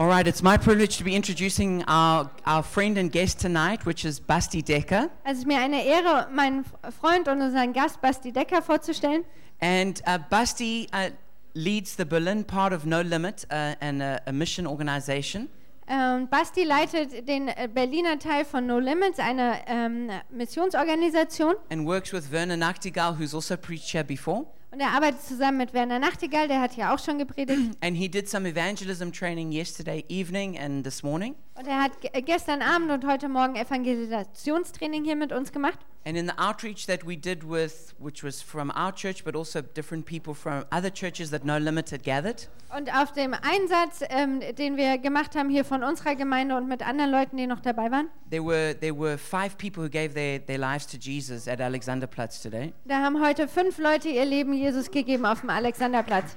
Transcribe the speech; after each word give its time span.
All 0.00 0.06
right, 0.06 0.28
it's 0.28 0.44
my 0.44 0.56
privilege 0.56 0.96
to 0.98 1.04
be 1.04 1.16
introducing 1.16 1.82
our, 1.88 2.30
our 2.46 2.62
friend 2.62 2.96
and 2.98 3.10
guest 3.10 3.40
tonight, 3.40 3.84
which 3.84 4.04
is 4.04 4.20
Basti 4.20 4.62
Decker. 4.62 5.10
Also 5.24 5.32
es 5.32 5.38
ist 5.38 5.46
mir 5.48 5.58
eine 5.58 5.84
Ehre, 5.84 6.28
meinen 6.32 6.64
Freund 7.00 7.26
und 7.26 7.42
unseren 7.42 7.72
Gast 7.72 8.00
Basti 8.00 8.30
Decker 8.30 8.62
vorzustellen. 8.62 9.24
And 9.60 10.00
uh, 10.06 10.18
Basti 10.30 10.86
uh, 10.94 11.10
leads 11.54 11.96
the 11.96 12.04
Berlin 12.04 12.44
part 12.44 12.72
of 12.72 12.86
No 12.86 13.00
Limit, 13.00 13.44
uh, 13.50 13.74
and 13.80 14.00
a, 14.00 14.20
a 14.24 14.30
mission 14.32 14.68
organization. 14.68 15.48
Ähm, 15.88 16.28
Basti 16.28 16.62
leitet 16.62 17.26
den 17.26 17.48
äh, 17.48 17.66
Berliner 17.66 18.20
Teil 18.20 18.44
von 18.44 18.66
No 18.66 18.78
Limits, 18.78 19.18
eine 19.18 19.62
ähm, 19.66 20.10
Missionsorganisation. 20.30 21.56
and 21.70 21.84
works 21.88 22.12
with 22.12 22.30
Werner 22.30 22.56
Nachtigall, 22.56 23.18
who's 23.18 23.34
also 23.34 23.56
preached 23.56 23.90
here 23.92 24.04
before. 24.04 24.46
Und 24.70 24.80
er 24.80 24.90
arbeitet 24.90 25.22
zusammen 25.22 25.58
mit 25.58 25.72
Werner 25.72 25.98
Nachtigall, 25.98 26.46
der 26.46 26.60
hat 26.60 26.76
ja 26.76 26.94
auch 26.94 26.98
schon 26.98 27.18
gepredigt. 27.18 27.76
And 27.80 27.96
he 27.96 28.08
did 28.08 28.28
some 28.28 28.46
evangelism 28.46 29.10
training 29.10 29.50
yesterday 29.50 30.04
evening 30.08 30.58
and 30.58 30.84
this 30.84 31.02
morning. 31.02 31.34
Und 31.58 31.66
er 31.66 31.82
hat 31.82 31.90
äh, 32.12 32.22
gestern 32.22 32.62
Abend 32.62 32.92
und 32.92 33.04
heute 33.04 33.28
Morgen 33.28 33.56
Evangelisationstraining 33.56 35.04
hier 35.04 35.16
mit 35.16 35.32
uns 35.32 35.50
gemacht. 35.50 35.80
And 36.04 36.16
in 36.16 36.28
the 36.28 36.38
outreach 36.38 36.86
that 36.86 37.04
we 37.04 37.16
did 37.16 37.42
with, 37.42 37.96
which 37.98 38.22
was 38.22 38.40
from 38.40 38.70
our 38.70 38.94
church, 38.94 39.24
but 39.24 39.34
also 39.34 39.60
different 39.60 40.06
people 40.06 40.34
from 40.34 40.64
other 40.70 40.88
churches 40.88 41.30
that 41.30 41.44
No 41.44 41.58
Limit 41.58 41.90
had 41.90 42.04
gathered, 42.04 42.48
Und 42.74 42.94
auf 42.94 43.12
dem 43.12 43.34
Einsatz, 43.34 44.04
ähm, 44.08 44.40
den 44.56 44.76
wir 44.76 44.98
gemacht 44.98 45.34
haben 45.34 45.50
hier 45.50 45.64
von 45.64 45.82
unserer 45.82 46.14
Gemeinde 46.14 46.56
und 46.56 46.68
mit 46.68 46.86
anderen 46.86 47.10
Leuten, 47.10 47.36
die 47.36 47.48
noch 47.48 47.60
dabei 47.60 47.90
waren, 47.90 48.08
there 48.30 48.44
were, 48.44 48.78
there 48.78 48.96
were 48.96 49.18
five 49.18 49.58
people 49.58 49.82
who 49.82 49.90
gave 49.90 50.14
their, 50.14 50.38
their 50.38 50.58
lives 50.58 50.86
to 50.86 50.96
Jesus 50.96 51.48
at 51.48 51.60
Alexanderplatz 51.60 52.40
today. 52.40 52.72
da 52.84 53.02
haben 53.02 53.20
heute 53.20 53.48
fünf 53.48 53.78
Leute 53.78 54.08
ihr 54.08 54.24
Leben 54.24 54.52
Jesus 54.52 54.92
gegeben 54.92 55.26
auf 55.26 55.40
dem 55.40 55.50
Alexanderplatz. 55.50 56.36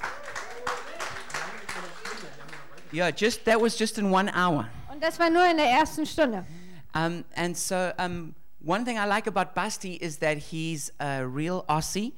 Yeah, 2.91 3.09
just 3.15 3.45
that 3.45 3.61
was 3.61 3.77
just 3.77 3.99
in 3.99 4.11
one 4.11 4.27
hour. 4.35 4.67
Das 5.01 5.19
war 5.19 5.29
nur 5.29 5.45
in 5.49 5.57
der 5.57 5.65
ersten 5.67 6.05
Stunde. 6.05 6.45
Um, 6.93 7.23
and 7.35 7.57
so, 7.57 7.91
um, 7.97 8.35
one 8.63 8.83
thing 8.85 8.97
I 8.97 9.05
like 9.07 9.27
about 9.27 9.53
Basti 9.55 9.95
is 9.95 10.19
that 10.19 10.37
he's 10.37 10.91
a 10.99 11.21
real 11.21 11.63
Aussie. 11.67 12.13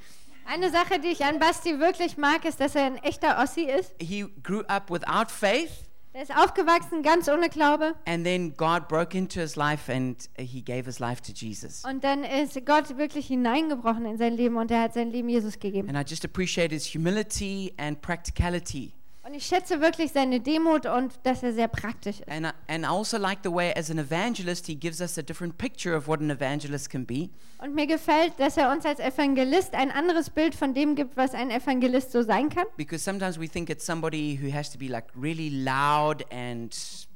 Eine 0.46 0.70
Sache, 0.72 1.00
die 1.00 1.08
ich 1.08 1.24
an 1.24 1.40
Basti 1.40 1.80
wirklich 1.80 2.18
mag, 2.18 2.44
ist, 2.44 2.60
dass 2.60 2.76
er 2.76 2.86
ein 2.86 2.98
echter 2.98 3.40
Ossi 3.42 3.62
ist. 3.62 3.94
He 4.02 4.26
grew 4.44 4.62
up 4.68 4.90
without 4.92 5.32
faith, 5.32 5.70
Er 6.16 6.22
ist 6.24 6.36
aufgewachsen 6.36 7.02
ganz 7.02 7.28
ohne 7.30 7.50
Glaube. 7.50 7.96
and 8.06 8.24
then 8.26 8.54
God 8.56 8.88
broke 8.88 9.18
into 9.18 9.40
his 9.40 9.56
life 9.56 9.92
and 9.92 10.30
he 10.38 10.62
gave 10.62 10.86
his 10.86 11.00
life 11.00 11.22
to 11.24 11.32
Jesus. 11.32 11.84
Und 11.86 12.04
dann 12.04 12.24
ist 12.24 12.64
Gott 12.66 12.98
wirklich 12.98 13.28
hineingebrochen 13.28 14.06
in 14.06 14.18
sein 14.18 14.34
Leben 14.34 14.58
und 14.58 14.70
er 14.70 14.82
hat 14.82 14.94
sein 14.94 15.10
Leben 15.12 15.30
Jesus 15.30 15.58
gegeben. 15.58 15.88
And 15.90 15.98
I 15.98 16.04
just 16.08 16.26
appreciate 16.26 16.72
his 16.74 16.86
humility 16.94 17.74
and 17.78 18.00
practicality. 18.02 18.92
Und 19.34 19.40
ich 19.40 19.48
schätze 19.48 19.82
wirklich 19.82 20.12
seine 20.12 20.40
Demut 20.40 20.86
und 20.86 21.12
dass 21.24 21.42
er 21.42 21.54
sehr 21.54 21.68
praktisch 21.68 22.20
ist. 22.20 22.30
And 22.30 22.46
I, 22.46 22.52
and 22.72 22.86
also 22.86 23.18
like 23.18 23.40
the 23.44 23.52
way, 23.52 23.74
as 23.76 23.90
an 23.90 23.98
evangelist, 23.98 24.68
he 24.68 24.76
gives 24.76 25.02
us 25.02 25.18
a 25.18 25.24
different 25.24 25.58
picture 25.58 25.98
of 25.98 26.08
what 26.08 26.20
an 26.20 26.30
evangelist 26.30 26.92
can 26.92 27.04
be. 27.04 27.32
Und 27.58 27.74
mir 27.74 27.88
gefällt, 27.88 28.34
dass 28.38 28.58
er 28.58 28.72
uns 28.72 28.86
als 28.86 29.00
Evangelist 29.00 29.74
ein 29.74 29.90
anderes 29.90 30.30
Bild 30.30 30.54
von 30.54 30.76
dem 30.76 30.94
gibt, 30.94 31.18
was 31.18 31.34
ein 31.34 31.50
Evangelist 31.50 32.12
so 32.12 32.22
sein 32.22 32.50
kann. 32.50 32.66
Because 32.78 33.04
sometimes 33.04 33.40
we 33.40 33.50
think 33.50 33.72
it's 33.72 33.84
somebody 33.84 34.38
who 34.40 34.56
has 34.56 34.70
to 34.70 34.78
be 34.78 34.86
like 34.88 35.06
really 35.20 35.50
loud 35.50 36.24
and 36.32 36.72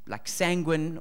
like 0.07 0.27
sanguine, 0.27 0.99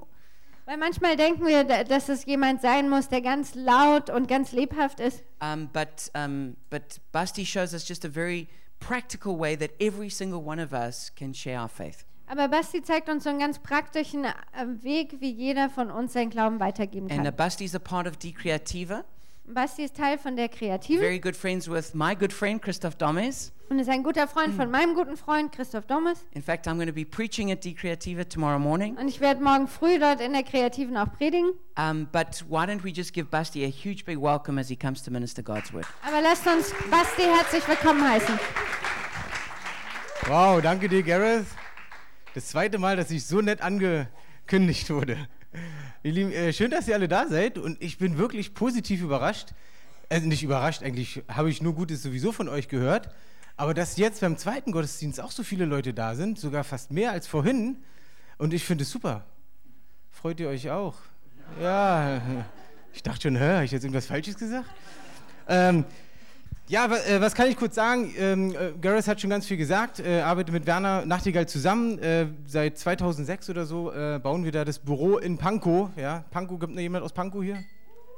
Weil 0.67 0.77
manchmal 0.77 1.17
denken 1.17 1.47
wir, 1.47 1.65
da- 1.65 1.85
dass 1.85 2.11
es 2.11 2.27
jemand 2.27 2.61
sein 2.61 2.91
muss, 2.91 3.09
der 3.09 3.23
ganz 3.23 3.55
laut 3.55 4.11
und 4.11 4.29
ganz 4.29 4.53
lebhaft 4.53 5.01
ist. 5.01 5.25
um, 5.41 5.71
but 5.73 6.11
um, 6.15 6.57
but 6.69 7.01
Basti 7.11 7.47
shows 7.47 7.73
us 7.73 7.89
just 7.89 8.05
a 8.05 8.09
very 8.11 8.49
practical 8.81 9.39
way 9.39 9.57
that 9.57 9.71
every 9.81 10.11
single 10.11 10.43
one 10.45 10.63
of 10.63 10.73
us 10.73 11.11
can 11.15 11.33
share 11.33 11.61
our 11.61 11.69
faith. 11.69 12.05
Aber 12.29 12.49
Basti 12.49 12.83
zeigt 12.83 13.09
uns 13.09 13.25
so 13.25 13.31
einen 13.31 13.39
ganz 13.39 13.61
praktischen 13.61 14.25
äh, 14.25 14.33
Weg, 14.83 15.21
wie 15.21 15.31
jeder 15.31 15.71
von 15.71 15.91
uns 15.91 16.13
seinen 16.13 16.31
Glauben 16.31 16.59
weitergeben 16.59 17.11
And 17.11 17.25
kann. 17.25 17.37
Basti 17.37 17.65
is 17.65 17.75
a 17.75 17.79
part 17.79 18.09
of 18.09 18.17
De 18.17 18.33
Creativa. 18.33 19.05
Basti 19.49 19.85
ist 19.85 19.97
Teil 19.97 20.19
von 20.19 20.37
der 20.37 20.49
Kreativen 20.49 21.01
Very 21.01 21.21
good 21.21 21.37
friends 21.37 21.71
with 21.71 21.95
my 21.95 22.15
good 22.17 22.33
friend 22.33 22.61
Christoph 22.61 22.97
Domes. 22.97 23.53
und 23.69 23.79
ist 23.79 23.89
ein 23.89 24.03
guter 24.03 24.27
Freund 24.27 24.55
von 24.55 24.71
meinem 24.71 24.95
guten 24.95 25.17
Freund 25.17 25.53
Christoph 25.53 25.87
Dommes. 25.87 26.25
In 26.33 26.43
fact, 26.43 26.67
I'm 26.67 26.75
going 26.75 26.89
to 26.89 26.93
be 26.93 27.05
preaching 27.05 27.51
at 27.53 27.65
De 27.65 27.73
Creativa 27.73 28.25
tomorrow 28.25 28.59
morning. 28.59 28.97
Und 28.97 29.09
ich 29.09 29.21
werde 29.21 29.43
morgen 29.43 29.69
früh 29.69 29.99
dort 29.99 30.21
in 30.21 30.33
der 30.33 30.43
Kreativen 30.43 30.97
auch 30.97 31.13
predigen. 31.13 31.53
Um, 31.79 32.09
but 32.11 32.45
why 32.49 32.65
don't 32.65 32.83
we 32.83 32.91
just 32.91 33.13
give 33.13 33.29
Basti 33.29 33.65
a 33.65 33.69
huge 33.69 34.05
big 34.05 34.19
welcome 34.21 34.61
as 34.61 34.69
he 34.69 34.77
comes 34.77 35.03
to 35.03 35.11
minister 35.11 35.43
God's 35.43 35.73
word? 35.73 35.87
Aber 36.07 36.21
lasst 36.21 36.47
uns 36.47 36.73
Basti 36.91 37.23
herzlich 37.23 37.67
willkommen 37.69 38.09
heißen. 38.09 38.39
Wow, 40.27 40.61
danke 40.61 40.89
dir, 40.89 41.03
Gareth. 41.03 41.47
Das 42.35 42.49
zweite 42.49 42.79
Mal, 42.79 42.97
dass 42.97 43.11
ich 43.11 43.25
so 43.25 43.41
nett 43.41 43.61
angekündigt 43.63 44.91
wurde. 44.91 45.29
Ihr 46.07 46.13
Lieben, 46.13 46.31
äh, 46.31 46.53
schön, 46.53 46.71
dass 46.71 46.87
ihr 46.87 46.95
alle 46.95 47.09
da 47.09 47.27
seid 47.27 47.59
und 47.59 47.83
ich 47.83 47.99
bin 47.99 48.17
wirklich 48.17 48.55
positiv 48.55 49.03
überrascht. 49.03 49.49
Also 50.09 50.29
nicht 50.29 50.45
überrascht, 50.45 50.85
eigentlich 50.85 51.25
habe 51.27 51.51
ich 51.51 51.61
nur 51.63 51.75
Gutes 51.75 52.01
sowieso 52.01 52.31
von 52.31 52.49
euch 52.49 52.69
gehört. 52.69 53.13
Aber 53.57 53.75
dass 53.75 53.97
jetzt 53.97 54.21
beim 54.21 54.37
zweiten 54.37 54.71
Gottesdienst 54.71 55.21
auch 55.21 55.33
so 55.33 55.43
viele 55.43 55.65
Leute 55.65 55.95
da 55.95 56.15
sind, 56.15 56.39
sogar 56.39 56.63
fast 56.63 56.93
mehr 56.93 57.11
als 57.11 57.27
vorhin. 57.27 57.79
Und 58.39 58.55
ich 58.55 58.63
finde 58.63 58.85
es 58.85 58.91
super. 58.93 59.25
Freut 60.13 60.39
ihr 60.39 60.49
euch 60.49 60.71
auch? 60.71 60.95
Ja, 61.61 62.23
ich 62.95 63.03
dachte 63.03 63.23
schon, 63.23 63.35
hä, 63.35 63.55
habe 63.55 63.65
ich 63.65 63.73
jetzt 63.73 63.83
irgendwas 63.83 64.07
Falsches 64.07 64.39
gesagt? 64.39 64.71
Ähm, 65.49 65.85
ja, 66.69 66.87
äh, 66.87 67.21
was 67.21 67.35
kann 67.35 67.49
ich 67.49 67.57
kurz 67.57 67.77
sagen? 67.77 68.13
Ähm, 68.19 68.51
äh, 68.51 68.73
Gareth 68.81 69.07
hat 69.07 69.21
schon 69.21 69.31
ganz 69.31 69.47
viel 69.47 69.57
gesagt. 69.57 70.01
Äh, 70.01 70.21
arbeitet 70.21 70.53
mit 70.53 70.67
Werner 70.67 71.07
Nachtigall 71.07 71.47
zusammen. 71.47 71.99
Äh, 72.01 72.27
seit 72.47 72.79
2006 72.79 73.51
oder 73.51 73.67
so 73.67 73.93
bauen 74.23 74.45
wir 74.45 74.53
da 74.53 74.65
das 74.65 74.79
Büro 74.79 75.19
in 75.19 75.39
Pankow. 75.39 75.91
Ja, 75.97 76.25
Pankow, 76.31 76.59
gibt 76.59 76.75
noch 76.75 76.81
jemand 76.81 77.05
aus 77.05 77.13
Pankow 77.13 77.43
hier? 77.43 77.59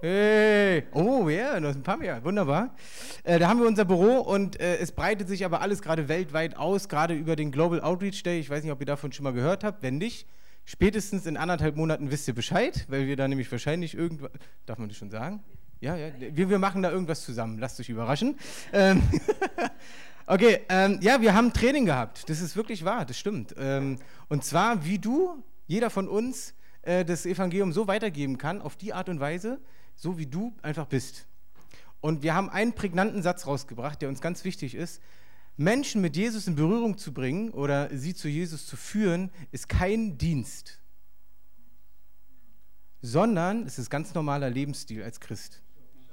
Hey! 0.00 0.84
Oh, 0.92 1.28
ja, 1.28 1.53
yeah, 1.53 1.60
noch 1.60 1.70
ein 1.70 1.82
paar 1.82 1.97
mehr. 1.97 2.22
Wunderbar. 2.25 2.75
Da 3.25 3.48
haben 3.48 3.60
wir 3.60 3.66
unser 3.66 3.84
Büro 3.84 4.20
und 4.20 4.60
es 4.60 4.92
breitet 4.92 5.28
sich 5.28 5.44
aber 5.44 5.60
alles 5.60 5.82
gerade 5.82 6.08
weltweit 6.08 6.56
aus, 6.56 6.88
gerade 6.88 7.14
über 7.14 7.37
den 7.37 7.50
Global 7.50 7.81
Outreach 7.81 8.22
Day. 8.22 8.38
Ich 8.38 8.48
weiß 8.48 8.62
nicht, 8.62 8.72
ob 8.72 8.81
ihr 8.81 8.87
davon 8.87 9.12
schon 9.12 9.25
mal 9.25 9.32
gehört 9.32 9.64
habt. 9.64 9.82
Wenn 9.82 9.98
nicht, 9.98 10.26
spätestens 10.64 11.26
in 11.26 11.37
anderthalb 11.37 11.76
Monaten 11.76 12.10
wisst 12.10 12.28
ihr 12.28 12.34
Bescheid, 12.34 12.87
weil 12.88 13.06
wir 13.06 13.16
da 13.16 13.26
nämlich 13.26 13.50
wahrscheinlich 13.50 13.94
irgendwas. 13.94 14.31
Darf 14.66 14.78
man 14.78 14.88
das 14.88 14.97
schon 14.97 15.10
sagen? 15.10 15.42
Ja, 15.80 15.94
ja, 15.96 16.10
wir, 16.18 16.50
wir 16.50 16.58
machen 16.58 16.82
da 16.82 16.90
irgendwas 16.90 17.22
zusammen. 17.22 17.58
Lasst 17.58 17.78
euch 17.78 17.88
überraschen. 17.88 18.36
Ähm, 18.72 19.00
okay, 20.26 20.60
ähm, 20.68 20.98
ja, 21.00 21.20
wir 21.20 21.34
haben 21.34 21.52
Training 21.52 21.86
gehabt. 21.86 22.28
Das 22.28 22.40
ist 22.40 22.56
wirklich 22.56 22.84
wahr, 22.84 23.04
das 23.04 23.18
stimmt. 23.18 23.54
Ähm, 23.56 23.98
und 24.28 24.44
zwar, 24.44 24.84
wie 24.84 24.98
du, 24.98 25.42
jeder 25.68 25.90
von 25.90 26.08
uns, 26.08 26.54
äh, 26.82 27.04
das 27.04 27.26
Evangelium 27.26 27.72
so 27.72 27.86
weitergeben 27.86 28.38
kann, 28.38 28.60
auf 28.60 28.74
die 28.74 28.92
Art 28.92 29.08
und 29.08 29.20
Weise, 29.20 29.60
so 29.94 30.18
wie 30.18 30.26
du 30.26 30.52
einfach 30.62 30.86
bist. 30.86 31.26
Und 32.00 32.22
wir 32.22 32.34
haben 32.34 32.50
einen 32.50 32.72
prägnanten 32.72 33.22
Satz 33.22 33.46
rausgebracht, 33.46 34.02
der 34.02 34.08
uns 34.08 34.20
ganz 34.20 34.44
wichtig 34.44 34.74
ist. 34.74 35.00
Menschen 35.56 36.00
mit 36.00 36.16
Jesus 36.16 36.46
in 36.46 36.54
Berührung 36.54 36.98
zu 36.98 37.12
bringen 37.12 37.50
oder 37.50 37.96
sie 37.96 38.14
zu 38.14 38.28
Jesus 38.28 38.66
zu 38.66 38.76
führen, 38.76 39.30
ist 39.50 39.68
kein 39.68 40.16
Dienst, 40.16 40.80
sondern 43.02 43.64
es 43.64 43.78
ist 43.78 43.90
ganz 43.90 44.14
normaler 44.14 44.50
Lebensstil 44.50 45.02
als 45.02 45.18
Christ. 45.18 45.62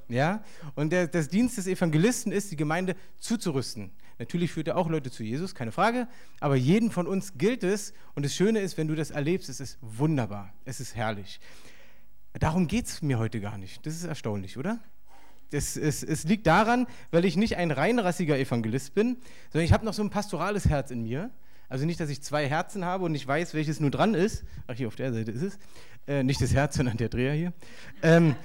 Ja? 0.08 0.44
Und 0.76 0.92
der, 0.92 1.08
das 1.08 1.28
Dienst 1.28 1.58
des 1.58 1.68
Evangelisten 1.68 2.32
ist, 2.32 2.52
die 2.52 2.56
Gemeinde 2.56 2.96
zuzurüsten. 3.18 3.92
Natürlich 4.18 4.52
führt 4.52 4.70
er 4.70 4.78
auch 4.78 4.90
Leute 4.90 5.12
zu 5.12 5.24
Jesus, 5.24 5.56
keine 5.56 5.72
Frage, 5.72 6.08
aber 6.40 6.56
jeden 6.56 6.90
von 6.90 7.06
uns 7.06 7.38
gilt 7.38 7.64
es. 7.64 7.94
Und 8.14 8.24
das 8.24 8.34
Schöne 8.34 8.60
ist, 8.60 8.78
wenn 8.78 8.88
du 8.88 8.96
das 8.96 9.12
erlebst, 9.12 9.50
es 9.50 9.60
ist 9.60 9.78
wunderbar, 9.82 10.54
es 10.64 10.80
ist 10.80 10.96
herrlich. 10.96 11.40
Darum 12.34 12.68
geht 12.68 12.86
es 12.86 13.02
mir 13.02 13.20
heute 13.20 13.40
gar 13.42 13.58
nicht. 13.58 13.86
Das 13.86 13.94
ist 13.94 14.06
erstaunlich, 14.06 14.58
oder? 14.58 14.80
Das, 15.52 15.78
es, 15.78 16.02
es 16.04 16.24
liegt 16.24 16.48
daran, 16.48 16.88
weil 17.12 17.24
ich 17.26 17.38
nicht 17.38 17.58
ein 17.58 17.72
reinrassiger 17.72 18.38
Evangelist 18.38 18.94
bin, 18.94 19.18
sondern 19.52 19.66
ich 19.66 19.74
habe 19.74 19.86
noch 19.86 19.94
so 19.94 20.02
ein 20.02 20.10
pastorales 20.10 20.68
Herz 20.68 20.92
in 20.92 21.04
mir. 21.04 21.32
Also 21.70 21.86
nicht, 21.86 22.00
dass 22.00 22.10
ich 22.10 22.22
zwei 22.22 22.48
Herzen 22.48 22.86
habe 22.86 23.06
und 23.06 23.12
nicht 23.12 23.28
weiß, 23.28 23.54
welches 23.54 23.80
nur 23.80 23.92
dran 23.92 24.14
ist. 24.14 24.44
Ach, 24.68 24.76
hier 24.76 24.88
auf 24.88 24.96
der 24.96 25.14
Seite 25.14 25.32
ist 25.32 25.42
es. 25.42 25.60
Äh, 26.08 26.24
nicht 26.24 26.42
das 26.42 26.54
Herz, 26.54 26.76
sondern 26.76 26.98
der 26.98 27.10
Dreher 27.10 27.34
hier. 27.34 27.54
Ähm, 28.04 28.36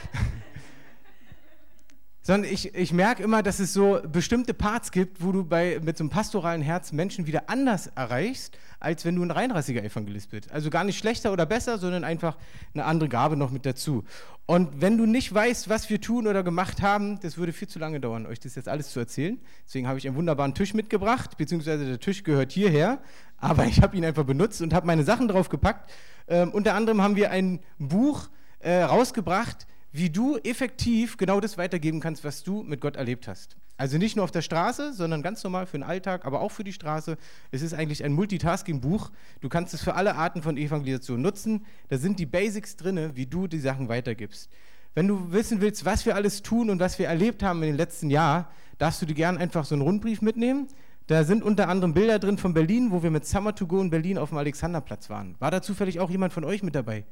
sondern 2.22 2.50
ich, 2.50 2.74
ich 2.74 2.92
merke 2.92 3.22
immer, 3.22 3.42
dass 3.42 3.60
es 3.60 3.72
so 3.72 4.00
bestimmte 4.06 4.52
Parts 4.52 4.92
gibt, 4.92 5.22
wo 5.22 5.32
du 5.32 5.44
bei, 5.44 5.80
mit 5.82 5.96
so 5.96 6.04
einem 6.04 6.10
pastoralen 6.10 6.60
Herz 6.60 6.92
Menschen 6.92 7.26
wieder 7.26 7.48
anders 7.48 7.88
erreichst, 7.94 8.58
als 8.78 9.04
wenn 9.04 9.16
du 9.16 9.22
ein 9.22 9.30
reinrassiger 9.30 9.82
Evangelist 9.82 10.30
bist. 10.30 10.50
Also 10.52 10.68
gar 10.70 10.84
nicht 10.84 10.98
schlechter 10.98 11.32
oder 11.32 11.46
besser, 11.46 11.78
sondern 11.78 12.04
einfach 12.04 12.36
eine 12.74 12.84
andere 12.84 13.08
Gabe 13.08 13.36
noch 13.36 13.50
mit 13.50 13.64
dazu. 13.64 14.04
Und 14.46 14.80
wenn 14.80 14.98
du 14.98 15.06
nicht 15.06 15.32
weißt, 15.32 15.68
was 15.68 15.88
wir 15.90 16.00
tun 16.00 16.26
oder 16.26 16.42
gemacht 16.42 16.82
haben, 16.82 17.20
das 17.20 17.38
würde 17.38 17.52
viel 17.52 17.68
zu 17.68 17.78
lange 17.78 18.00
dauern, 18.00 18.26
euch 18.26 18.40
das 18.40 18.56
jetzt 18.56 18.68
alles 18.68 18.90
zu 18.90 18.98
erzählen. 18.98 19.38
Deswegen 19.64 19.86
habe 19.86 19.98
ich 19.98 20.06
einen 20.06 20.16
wunderbaren 20.16 20.54
Tisch 20.54 20.74
mitgebracht, 20.74 21.36
beziehungsweise 21.36 21.86
der 21.86 22.00
Tisch 22.00 22.24
gehört 22.24 22.52
hierher, 22.52 22.98
aber 23.38 23.64
ich 23.66 23.80
habe 23.80 23.96
ihn 23.96 24.04
einfach 24.04 24.24
benutzt 24.24 24.60
und 24.60 24.74
habe 24.74 24.86
meine 24.86 25.04
Sachen 25.04 25.28
drauf 25.28 25.48
gepackt. 25.48 25.90
Ähm, 26.26 26.50
unter 26.50 26.74
anderem 26.74 27.00
haben 27.00 27.16
wir 27.16 27.30
ein 27.30 27.60
Buch 27.78 28.28
äh, 28.58 28.82
rausgebracht, 28.82 29.66
wie 29.92 30.10
du 30.10 30.36
effektiv 30.38 31.16
genau 31.16 31.40
das 31.40 31.58
weitergeben 31.58 32.00
kannst, 32.00 32.24
was 32.24 32.42
du 32.42 32.62
mit 32.62 32.80
Gott 32.80 32.96
erlebt 32.96 33.28
hast. 33.28 33.56
Also 33.76 33.96
nicht 33.96 34.14
nur 34.14 34.24
auf 34.24 34.30
der 34.30 34.42
Straße, 34.42 34.92
sondern 34.92 35.22
ganz 35.22 35.42
normal 35.42 35.66
für 35.66 35.78
den 35.78 35.82
Alltag, 35.82 36.26
aber 36.26 36.42
auch 36.42 36.50
für 36.50 36.64
die 36.64 36.72
Straße. 36.72 37.16
Es 37.50 37.62
ist 37.62 37.72
eigentlich 37.72 38.04
ein 38.04 38.12
Multitasking-Buch. 38.12 39.10
Du 39.40 39.48
kannst 39.48 39.72
es 39.72 39.82
für 39.82 39.94
alle 39.94 40.16
Arten 40.16 40.42
von 40.42 40.58
Evangelisation 40.58 41.22
nutzen. 41.22 41.64
Da 41.88 41.96
sind 41.96 42.18
die 42.18 42.26
Basics 42.26 42.76
drin, 42.76 43.12
wie 43.14 43.24
du 43.24 43.46
die 43.46 43.58
Sachen 43.58 43.88
weitergibst. 43.88 44.50
Wenn 44.94 45.08
du 45.08 45.32
wissen 45.32 45.62
willst, 45.62 45.84
was 45.84 46.04
wir 46.04 46.14
alles 46.14 46.42
tun 46.42 46.68
und 46.68 46.78
was 46.78 46.98
wir 46.98 47.06
erlebt 47.06 47.42
haben 47.42 47.62
in 47.62 47.68
den 47.68 47.76
letzten 47.76 48.10
Jahren, 48.10 48.44
darfst 48.76 49.00
du 49.00 49.06
dir 49.06 49.14
gerne 49.14 49.38
einfach 49.38 49.64
so 49.64 49.74
einen 49.74 49.82
Rundbrief 49.82 50.20
mitnehmen. 50.20 50.68
Da 51.06 51.24
sind 51.24 51.42
unter 51.42 51.68
anderem 51.68 51.94
Bilder 51.94 52.18
drin 52.18 52.38
von 52.38 52.52
Berlin, 52.52 52.90
wo 52.90 53.02
wir 53.02 53.10
mit 53.10 53.24
Summer 53.24 53.54
to 53.54 53.66
Go 53.66 53.80
in 53.80 53.88
Berlin 53.88 54.18
auf 54.18 54.28
dem 54.28 54.38
Alexanderplatz 54.38 55.08
waren. 55.08 55.36
War 55.38 55.50
da 55.50 55.62
zufällig 55.62 56.00
auch 56.00 56.10
jemand 56.10 56.32
von 56.32 56.44
euch 56.44 56.62
mit 56.62 56.74
dabei? 56.74 57.06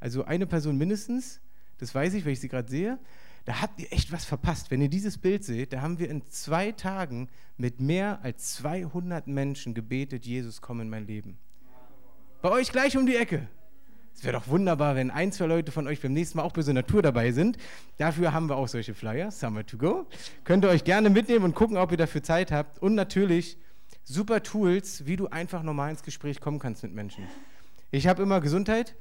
Also 0.00 0.24
eine 0.24 0.46
Person 0.46 0.78
mindestens, 0.78 1.40
das 1.78 1.94
weiß 1.94 2.14
ich, 2.14 2.24
weil 2.24 2.32
ich 2.32 2.40
sie 2.40 2.48
gerade 2.48 2.70
sehe. 2.70 2.98
Da 3.44 3.60
habt 3.60 3.78
ihr 3.80 3.92
echt 3.92 4.10
was 4.10 4.24
verpasst. 4.24 4.70
Wenn 4.70 4.80
ihr 4.80 4.88
dieses 4.88 5.18
Bild 5.18 5.44
seht, 5.44 5.72
da 5.72 5.82
haben 5.82 5.98
wir 5.98 6.08
in 6.08 6.28
zwei 6.30 6.72
Tagen 6.72 7.28
mit 7.58 7.80
mehr 7.80 8.20
als 8.22 8.54
200 8.54 9.26
Menschen 9.26 9.74
gebetet, 9.74 10.24
Jesus, 10.24 10.62
komm 10.62 10.80
in 10.80 10.88
mein 10.88 11.06
Leben. 11.06 11.36
Bei 12.40 12.50
euch 12.50 12.72
gleich 12.72 12.96
um 12.96 13.06
die 13.06 13.16
Ecke. 13.16 13.48
Es 14.14 14.22
wäre 14.22 14.34
doch 14.38 14.48
wunderbar, 14.48 14.94
wenn 14.94 15.10
ein, 15.10 15.32
zwei 15.32 15.46
Leute 15.46 15.72
von 15.72 15.86
euch 15.86 16.00
beim 16.00 16.12
nächsten 16.12 16.38
Mal 16.38 16.44
auch 16.44 16.52
bei 16.52 16.62
so 16.62 16.70
einer 16.70 16.86
Tour 16.86 17.02
dabei 17.02 17.32
sind. 17.32 17.58
Dafür 17.98 18.32
haben 18.32 18.48
wir 18.48 18.56
auch 18.56 18.68
solche 18.68 18.94
Flyer, 18.94 19.30
Summer 19.30 19.66
to 19.66 19.76
Go. 19.76 20.06
Könnt 20.44 20.64
ihr 20.64 20.68
euch 20.68 20.84
gerne 20.84 21.10
mitnehmen 21.10 21.44
und 21.44 21.54
gucken, 21.54 21.76
ob 21.76 21.90
ihr 21.90 21.96
dafür 21.96 22.22
Zeit 22.22 22.52
habt. 22.52 22.80
Und 22.80 22.94
natürlich 22.94 23.58
super 24.04 24.42
Tools, 24.42 25.06
wie 25.06 25.16
du 25.16 25.26
einfach 25.26 25.62
normal 25.62 25.90
ins 25.90 26.02
Gespräch 26.02 26.40
kommen 26.40 26.58
kannst 26.58 26.82
mit 26.84 26.94
Menschen. 26.94 27.26
Ich 27.90 28.06
habe 28.06 28.22
immer 28.22 28.40
Gesundheit. 28.40 28.94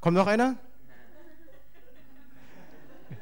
Kommt 0.00 0.16
noch 0.16 0.26
einer? 0.26 0.56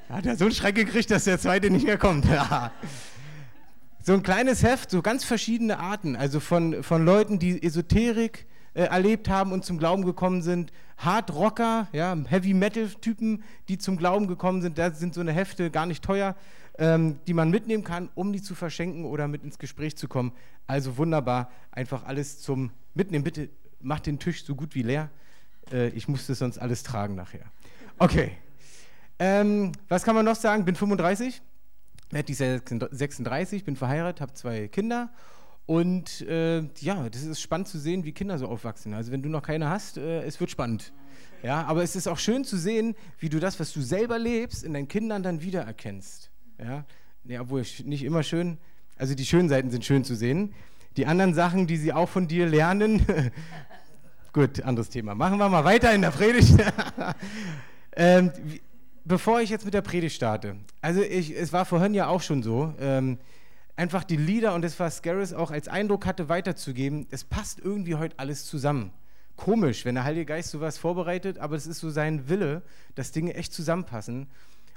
Hat 0.08 0.26
er 0.26 0.36
so 0.36 0.44
einen 0.44 0.54
Schreck 0.54 0.74
gekriegt, 0.74 1.10
dass 1.10 1.24
der 1.24 1.38
zweite 1.38 1.70
nicht 1.70 1.86
mehr 1.86 1.98
kommt. 1.98 2.26
so 4.02 4.12
ein 4.12 4.22
kleines 4.22 4.62
Heft, 4.62 4.90
so 4.90 5.02
ganz 5.02 5.24
verschiedene 5.24 5.78
Arten, 5.78 6.16
also 6.16 6.40
von, 6.40 6.82
von 6.82 7.04
Leuten, 7.04 7.38
die 7.38 7.62
Esoterik 7.62 8.46
äh, 8.74 8.84
erlebt 8.84 9.28
haben 9.28 9.52
und 9.52 9.64
zum 9.64 9.78
Glauben 9.78 10.04
gekommen 10.04 10.42
sind, 10.42 10.72
Hard 10.98 11.32
Rocker, 11.32 11.88
ja, 11.92 12.16
Heavy 12.26 12.54
Metal 12.54 12.88
Typen, 13.00 13.42
die 13.68 13.78
zum 13.78 13.96
Glauben 13.96 14.26
gekommen 14.26 14.62
sind, 14.62 14.78
da 14.78 14.90
sind 14.90 15.14
so 15.14 15.20
eine 15.20 15.32
Hefte 15.32 15.70
gar 15.70 15.86
nicht 15.86 16.04
teuer, 16.04 16.36
ähm, 16.78 17.18
die 17.26 17.34
man 17.34 17.50
mitnehmen 17.50 17.84
kann, 17.84 18.10
um 18.14 18.32
die 18.32 18.42
zu 18.42 18.54
verschenken 18.54 19.04
oder 19.04 19.26
mit 19.28 19.42
ins 19.42 19.58
Gespräch 19.58 19.96
zu 19.96 20.08
kommen. 20.08 20.32
Also 20.66 20.96
wunderbar, 20.96 21.50
einfach 21.70 22.04
alles 22.04 22.40
zum 22.40 22.70
Mitnehmen. 22.94 23.24
Bitte 23.24 23.48
macht 23.80 24.06
den 24.06 24.18
Tisch 24.18 24.44
so 24.44 24.54
gut 24.54 24.74
wie 24.74 24.82
leer. 24.82 25.10
Äh, 25.72 25.88
ich 25.88 26.08
muss 26.08 26.26
das 26.26 26.38
sonst 26.38 26.58
alles 26.58 26.82
tragen 26.82 27.14
nachher. 27.14 27.46
Okay. 27.98 28.32
Ähm, 29.18 29.72
was 29.88 30.02
kann 30.02 30.14
man 30.14 30.24
noch 30.24 30.36
sagen? 30.36 30.64
Bin 30.64 30.74
35, 30.74 31.40
werde 32.10 32.26
die 32.26 32.34
36, 32.34 33.64
bin 33.64 33.76
verheiratet, 33.76 34.20
habe 34.20 34.34
zwei 34.34 34.68
Kinder. 34.68 35.10
Und 35.66 36.20
äh, 36.22 36.62
ja, 36.80 37.08
das 37.08 37.22
ist 37.22 37.40
spannend 37.40 37.68
zu 37.68 37.78
sehen, 37.78 38.04
wie 38.04 38.12
Kinder 38.12 38.38
so 38.38 38.48
aufwachsen. 38.48 38.92
Also 38.92 39.12
wenn 39.12 39.22
du 39.22 39.28
noch 39.28 39.42
keine 39.42 39.70
hast, 39.70 39.96
äh, 39.96 40.22
es 40.22 40.38
wird 40.38 40.50
spannend. 40.50 40.92
Ja, 41.42 41.64
aber 41.64 41.82
es 41.82 41.96
ist 41.96 42.06
auch 42.06 42.18
schön 42.18 42.44
zu 42.44 42.56
sehen, 42.56 42.94
wie 43.18 43.28
du 43.28 43.38
das, 43.38 43.58
was 43.60 43.72
du 43.72 43.80
selber 43.80 44.18
lebst, 44.18 44.64
in 44.64 44.74
deinen 44.74 44.88
Kindern 44.88 45.22
dann 45.22 45.42
wiedererkennst. 45.42 46.30
Ja, 46.58 46.84
ja 47.24 47.40
obwohl 47.42 47.64
nicht 47.84 48.04
immer 48.04 48.22
schön, 48.22 48.58
also 48.96 49.14
die 49.14 49.24
schönen 49.24 49.48
Seiten 49.48 49.70
sind 49.70 49.84
schön 49.84 50.04
zu 50.04 50.14
sehen. 50.14 50.54
Die 50.96 51.06
anderen 51.06 51.34
Sachen, 51.34 51.66
die 51.66 51.76
sie 51.76 51.92
auch 51.92 52.08
von 52.08 52.28
dir 52.28 52.46
lernen, 52.46 53.04
gut, 54.32 54.62
anderes 54.62 54.90
Thema. 54.90 55.14
Machen 55.14 55.38
wir 55.38 55.48
mal 55.48 55.64
weiter 55.64 55.92
in 55.92 56.02
der 56.02 56.10
Predigt. 56.10 56.54
ähm, 57.96 58.32
bevor 59.04 59.40
ich 59.40 59.50
jetzt 59.50 59.64
mit 59.64 59.74
der 59.74 59.82
Predigt 59.82 60.16
starte, 60.16 60.56
also 60.80 61.02
ich, 61.02 61.30
es 61.36 61.52
war 61.52 61.64
vorhin 61.64 61.94
ja 61.94 62.08
auch 62.08 62.22
schon 62.22 62.42
so, 62.42 62.74
ähm, 62.78 63.18
einfach 63.76 64.04
die 64.04 64.16
Lieder 64.16 64.54
und 64.54 64.62
das, 64.62 64.78
was 64.78 65.02
Gareth 65.02 65.34
auch 65.34 65.50
als 65.50 65.68
Eindruck 65.68 66.06
hatte, 66.06 66.28
weiterzugeben, 66.28 67.06
es 67.10 67.24
passt 67.24 67.58
irgendwie 67.60 67.96
heute 67.96 68.18
alles 68.18 68.46
zusammen. 68.46 68.92
Komisch, 69.36 69.84
wenn 69.84 69.96
der 69.96 70.04
Heilige 70.04 70.26
Geist 70.26 70.50
sowas 70.50 70.78
vorbereitet, 70.78 71.38
aber 71.38 71.56
es 71.56 71.66
ist 71.66 71.80
so 71.80 71.90
sein 71.90 72.28
Wille, 72.28 72.62
dass 72.94 73.10
Dinge 73.10 73.34
echt 73.34 73.52
zusammenpassen. 73.52 74.28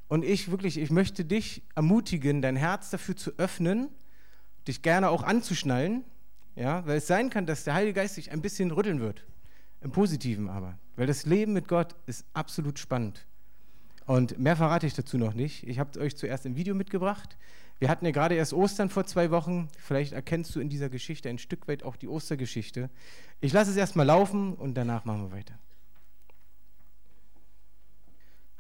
Und 0.08 0.26
ich 0.26 0.50
wirklich, 0.50 0.80
ich 0.80 0.90
möchte 0.90 1.26
dich 1.26 1.62
ermutigen, 1.76 2.42
dein 2.42 2.56
Herz 2.56 2.90
dafür 2.90 3.16
zu 3.16 3.32
öffnen, 3.38 3.90
dich 4.68 4.82
gerne 4.82 5.10
auch 5.10 5.24
anzuschnallen, 5.24 6.04
ja, 6.56 6.86
weil 6.88 6.98
es 6.98 7.08
sein 7.08 7.30
kann, 7.30 7.46
dass 7.46 7.66
der 7.66 7.76
Heilige 7.76 7.94
Geist 7.94 8.16
sich 8.16 8.32
ein 8.32 8.42
bisschen 8.42 8.72
rütteln 8.72 9.00
wird. 9.00 9.26
Im 9.82 9.92
Positiven 9.92 10.50
aber. 10.50 10.80
Weil 10.96 11.06
das 11.06 11.28
Leben 11.28 11.54
mit 11.54 11.68
Gott 11.68 11.96
ist 12.08 12.26
absolut 12.34 12.80
spannend. 12.80 13.28
Und 14.08 14.40
mehr 14.40 14.56
verrate 14.56 14.88
ich 14.88 14.94
dazu 14.94 15.18
noch 15.18 15.34
nicht. 15.34 15.68
Ich 15.68 15.80
habe 15.80 16.00
euch 16.00 16.16
zuerst 16.16 16.46
im 16.46 16.56
Video 16.56 16.74
mitgebracht. 16.74 17.38
Wir 17.78 17.90
hatten 17.90 18.06
ja 18.06 18.12
gerade 18.12 18.36
erst 18.36 18.54
Ostern 18.54 18.90
vor 18.90 19.06
zwei 19.06 19.32
Wochen. 19.32 19.68
Vielleicht 19.78 20.14
erkennst 20.14 20.56
du 20.56 20.62
in 20.62 20.70
dieser 20.70 20.88
Geschichte 20.88 21.28
ein 21.28 21.38
Stück 21.38 21.68
weit 21.68 21.84
auch 21.84 21.98
die 21.98 22.08
Ostergeschichte. 22.08 22.90
Ich 23.42 23.52
lasse 23.52 23.70
es 23.70 23.76
erstmal 23.76 24.06
laufen 24.06 24.54
und 24.54 24.76
danach 24.76 25.04
machen 25.04 25.24
wir 25.24 25.38
weiter. 25.38 25.60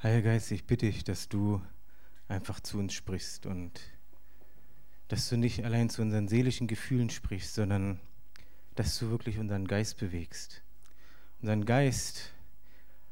Heiliger 0.03 0.31
Geist, 0.31 0.51
ich 0.51 0.65
bitte 0.65 0.85
dich, 0.85 1.05
dass 1.05 1.29
du 1.29 1.61
einfach 2.27 2.59
zu 2.59 2.77
uns 2.77 2.93
sprichst 2.93 3.45
und 3.45 3.71
dass 5.07 5.29
du 5.29 5.37
nicht 5.37 5.63
allein 5.63 5.89
zu 5.89 6.01
unseren 6.01 6.27
seelischen 6.27 6.67
Gefühlen 6.67 7.09
sprichst, 7.09 7.55
sondern 7.55 8.01
dass 8.75 8.99
du 8.99 9.09
wirklich 9.11 9.39
unseren 9.39 9.65
Geist 9.65 9.97
bewegst. 9.97 10.61
Unseren 11.41 11.63
Geist 11.63 12.33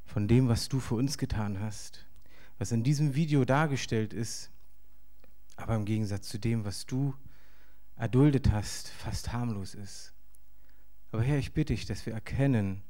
von 0.06 0.28
dem, 0.28 0.50
was 0.50 0.68
du 0.68 0.82
für 0.82 0.96
uns 0.96 1.18
getan 1.18 1.62
hast 1.62 2.05
was 2.58 2.72
in 2.72 2.84
diesem 2.84 3.16
Video 3.16 3.46
dargestellt 3.46 4.14
ist, 4.14 4.52
aber 5.56 5.76
im 5.76 5.86
Gegensatz 5.86 6.28
zu 6.28 6.38
dem, 6.38 6.66
was 6.66 6.86
du 6.86 7.14
erduldet 7.96 8.52
hast, 8.52 8.90
fast 8.90 9.32
harmlos 9.32 9.74
ist. 9.74 10.14
Aber 11.12 11.24
Herr, 11.24 11.38
ich 11.38 11.54
bitte 11.54 11.74
dich, 11.74 11.86
dass 11.86 12.06
wir 12.06 12.14
erkennen, 12.14 12.82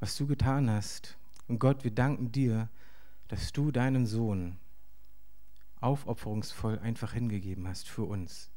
was 0.00 0.16
du 0.16 0.26
getan 0.26 0.70
hast. 0.70 1.16
Und 1.46 1.58
Gott, 1.58 1.84
wir 1.84 1.90
danken 1.90 2.30
dir, 2.30 2.68
dass 3.28 3.52
du 3.52 3.70
deinen 3.70 4.06
Sohn 4.06 4.58
aufopferungsvoll 5.80 6.78
einfach 6.80 7.12
hingegeben 7.12 7.66
hast 7.68 7.88
für 7.88 8.04
uns. 8.04 8.50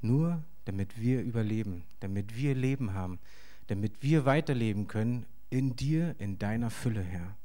Nur 0.00 0.42
damit 0.64 1.00
wir 1.00 1.22
überleben, 1.22 1.84
damit 2.00 2.36
wir 2.36 2.54
Leben 2.54 2.92
haben, 2.92 3.18
damit 3.66 4.02
wir 4.02 4.24
weiterleben 4.24 4.86
können 4.86 5.26
in 5.50 5.76
dir, 5.76 6.14
in 6.18 6.38
deiner 6.38 6.70
Fülle, 6.70 7.02
Herr. 7.02 7.36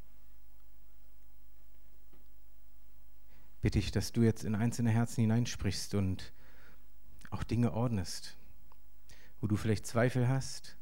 Bitte 3.63 3.79
ich, 3.79 3.91
dass 3.91 4.11
du 4.11 4.21
jetzt 4.23 4.43
in 4.43 4.55
einzelne 4.55 4.91
Herzen 4.91 5.21
hineinsprichst 5.21 5.95
und 5.95 6.33
auch 7.31 7.43
Dinge 7.43 7.73
ordnest, 7.73 8.35
wo 9.39 9.47
du 9.47 9.55
vielleicht 9.55 9.87
Zweifel 9.87 10.27
hast, 10.27 10.75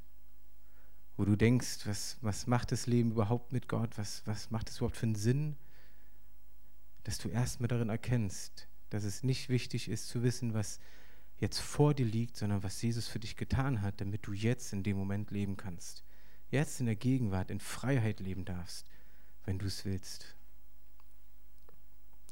wo 1.15 1.23
du 1.23 1.35
denkst, 1.35 1.85
was, 1.85 2.17
was 2.21 2.47
macht 2.47 2.71
das 2.71 2.87
Leben 2.87 3.11
überhaupt 3.11 3.53
mit 3.53 3.67
Gott, 3.67 3.99
was, 3.99 4.23
was 4.25 4.49
macht 4.49 4.69
es 4.69 4.77
überhaupt 4.77 4.97
für 4.97 5.05
einen 5.05 5.15
Sinn, 5.15 5.57
dass 7.03 7.19
du 7.19 7.29
erstmal 7.29 7.67
darin 7.67 7.89
erkennst, 7.89 8.67
dass 8.89 9.03
es 9.03 9.21
nicht 9.21 9.49
wichtig 9.49 9.87
ist 9.87 10.07
zu 10.07 10.23
wissen, 10.23 10.55
was 10.55 10.79
jetzt 11.37 11.59
vor 11.59 11.93
dir 11.93 12.05
liegt, 12.05 12.35
sondern 12.35 12.63
was 12.63 12.81
Jesus 12.81 13.07
für 13.07 13.19
dich 13.19 13.35
getan 13.35 13.83
hat, 13.83 14.01
damit 14.01 14.25
du 14.25 14.33
jetzt 14.33 14.73
in 14.73 14.81
dem 14.81 14.97
Moment 14.97 15.29
leben 15.29 15.55
kannst. 15.55 16.03
Jetzt 16.49 16.79
in 16.79 16.87
der 16.87 16.95
Gegenwart, 16.95 17.51
in 17.51 17.59
Freiheit 17.59 18.19
leben 18.19 18.43
darfst, 18.43 18.87
wenn 19.45 19.59
du 19.59 19.67
es 19.67 19.85
willst. 19.85 20.35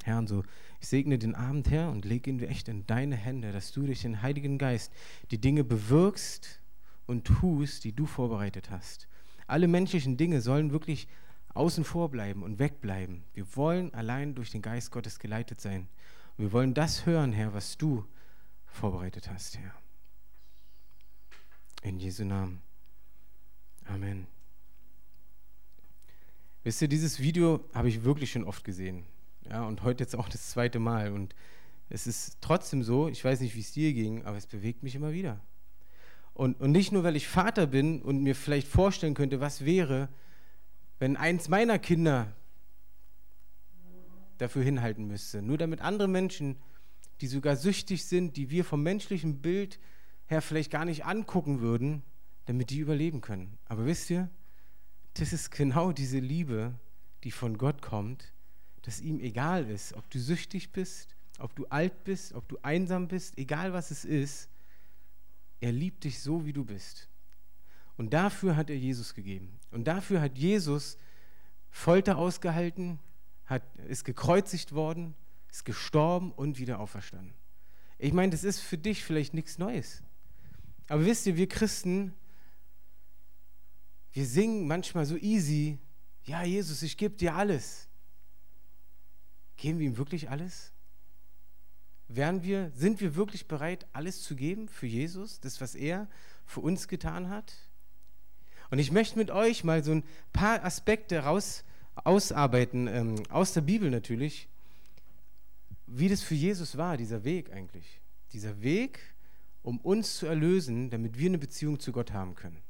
Herr, 0.09 0.17
und 0.17 0.27
so, 0.27 0.43
ich 0.81 0.87
segne 0.87 1.19
den 1.19 1.35
Abend, 1.35 1.69
Herr, 1.69 1.91
und 1.91 2.03
lege 2.03 2.29
ihn 2.29 2.39
echt 2.41 2.67
in 2.67 2.85
deine 2.87 3.15
Hände, 3.15 3.51
dass 3.51 3.71
du 3.71 3.85
durch 3.85 4.01
den 4.01 4.21
Heiligen 4.21 4.57
Geist 4.57 4.91
die 5.31 5.39
Dinge 5.39 5.63
bewirkst 5.63 6.59
und 7.05 7.25
tust, 7.25 7.83
die 7.83 7.93
du 7.93 8.05
vorbereitet 8.05 8.71
hast. 8.71 9.07
Alle 9.47 9.67
menschlichen 9.67 10.17
Dinge 10.17 10.41
sollen 10.41 10.71
wirklich 10.71 11.07
außen 11.53 11.83
vor 11.83 12.09
bleiben 12.09 12.43
und 12.43 12.59
wegbleiben. 12.59 13.23
Wir 13.33 13.55
wollen 13.55 13.93
allein 13.93 14.35
durch 14.35 14.51
den 14.51 14.61
Geist 14.61 14.91
Gottes 14.91 15.19
geleitet 15.19 15.61
sein. 15.61 15.87
Und 16.37 16.45
wir 16.45 16.51
wollen 16.51 16.73
das 16.73 17.05
hören, 17.05 17.33
Herr, 17.33 17.53
was 17.53 17.77
du 17.77 18.05
vorbereitet 18.65 19.29
hast, 19.29 19.57
Herr. 19.57 19.73
In 21.81 21.99
Jesu 21.99 22.25
Namen. 22.25 22.61
Amen. 23.85 24.27
Wisst 26.63 26.81
ihr, 26.81 26.87
dieses 26.87 27.19
Video 27.19 27.63
habe 27.73 27.89
ich 27.89 28.03
wirklich 28.03 28.31
schon 28.31 28.43
oft 28.43 28.63
gesehen. 28.63 29.05
Ja, 29.49 29.65
und 29.65 29.83
heute 29.83 30.03
jetzt 30.03 30.15
auch 30.15 30.29
das 30.29 30.51
zweite 30.51 30.79
Mal. 30.79 31.11
Und 31.11 31.35
es 31.89 32.05
ist 32.05 32.37
trotzdem 32.41 32.83
so, 32.83 33.07
ich 33.07 33.23
weiß 33.23 33.39
nicht, 33.41 33.55
wie 33.55 33.61
es 33.61 33.71
dir 33.71 33.93
ging, 33.93 34.25
aber 34.25 34.37
es 34.37 34.45
bewegt 34.45 34.83
mich 34.83 34.95
immer 34.95 35.11
wieder. 35.11 35.39
Und, 36.33 36.61
und 36.61 36.71
nicht 36.71 36.91
nur, 36.91 37.03
weil 37.03 37.15
ich 37.15 37.27
Vater 37.27 37.67
bin 37.67 38.01
und 38.01 38.21
mir 38.21 38.35
vielleicht 38.35 38.67
vorstellen 38.67 39.15
könnte, 39.15 39.41
was 39.41 39.65
wäre, 39.65 40.09
wenn 40.99 41.17
eins 41.17 41.49
meiner 41.49 41.79
Kinder 41.79 42.33
dafür 44.37 44.63
hinhalten 44.63 45.05
müsste. 45.05 45.41
Nur 45.41 45.57
damit 45.57 45.81
andere 45.81 46.07
Menschen, 46.07 46.57
die 47.21 47.27
sogar 47.27 47.55
süchtig 47.55 48.05
sind, 48.05 48.37
die 48.37 48.49
wir 48.49 48.63
vom 48.63 48.83
menschlichen 48.83 49.41
Bild 49.41 49.79
her 50.27 50.41
vielleicht 50.41 50.71
gar 50.71 50.85
nicht 50.85 51.05
angucken 51.05 51.59
würden, 51.59 52.03
damit 52.45 52.69
die 52.69 52.79
überleben 52.79 53.19
können. 53.19 53.57
Aber 53.65 53.85
wisst 53.85 54.09
ihr, 54.09 54.29
das 55.15 55.33
ist 55.33 55.51
genau 55.51 55.91
diese 55.91 56.19
Liebe, 56.19 56.73
die 57.23 57.31
von 57.31 57.57
Gott 57.57 57.81
kommt, 57.81 58.31
dass 58.81 59.01
ihm 59.01 59.19
egal 59.19 59.69
ist, 59.69 59.93
ob 59.93 60.09
du 60.09 60.19
süchtig 60.19 60.71
bist 60.71 61.15
ob 61.39 61.55
du 61.55 61.65
alt 61.67 62.03
bist, 62.03 62.33
ob 62.33 62.47
du 62.47 62.57
einsam 62.61 63.07
bist, 63.07 63.37
egal 63.37 63.73
was 63.73 63.91
es 63.91 64.05
ist, 64.05 64.49
er 65.61 65.71
liebt 65.71 66.03
dich 66.03 66.21
so, 66.21 66.45
wie 66.45 66.53
du 66.53 66.63
bist. 66.63 67.09
Und 67.97 68.13
dafür 68.13 68.55
hat 68.55 68.69
er 68.69 68.77
Jesus 68.77 69.13
gegeben. 69.13 69.59
Und 69.71 69.85
dafür 69.85 70.21
hat 70.21 70.37
Jesus 70.37 70.97
Folter 71.69 72.17
ausgehalten, 72.17 72.99
hat, 73.45 73.63
ist 73.87 74.05
gekreuzigt 74.05 74.73
worden, 74.73 75.15
ist 75.49 75.65
gestorben 75.65 76.31
und 76.31 76.59
wieder 76.59 76.79
auferstanden. 76.79 77.33
Ich 77.97 78.13
meine, 78.13 78.31
das 78.31 78.43
ist 78.43 78.59
für 78.59 78.77
dich 78.77 79.03
vielleicht 79.03 79.33
nichts 79.33 79.57
Neues. 79.57 80.03
Aber 80.87 81.05
wisst 81.05 81.25
ihr, 81.25 81.35
wir 81.35 81.47
Christen, 81.47 82.13
wir 84.13 84.25
singen 84.25 84.67
manchmal 84.67 85.05
so 85.05 85.17
easy, 85.17 85.77
ja 86.23 86.43
Jesus, 86.43 86.81
ich 86.83 86.95
gebe 86.95 87.15
dir 87.15 87.35
alles. 87.35 87.88
Geben 89.59 89.79
wir 89.79 89.87
ihm 89.87 89.97
wirklich 89.97 90.29
alles? 90.29 90.71
Wären 92.07 92.43
wir, 92.43 92.71
sind 92.73 93.01
wir 93.01 93.15
wirklich 93.15 93.47
bereit, 93.47 93.85
alles 93.91 94.23
zu 94.23 94.35
geben 94.35 94.69
für 94.69 94.87
Jesus, 94.87 95.41
das, 95.41 95.59
was 95.59 95.75
er 95.75 96.07
für 96.45 96.61
uns 96.61 96.87
getan 96.87 97.29
hat? 97.29 97.53
Und 98.71 98.79
ich 98.79 98.91
möchte 98.91 99.17
mit 99.17 99.31
euch 99.31 99.65
mal 99.65 99.83
so 99.83 99.91
ein 99.91 100.03
paar 100.31 100.63
Aspekte 100.63 101.19
raus, 101.19 101.65
ausarbeiten, 101.95 102.87
ähm, 102.87 103.23
aus 103.29 103.51
der 103.51 103.61
Bibel 103.61 103.91
natürlich, 103.91 104.47
wie 105.87 106.07
das 106.07 106.21
für 106.21 106.35
Jesus 106.35 106.77
war, 106.77 106.95
dieser 106.95 107.25
Weg 107.25 107.51
eigentlich. 107.51 107.99
Dieser 108.31 108.61
Weg, 108.61 108.99
um 109.61 109.77
uns 109.79 110.15
zu 110.15 110.25
erlösen, 110.25 110.89
damit 110.89 111.17
wir 111.17 111.27
eine 111.27 111.37
Beziehung 111.37 111.81
zu 111.81 111.91
Gott 111.91 112.13
haben 112.13 112.33
können. 112.33 112.61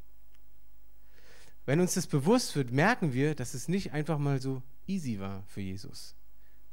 Wenn 1.67 1.81
uns 1.81 1.93
das 1.93 2.07
bewusst 2.07 2.55
wird, 2.55 2.71
merken 2.71 3.13
wir, 3.13 3.35
dass 3.35 3.53
es 3.53 3.67
nicht 3.67 3.93
einfach 3.93 4.17
mal 4.17 4.41
so 4.41 4.63
easy 4.87 5.19
war 5.19 5.43
für 5.43 5.61
Jesus. 5.61 6.15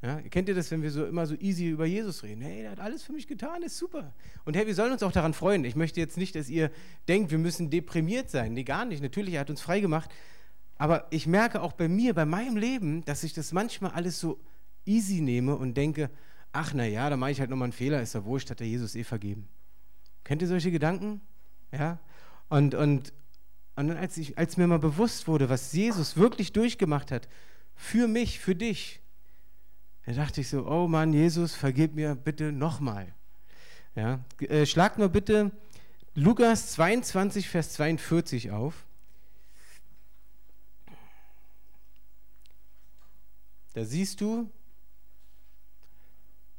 Ja, 0.02 0.20
kennt 0.20 0.48
ihr 0.48 0.54
das, 0.54 0.70
wenn 0.70 0.82
wir 0.82 0.90
so 0.90 1.06
immer 1.06 1.26
so 1.26 1.34
easy 1.36 1.68
über 1.68 1.86
Jesus 1.86 2.22
reden? 2.22 2.42
Hey, 2.42 2.62
der 2.62 2.72
hat 2.72 2.80
alles 2.80 3.02
für 3.02 3.12
mich 3.12 3.26
getan, 3.26 3.62
ist 3.62 3.78
super. 3.78 4.12
Und 4.44 4.54
hey, 4.54 4.66
wir 4.66 4.74
sollen 4.74 4.92
uns 4.92 5.02
auch 5.02 5.12
daran 5.12 5.32
freuen. 5.32 5.64
Ich 5.64 5.74
möchte 5.74 6.00
jetzt 6.00 6.16
nicht, 6.16 6.34
dass 6.34 6.48
ihr 6.48 6.70
denkt, 7.08 7.30
wir 7.30 7.38
müssen 7.38 7.70
deprimiert 7.70 8.30
sein. 8.30 8.52
Nee, 8.52 8.64
gar 8.64 8.84
nicht. 8.84 9.02
Natürlich, 9.02 9.34
er 9.34 9.40
hat 9.40 9.50
uns 9.50 9.62
frei 9.62 9.80
gemacht. 9.80 10.10
Aber 10.78 11.06
ich 11.10 11.26
merke 11.26 11.62
auch 11.62 11.72
bei 11.72 11.88
mir, 11.88 12.12
bei 12.12 12.26
meinem 12.26 12.56
Leben, 12.56 13.04
dass 13.06 13.24
ich 13.24 13.32
das 13.32 13.52
manchmal 13.52 13.92
alles 13.92 14.20
so 14.20 14.38
easy 14.84 15.22
nehme 15.22 15.56
und 15.56 15.74
denke, 15.74 16.10
ach 16.52 16.72
na 16.74 16.84
ja, 16.86 17.08
da 17.08 17.16
mache 17.16 17.30
ich 17.30 17.40
halt 17.40 17.50
nochmal 17.50 17.66
einen 17.66 17.72
Fehler, 17.72 18.02
ist 18.02 18.14
ja 18.14 18.24
wurscht, 18.24 18.50
hat 18.50 18.60
der 18.60 18.66
Jesus 18.66 18.94
eh 18.94 19.04
vergeben. 19.04 19.48
Kennt 20.24 20.42
ihr 20.42 20.48
solche 20.48 20.70
Gedanken? 20.70 21.20
Ja? 21.72 21.98
Und, 22.48 22.74
und, 22.74 23.12
und 23.76 23.90
als, 23.92 24.16
ich, 24.18 24.36
als 24.36 24.56
mir 24.56 24.66
mal 24.66 24.78
bewusst 24.78 25.26
wurde, 25.28 25.48
was 25.48 25.72
Jesus 25.72 26.16
wirklich 26.16 26.52
durchgemacht 26.52 27.10
hat, 27.10 27.28
für 27.74 28.08
mich, 28.08 28.38
für 28.38 28.54
dich, 28.54 29.00
da 30.06 30.12
dachte 30.12 30.40
ich 30.40 30.48
so, 30.48 30.66
oh 30.66 30.86
Mann, 30.86 31.12
Jesus, 31.12 31.54
vergib 31.54 31.94
mir 31.96 32.14
bitte 32.14 32.52
nochmal. 32.52 33.12
Ja? 33.96 34.20
Äh, 34.40 34.64
schlag 34.64 34.98
nur 34.98 35.08
bitte 35.08 35.50
Lukas 36.14 36.72
22, 36.72 37.48
Vers 37.48 37.72
42 37.72 38.52
auf. 38.52 38.84
Da 43.75 43.84
siehst 43.84 44.20
du, 44.20 44.48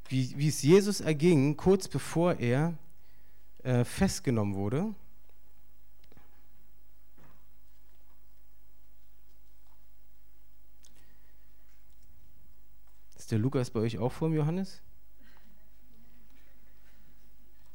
wie, 0.10 0.48
es 0.48 0.62
Jesus 0.62 1.00
erging, 1.00 1.56
kurz 1.56 1.88
bevor 1.88 2.36
er 2.36 2.78
äh, 3.64 3.86
festgenommen 3.86 4.56
wurde. 4.56 4.94
Ist 13.28 13.34
der 13.34 13.40
Lukas 13.40 13.70
bei 13.72 13.82
euch 13.82 13.98
auch 13.98 14.14
vor 14.14 14.30
dem 14.30 14.38
Johannes? 14.38 14.82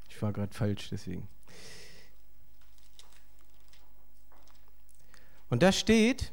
Ich 0.09 0.23
war 0.23 0.32
gerade 0.32 0.54
falsch, 0.54 0.88
deswegen. 0.88 1.28
Und 5.50 5.62
da 5.62 5.71
steht, 5.71 6.32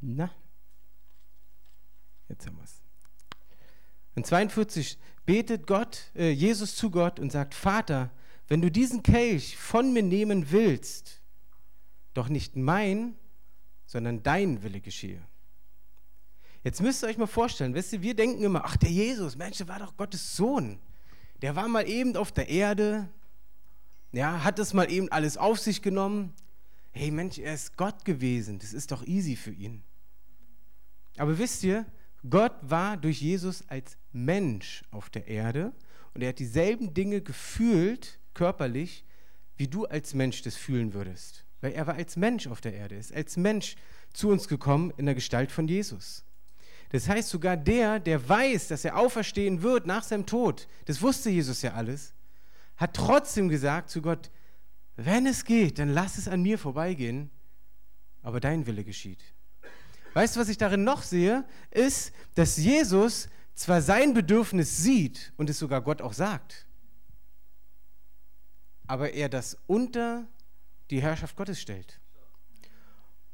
na, 0.00 0.34
Jetzt 2.28 2.48
haben 2.48 2.56
wir 2.56 2.64
es. 2.64 2.82
In 4.16 4.24
42 4.24 4.98
betet 5.26 5.68
Gott, 5.68 6.10
äh, 6.16 6.30
Jesus 6.30 6.74
zu 6.74 6.90
Gott 6.90 7.20
und 7.20 7.30
sagt, 7.30 7.54
Vater, 7.54 8.10
wenn 8.48 8.62
du 8.62 8.68
diesen 8.68 9.04
Kelch 9.04 9.56
von 9.56 9.92
mir 9.92 10.02
nehmen 10.02 10.50
willst, 10.50 11.20
doch 12.14 12.28
nicht 12.28 12.56
mein, 12.56 13.14
sondern 13.90 14.22
dein 14.22 14.62
Wille 14.62 14.80
geschehe. 14.80 15.20
Jetzt 16.62 16.80
müsst 16.80 17.02
ihr 17.02 17.08
euch 17.08 17.18
mal 17.18 17.26
vorstellen, 17.26 17.74
wisst 17.74 17.92
ihr, 17.92 18.02
wir 18.02 18.14
denken 18.14 18.44
immer, 18.44 18.64
ach 18.64 18.76
der 18.76 18.88
Jesus, 18.90 19.34
Mensch, 19.34 19.58
der 19.58 19.66
war 19.66 19.80
doch 19.80 19.96
Gottes 19.96 20.36
Sohn. 20.36 20.78
Der 21.42 21.56
war 21.56 21.66
mal 21.66 21.88
eben 21.88 22.16
auf 22.16 22.30
der 22.30 22.48
Erde, 22.48 23.08
ja, 24.12 24.44
hat 24.44 24.60
das 24.60 24.74
mal 24.74 24.88
eben 24.92 25.10
alles 25.10 25.36
auf 25.36 25.58
sich 25.58 25.82
genommen. 25.82 26.34
Hey 26.92 27.10
Mensch, 27.10 27.38
er 27.38 27.52
ist 27.52 27.76
Gott 27.76 28.04
gewesen, 28.04 28.60
das 28.60 28.72
ist 28.72 28.92
doch 28.92 29.04
easy 29.08 29.34
für 29.34 29.50
ihn. 29.50 29.82
Aber 31.16 31.36
wisst 31.36 31.64
ihr, 31.64 31.84
Gott 32.28 32.54
war 32.62 32.96
durch 32.96 33.20
Jesus 33.20 33.68
als 33.68 33.98
Mensch 34.12 34.84
auf 34.92 35.10
der 35.10 35.26
Erde 35.26 35.72
und 36.14 36.22
er 36.22 36.28
hat 36.28 36.38
dieselben 36.38 36.94
Dinge 36.94 37.22
gefühlt, 37.22 38.20
körperlich, 38.34 39.04
wie 39.56 39.66
du 39.66 39.84
als 39.86 40.14
Mensch 40.14 40.42
das 40.42 40.54
fühlen 40.54 40.94
würdest. 40.94 41.44
Weil 41.60 41.72
er 41.72 41.86
war 41.86 41.94
als 41.94 42.16
Mensch 42.16 42.46
auf 42.46 42.60
der 42.60 42.74
Erde, 42.74 42.96
ist 42.96 43.14
als 43.14 43.36
Mensch 43.36 43.76
zu 44.12 44.30
uns 44.30 44.48
gekommen 44.48 44.92
in 44.96 45.06
der 45.06 45.14
Gestalt 45.14 45.52
von 45.52 45.68
Jesus. 45.68 46.24
Das 46.90 47.08
heißt, 47.08 47.28
sogar 47.28 47.56
der, 47.56 48.00
der 48.00 48.28
weiß, 48.28 48.68
dass 48.68 48.84
er 48.84 48.96
auferstehen 48.96 49.62
wird 49.62 49.86
nach 49.86 50.02
seinem 50.02 50.26
Tod, 50.26 50.66
das 50.86 51.02
wusste 51.02 51.30
Jesus 51.30 51.62
ja 51.62 51.74
alles, 51.74 52.14
hat 52.76 52.94
trotzdem 52.94 53.48
gesagt 53.48 53.90
zu 53.90 54.02
Gott, 54.02 54.30
wenn 54.96 55.26
es 55.26 55.44
geht, 55.44 55.78
dann 55.78 55.90
lass 55.90 56.18
es 56.18 56.28
an 56.28 56.42
mir 56.42 56.58
vorbeigehen, 56.58 57.30
aber 58.22 58.40
dein 58.40 58.66
Wille 58.66 58.84
geschieht. 58.84 59.22
Weißt 60.14 60.34
du, 60.34 60.40
was 60.40 60.48
ich 60.48 60.58
darin 60.58 60.82
noch 60.82 61.02
sehe, 61.02 61.44
ist, 61.70 62.12
dass 62.34 62.56
Jesus 62.56 63.28
zwar 63.54 63.82
sein 63.82 64.12
Bedürfnis 64.12 64.78
sieht 64.78 65.32
und 65.36 65.48
es 65.48 65.58
sogar 65.58 65.82
Gott 65.82 66.02
auch 66.02 66.12
sagt, 66.12 66.66
aber 68.86 69.12
er 69.12 69.28
das 69.28 69.56
unter 69.66 70.26
die 70.90 71.02
Herrschaft 71.02 71.36
Gottes 71.36 71.60
stellt. 71.60 72.00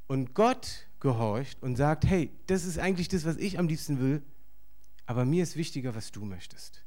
Und 0.06 0.34
Gott 0.34 0.86
gehorcht 1.00 1.62
und 1.62 1.76
sagt, 1.76 2.06
hey, 2.06 2.30
das 2.46 2.64
ist 2.64 2.78
eigentlich 2.78 3.08
das, 3.08 3.24
was 3.24 3.36
ich 3.36 3.58
am 3.58 3.68
liebsten 3.68 3.98
will, 4.00 4.22
aber 5.04 5.24
mir 5.24 5.42
ist 5.42 5.56
wichtiger, 5.56 5.94
was 5.94 6.12
du 6.12 6.24
möchtest. 6.24 6.84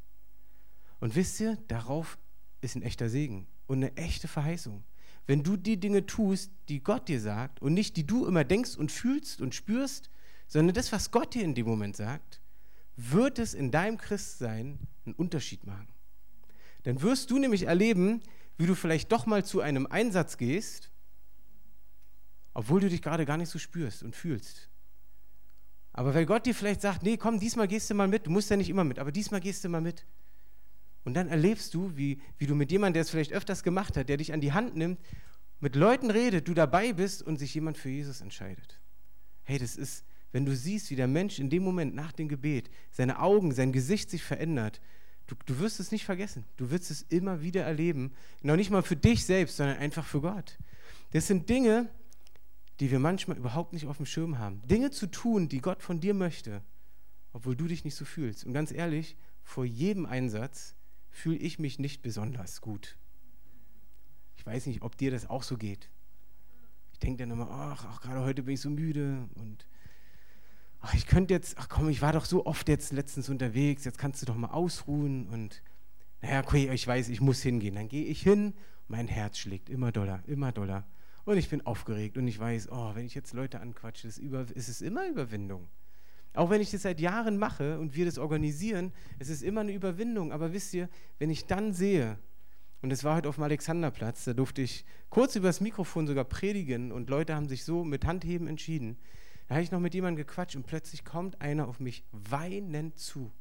Und 1.00 1.16
wisst 1.16 1.40
ihr, 1.40 1.58
darauf 1.68 2.18
ist 2.62 2.76
ein 2.76 2.82
echter 2.82 3.10
Segen 3.10 3.48
und 3.68 3.78
eine 3.78 3.96
echte 3.98 4.28
Verheißung. 4.28 4.84
Wenn 5.26 5.44
du 5.44 5.58
die 5.58 5.80
Dinge 5.80 6.06
tust, 6.06 6.52
die 6.70 6.82
Gott 6.82 7.08
dir 7.08 7.22
sagt 7.22 7.62
und 7.62 7.74
nicht 7.74 7.98
die 7.98 8.06
du 8.06 8.26
immer 8.26 8.44
denkst 8.44 8.76
und 8.76 8.92
fühlst 8.92 9.42
und 9.42 9.56
spürst, 9.56 10.10
sondern 10.48 10.74
das, 10.74 10.92
was 10.92 11.12
Gott 11.12 11.36
dir 11.36 11.44
in 11.44 11.56
dem 11.56 11.68
Moment 11.68 11.96
sagt, 11.96 12.42
wird 12.96 13.40
es 13.40 13.54
in 13.54 13.72
deinem 13.72 13.98
Christsein 13.98 14.80
einen 15.06 15.16
Unterschied 15.16 15.66
machen. 15.66 15.88
Dann 16.84 17.02
wirst 17.02 17.32
du 17.32 17.38
nämlich 17.38 17.64
erleben, 17.64 18.22
wie 18.60 18.68
du 18.68 18.76
vielleicht 18.76 19.12
doch 19.12 19.26
mal 19.26 19.44
zu 19.44 19.62
einem 19.62 19.88
Einsatz 19.88 20.38
gehst, 20.38 20.92
obwohl 22.54 22.82
du 22.82 22.90
dich 22.90 23.02
gerade 23.02 23.26
gar 23.26 23.38
nicht 23.38 23.50
so 23.50 23.58
spürst 23.58 24.04
und 24.04 24.18
fühlst. 24.18 24.70
Aber 25.94 26.14
weil 26.14 26.26
Gott 26.26 26.46
dir 26.46 26.54
vielleicht 26.54 26.82
sagt, 26.82 27.02
nee, 27.02 27.16
komm, 27.16 27.40
diesmal 27.40 27.70
gehst 27.70 27.90
du 27.90 27.94
mal 27.94 28.10
mit, 28.10 28.28
du 28.28 28.32
musst 28.32 28.50
ja 28.50 28.58
nicht 28.58 28.70
immer 28.70 28.84
mit, 28.84 29.00
aber 29.00 29.14
diesmal 29.14 29.40
gehst 29.40 29.64
du 29.64 29.70
mal 29.70 29.80
mit. 29.80 30.06
Und 31.06 31.14
dann 31.14 31.30
erlebst 31.30 31.74
du, 31.74 31.96
wie, 31.96 32.22
wie 32.38 32.48
du 32.48 32.54
mit 32.54 32.70
jemandem, 32.70 32.96
der 32.96 33.02
es 33.04 33.10
vielleicht 33.10 33.32
öfters 33.32 33.64
gemacht 33.64 33.96
hat, 33.96 34.10
der 34.10 34.18
dich 34.18 34.34
an 34.34 34.42
die 34.42 34.52
Hand 34.52 34.76
nimmt, 34.76 35.00
mit 35.62 35.78
Leuten 35.78 36.12
redet, 36.12 36.50
du 36.50 36.54
dabei 36.54 36.92
bist 36.92 37.24
und 37.24 37.38
sich 37.38 37.54
jemand 37.54 37.78
für 37.78 37.90
Jesus 37.90 38.20
entscheidet. 38.20 38.82
Hey, 39.44 39.58
das 39.58 39.78
ist, 39.78 40.04
wenn 40.34 40.46
du 40.46 40.54
siehst, 40.54 40.90
wie 40.92 40.98
der 40.98 41.08
Mensch 41.08 41.40
in 41.40 41.50
dem 41.50 41.64
Moment 41.64 41.96
nach 41.96 42.12
dem 42.12 42.28
Gebet, 42.28 42.70
seine 42.92 43.20
Augen, 43.20 43.54
sein 43.54 43.72
Gesicht 43.72 44.10
sich 44.10 44.24
verändert, 44.24 44.82
du, 45.30 45.36
du 45.46 45.60
wirst 45.60 45.80
es 45.80 45.92
nicht 45.92 46.06
vergessen. 46.06 46.46
Du 46.58 46.72
wirst 46.72 46.92
es 46.92 47.04
immer 47.04 47.42
wieder 47.42 47.64
erleben. 47.64 48.14
Noch 48.42 48.56
nicht 48.56 48.72
mal 48.72 48.82
für 48.82 48.96
dich 48.96 49.26
selbst, 49.26 49.58
sondern 49.58 49.78
einfach 49.78 50.06
für 50.06 50.22
Gott. 50.22 50.58
Das 51.12 51.28
sind 51.28 51.50
Dinge, 51.50 51.90
die 52.80 52.92
wir 52.92 53.00
manchmal 53.00 53.38
überhaupt 53.38 53.74
nicht 53.74 53.86
auf 53.86 53.98
dem 53.98 54.06
Schirm 54.06 54.40
haben. 54.40 54.62
Dinge 54.68 54.92
zu 54.92 55.08
tun, 55.08 55.50
die 55.50 55.60
Gott 55.60 55.84
von 55.84 56.00
dir 56.00 56.14
möchte, 56.14 56.64
obwohl 57.34 57.56
du 57.56 57.68
dich 57.68 57.84
nicht 57.84 57.96
so 57.96 58.06
fühlst. 58.06 58.46
Und 58.46 58.54
ganz 58.54 58.72
ehrlich, 58.72 59.18
vor 59.44 59.66
jedem 59.66 60.06
Einsatz 60.06 60.76
fühle 61.10 61.38
ich 61.38 61.60
mich 61.60 61.80
nicht 61.80 62.02
besonders 62.02 62.62
gut. 62.62 62.98
Ich 64.38 64.46
weiß 64.46 64.66
nicht, 64.68 64.82
ob 64.82 64.98
dir 64.98 65.12
das 65.12 65.30
auch 65.30 65.44
so 65.44 65.58
geht. 65.58 65.90
Ich 66.94 67.00
denke 67.00 67.18
dann 67.18 67.32
immer, 67.32 67.50
ach, 67.50 67.86
ach 67.88 68.02
gerade 68.02 68.22
heute 68.22 68.44
bin 68.44 68.54
ich 68.54 68.62
so 68.62 68.70
müde 68.70 69.28
und 69.36 69.68
ach, 70.82 70.94
ich 70.94 71.08
könnte 71.08 71.34
jetzt, 71.34 71.58
ach 71.58 71.70
komm, 71.70 71.90
ich 71.90 72.02
war 72.02 72.14
doch 72.14 72.26
so 72.26 72.46
oft 72.46 72.68
jetzt 72.70 72.92
letztens 72.92 73.30
unterwegs, 73.30 73.86
jetzt 73.86 73.98
kannst 73.98 74.22
du 74.22 74.26
doch 74.26 74.36
mal 74.36 74.52
ausruhen 74.52 75.28
und 75.28 75.62
naja, 76.22 76.42
okay, 76.44 76.70
ich 76.74 76.86
weiß, 76.86 77.10
ich 77.10 77.22
muss 77.22 77.42
hingehen. 77.42 77.76
Dann 77.76 77.88
gehe 77.88 78.06
ich 78.06 78.22
hin, 78.22 78.54
mein 78.88 79.08
Herz 79.08 79.38
schlägt 79.38 79.70
immer 79.70 79.92
doller, 79.92 80.22
immer 80.28 80.52
doller. 80.52 80.86
Und 81.26 81.38
ich 81.38 81.50
bin 81.50 81.66
aufgeregt 81.66 82.18
und 82.18 82.28
ich 82.28 82.40
weiß, 82.40 82.70
oh, 82.72 82.96
wenn 82.96 83.06
ich 83.06 83.16
jetzt 83.16 83.34
Leute 83.34 83.60
anquatsche, 83.60 84.08
ist, 84.08 84.18
über, 84.18 84.46
ist 84.54 84.68
es 84.68 84.82
immer 84.82 85.08
Überwindung. 85.08 85.70
Auch 86.34 86.50
wenn 86.50 86.62
ich 86.62 86.72
das 86.72 86.84
seit 86.84 87.00
Jahren 87.00 87.38
mache 87.38 87.80
und 87.80 87.96
wir 87.96 88.06
das 88.06 88.18
organisieren, 88.18 88.94
es 89.18 89.30
ist 89.30 89.44
immer 89.44 89.62
eine 89.62 89.74
Überwindung. 89.74 90.32
Aber 90.32 90.54
wisst 90.54 90.74
ihr, 90.74 90.90
wenn 91.18 91.30
ich 91.30 91.46
dann 91.46 91.74
sehe, 91.74 92.18
und 92.82 92.92
es 92.92 93.04
war 93.04 93.18
heute 93.18 93.30
auf 93.30 93.36
dem 93.36 93.44
Alexanderplatz, 93.44 94.26
da 94.26 94.34
durfte 94.34 94.62
ich 94.62 94.86
kurz 95.10 95.36
übers 95.36 95.60
Mikrofon 95.60 96.08
sogar 96.08 96.24
predigen 96.24 96.92
und 96.92 97.10
Leute 97.10 97.36
haben 97.36 97.48
sich 97.48 97.64
so 97.64 97.84
mit 97.84 98.06
Handheben 98.06 98.48
entschieden. 98.48 98.98
Da 99.50 99.56
habe 99.56 99.64
ich 99.64 99.72
noch 99.72 99.80
mit 99.80 99.96
jemandem 99.96 100.28
gequatscht 100.28 100.56
und 100.56 100.68
plötzlich 100.68 101.04
kommt 101.04 101.42
einer 101.42 101.68
auf 101.68 101.80
mich 101.80 102.04
weinend 102.12 103.00
zu. 103.00 103.32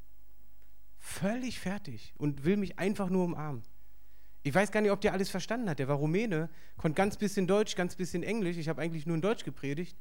Völlig 0.99 1.61
fertig 1.61 2.15
und 2.17 2.47
will 2.47 2.57
mich 2.57 2.79
einfach 2.79 3.11
nur 3.11 3.27
umarmen. 3.27 3.63
Ich 4.43 4.55
weiß 4.55 4.73
gar 4.73 4.81
nicht, 4.81 4.91
ob 4.91 5.03
der 5.03 5.13
alles 5.13 5.29
verstanden 5.29 5.69
hat. 5.69 5.79
Der 5.79 5.87
war 5.87 5.97
Rumäne, 5.97 6.49
konnte 6.79 6.97
ganz 6.97 7.19
bisschen 7.19 7.47
Deutsch, 7.47 7.77
ganz 7.77 7.95
bisschen 7.95 8.23
Englisch. 8.23 8.57
Ich 8.57 8.71
habe 8.71 8.81
eigentlich 8.81 9.05
nur 9.05 9.17
in 9.17 9.21
Deutsch 9.21 9.45
gepredigt. 9.45 9.99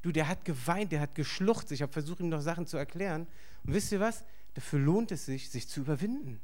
Du, 0.00 0.10
der 0.10 0.26
hat 0.26 0.46
geweint, 0.46 0.90
der 0.90 1.00
hat 1.00 1.14
geschluchzt. 1.14 1.70
Ich 1.70 1.82
habe 1.82 1.92
versucht, 1.92 2.20
ihm 2.20 2.30
noch 2.30 2.40
Sachen 2.40 2.66
zu 2.66 2.78
erklären. 2.78 3.26
Und 3.62 3.74
wisst 3.74 3.92
ihr 3.92 4.00
was? 4.00 4.24
Dafür 4.54 4.78
lohnt 4.78 5.12
es 5.12 5.26
sich, 5.26 5.50
sich 5.50 5.68
zu 5.68 5.80
überwinden. 5.80 6.40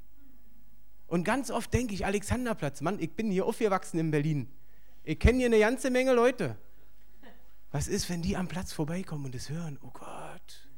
Und 1.06 1.24
ganz 1.24 1.50
oft 1.50 1.72
denke 1.72 1.94
ich, 1.94 2.04
Alexanderplatz, 2.04 2.82
Mann, 2.82 3.00
ich 3.00 3.12
bin 3.12 3.30
hier 3.30 3.46
aufgewachsen 3.46 3.98
in 3.98 4.10
Berlin. 4.10 4.50
Ich 5.02 5.18
kenne 5.18 5.38
hier 5.38 5.46
eine 5.46 5.60
ganze 5.60 5.88
Menge 5.88 6.12
Leute. 6.12 6.58
Was 7.70 7.88
ist, 7.88 8.08
wenn 8.08 8.22
die 8.22 8.36
am 8.36 8.48
Platz 8.48 8.72
vorbeikommen 8.72 9.26
und 9.26 9.34
es 9.34 9.50
hören? 9.50 9.78
Oh 9.82 9.90
Gott, 9.90 10.68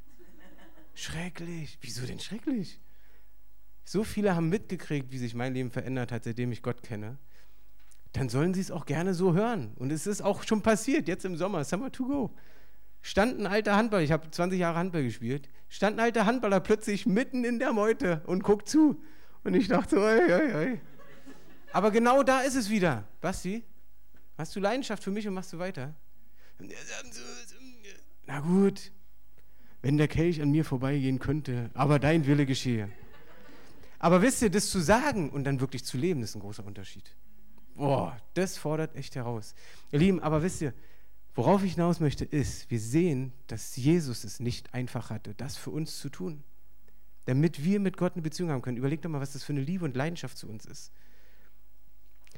schrecklich. 0.95 1.79
Wieso 1.81 2.05
denn 2.05 2.19
schrecklich? 2.19 2.81
So 3.85 4.05
viele 4.05 4.35
haben 4.35 4.49
mitgekriegt, 4.49 5.11
wie 5.11 5.19
sich 5.19 5.35
mein 5.35 5.55
Leben 5.55 5.71
verändert 5.71 6.13
hat, 6.13 6.25
seitdem 6.25 6.53
ich 6.53 6.63
Gott 6.63 6.83
kenne. 6.83 7.19
Dann 8.13 8.29
sollen 8.29 8.55
sie 8.55 8.61
es 8.61 8.71
auch 8.71 8.87
gerne 8.87 9.15
so 9.15 9.35
hören. 9.35 9.73
Und 9.77 9.93
es 9.93 10.07
ist 10.07 10.21
auch 10.21 10.43
schon 10.43 10.63
passiert, 10.63 11.07
jetzt 11.09 11.25
im 11.25 11.37
Sommer, 11.37 11.65
Summer 11.65 11.93
to 11.93 12.07
go. 12.07 12.35
Stand 13.03 13.39
ein 13.39 13.47
alter 13.47 13.77
Handballer, 13.77 14.03
ich 14.03 14.13
habe 14.13 14.31
20 14.31 14.59
Jahre 14.59 14.77
Handball 14.77 15.03
gespielt, 15.03 15.49
stand 15.69 15.97
ein 15.97 16.01
alter 16.01 16.27
Handballer 16.27 16.61
plötzlich 16.61 17.07
mitten 17.07 17.45
in 17.45 17.59
der 17.59 17.73
Meute 17.73 18.23
und 18.27 18.43
guckt 18.43 18.69
zu. 18.69 19.01
Und 19.43 19.55
ich 19.55 19.69
dachte 19.69 19.99
oi, 20.01 20.33
oi, 20.33 20.55
oi. 20.55 20.81
Aber 21.73 21.91
genau 21.91 22.23
da 22.23 22.41
ist 22.41 22.57
es 22.57 22.69
wieder. 22.69 23.05
Basti, 23.21 23.65
hast 24.37 24.55
du 24.55 24.61
Leidenschaft 24.61 25.03
für 25.03 25.11
mich 25.11 25.27
und 25.27 25.35
machst 25.35 25.53
du 25.53 25.59
weiter? 25.59 25.95
Na 28.27 28.41
gut, 28.41 28.93
wenn 29.83 29.97
der 29.97 30.09
Kelch 30.09 30.41
an 30.41 30.51
mir 30.51 30.65
vorbeigehen 30.65 31.19
könnte, 31.19 31.71
aber 31.75 31.99
dein 31.99 32.27
Wille 32.27 32.47
geschehe. 32.47 32.89
Aber 33.99 34.23
wisst 34.23 34.43
ihr, 34.43 34.51
das 34.51 34.71
zu 34.71 34.81
sagen 34.81 35.31
und 35.31 35.45
dann 35.45 35.61
wirklich 35.61 35.85
zu 35.85 35.99
leben, 35.99 36.23
ist 36.23 36.35
ein 36.35 36.41
großer 36.41 36.65
Unterschied. 36.65 37.15
Boah, 37.75 38.17
das 38.35 38.57
fordert 38.57 38.95
echt 38.95 39.17
heraus. 39.17 39.55
Ihr 39.91 39.99
Lieben, 39.99 40.21
aber 40.21 40.43
wisst 40.43 40.61
ihr, 40.63 40.73
worauf 41.35 41.63
ich 41.65 41.75
hinaus 41.75 42.01
möchte, 42.01 42.25
ist, 42.25 42.71
wir 42.71 42.81
sehen, 42.81 43.33
dass 43.47 43.77
Jesus 43.77 44.25
es 44.25 44.41
nicht 44.41 44.75
einfach 44.75 45.11
hatte, 45.11 45.35
das 45.35 45.57
für 45.57 45.71
uns 45.71 45.99
zu 45.99 46.09
tun 46.09 46.43
damit 47.31 47.65
wir 47.65 47.79
mit 47.79 47.97
Gott 47.97 48.15
eine 48.15 48.23
Beziehung 48.23 48.51
haben 48.51 48.61
können. 48.61 48.77
Überleg 48.77 49.03
doch 49.03 49.09
mal, 49.09 49.21
was 49.21 49.35
das 49.35 49.45
für 49.45 49.53
eine 49.53 49.61
Liebe 49.61 49.85
und 49.85 49.97
Leidenschaft 49.97 50.37
zu 50.37 50.49
uns 50.49 50.67
ist. 50.67 50.93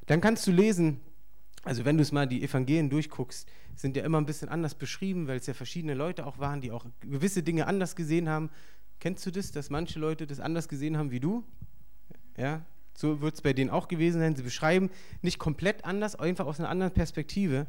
Dann 0.04 0.20
kannst 0.20 0.46
du 0.46 0.50
lesen, 0.50 1.00
also 1.64 1.84
wenn 1.84 1.96
du 1.96 2.02
es 2.02 2.12
mal 2.12 2.26
die 2.26 2.42
Evangelien 2.42 2.90
durchguckst, 2.90 3.48
sind 3.76 3.96
ja 3.96 4.04
immer 4.04 4.18
ein 4.18 4.26
bisschen 4.26 4.48
anders 4.48 4.74
beschrieben, 4.74 5.28
weil 5.28 5.38
es 5.38 5.46
ja 5.46 5.54
verschiedene 5.54 5.94
Leute 5.94 6.26
auch 6.26 6.38
waren, 6.38 6.60
die 6.60 6.72
auch 6.72 6.84
gewisse 7.00 7.42
Dinge 7.42 7.66
anders 7.66 7.94
gesehen 7.94 8.28
haben. 8.28 8.50
Kennst 8.98 9.24
du 9.26 9.30
das, 9.30 9.52
dass 9.52 9.70
manche 9.70 9.98
Leute 9.98 10.26
das 10.26 10.40
anders 10.40 10.68
gesehen 10.68 10.96
haben 10.96 11.10
wie 11.10 11.20
du? 11.20 11.44
Ja, 12.36 12.62
so 12.94 13.20
wird 13.20 13.34
es 13.34 13.42
bei 13.42 13.52
denen 13.52 13.70
auch 13.70 13.88
gewesen 13.88 14.20
sein. 14.20 14.34
Sie 14.34 14.42
beschreiben 14.42 14.90
nicht 15.22 15.38
komplett 15.38 15.84
anders, 15.84 16.16
einfach 16.16 16.46
aus 16.46 16.58
einer 16.58 16.68
anderen 16.68 16.92
Perspektive. 16.92 17.66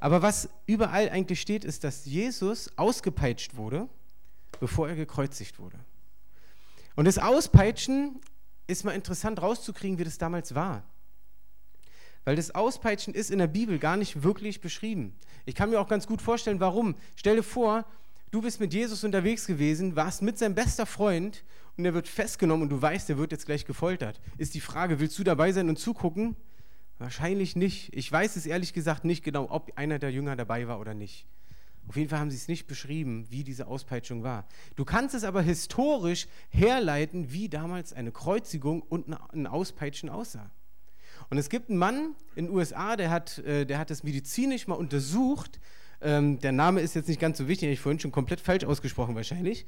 Aber 0.00 0.22
was 0.22 0.48
überall 0.66 1.08
eigentlich 1.08 1.40
steht, 1.40 1.64
ist, 1.64 1.84
dass 1.84 2.04
Jesus 2.04 2.70
ausgepeitscht 2.76 3.56
wurde, 3.56 3.88
bevor 4.60 4.88
er 4.88 4.96
gekreuzigt 4.96 5.58
wurde. 5.58 5.78
Und 6.96 7.06
das 7.06 7.18
Auspeitschen 7.18 8.20
ist 8.66 8.84
mal 8.84 8.92
interessant 8.92 9.40
rauszukriegen, 9.40 9.98
wie 9.98 10.04
das 10.04 10.18
damals 10.18 10.54
war. 10.54 10.82
Weil 12.26 12.34
das 12.34 12.56
Auspeitschen 12.56 13.14
ist 13.14 13.30
in 13.30 13.38
der 13.38 13.46
Bibel 13.46 13.78
gar 13.78 13.96
nicht 13.96 14.24
wirklich 14.24 14.60
beschrieben. 14.60 15.14
Ich 15.44 15.54
kann 15.54 15.70
mir 15.70 15.80
auch 15.80 15.86
ganz 15.86 16.08
gut 16.08 16.20
vorstellen, 16.20 16.58
warum. 16.58 16.96
Stell 17.14 17.36
dir 17.36 17.44
vor, 17.44 17.86
du 18.32 18.42
bist 18.42 18.58
mit 18.58 18.74
Jesus 18.74 19.04
unterwegs 19.04 19.46
gewesen, 19.46 19.94
warst 19.94 20.22
mit 20.22 20.36
seinem 20.36 20.56
bester 20.56 20.86
Freund 20.86 21.44
und 21.76 21.84
er 21.84 21.94
wird 21.94 22.08
festgenommen 22.08 22.64
und 22.64 22.70
du 22.70 22.82
weißt, 22.82 23.08
er 23.10 23.18
wird 23.18 23.30
jetzt 23.30 23.46
gleich 23.46 23.64
gefoltert. 23.64 24.20
Ist 24.38 24.54
die 24.54 24.60
Frage, 24.60 24.98
willst 24.98 25.16
du 25.20 25.22
dabei 25.22 25.52
sein 25.52 25.68
und 25.68 25.78
zugucken? 25.78 26.34
Wahrscheinlich 26.98 27.54
nicht. 27.54 27.94
Ich 27.94 28.10
weiß 28.10 28.34
es 28.34 28.44
ehrlich 28.44 28.72
gesagt 28.72 29.04
nicht 29.04 29.22
genau, 29.22 29.46
ob 29.48 29.70
einer 29.76 30.00
der 30.00 30.10
Jünger 30.10 30.34
dabei 30.34 30.66
war 30.66 30.80
oder 30.80 30.94
nicht. 30.94 31.26
Auf 31.86 31.94
jeden 31.96 32.08
Fall 32.08 32.18
haben 32.18 32.32
sie 32.32 32.38
es 32.38 32.48
nicht 32.48 32.66
beschrieben, 32.66 33.26
wie 33.30 33.44
diese 33.44 33.68
Auspeitschung 33.68 34.24
war. 34.24 34.48
Du 34.74 34.84
kannst 34.84 35.14
es 35.14 35.22
aber 35.22 35.42
historisch 35.42 36.26
herleiten, 36.48 37.30
wie 37.30 37.48
damals 37.48 37.92
eine 37.92 38.10
Kreuzigung 38.10 38.82
und 38.82 39.16
ein 39.32 39.46
Auspeitschen 39.46 40.08
aussah. 40.08 40.50
Und 41.30 41.38
es 41.38 41.48
gibt 41.48 41.70
einen 41.70 41.78
Mann 41.78 42.14
in 42.34 42.46
den 42.46 42.54
USA, 42.54 42.96
der 42.96 43.10
hat, 43.10 43.38
äh, 43.38 43.64
der 43.64 43.78
hat 43.78 43.90
das 43.90 44.02
medizinisch 44.04 44.66
mal 44.66 44.74
untersucht. 44.74 45.60
Ähm, 46.00 46.38
der 46.40 46.52
Name 46.52 46.80
ist 46.80 46.94
jetzt 46.94 47.08
nicht 47.08 47.20
ganz 47.20 47.38
so 47.38 47.48
wichtig, 47.48 47.66
habe 47.66 47.72
ich 47.72 47.80
vorhin 47.80 47.98
schon 47.98 48.12
komplett 48.12 48.40
falsch 48.40 48.64
ausgesprochen 48.64 49.14
wahrscheinlich. 49.14 49.66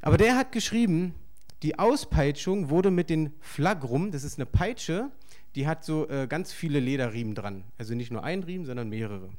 Aber 0.00 0.16
der 0.16 0.36
hat 0.36 0.52
geschrieben, 0.52 1.14
die 1.62 1.78
Auspeitschung 1.78 2.70
wurde 2.70 2.90
mit 2.90 3.10
den 3.10 3.32
Flagrum, 3.40 4.12
das 4.12 4.22
ist 4.22 4.38
eine 4.38 4.46
Peitsche, 4.46 5.10
die 5.56 5.66
hat 5.66 5.84
so 5.84 6.08
äh, 6.08 6.26
ganz 6.28 6.52
viele 6.52 6.78
Lederriemen 6.78 7.34
dran. 7.34 7.64
Also 7.78 7.94
nicht 7.94 8.12
nur 8.12 8.22
ein 8.22 8.42
Riemen, 8.44 8.64
sondern 8.64 8.88
mehrere. 8.88 9.30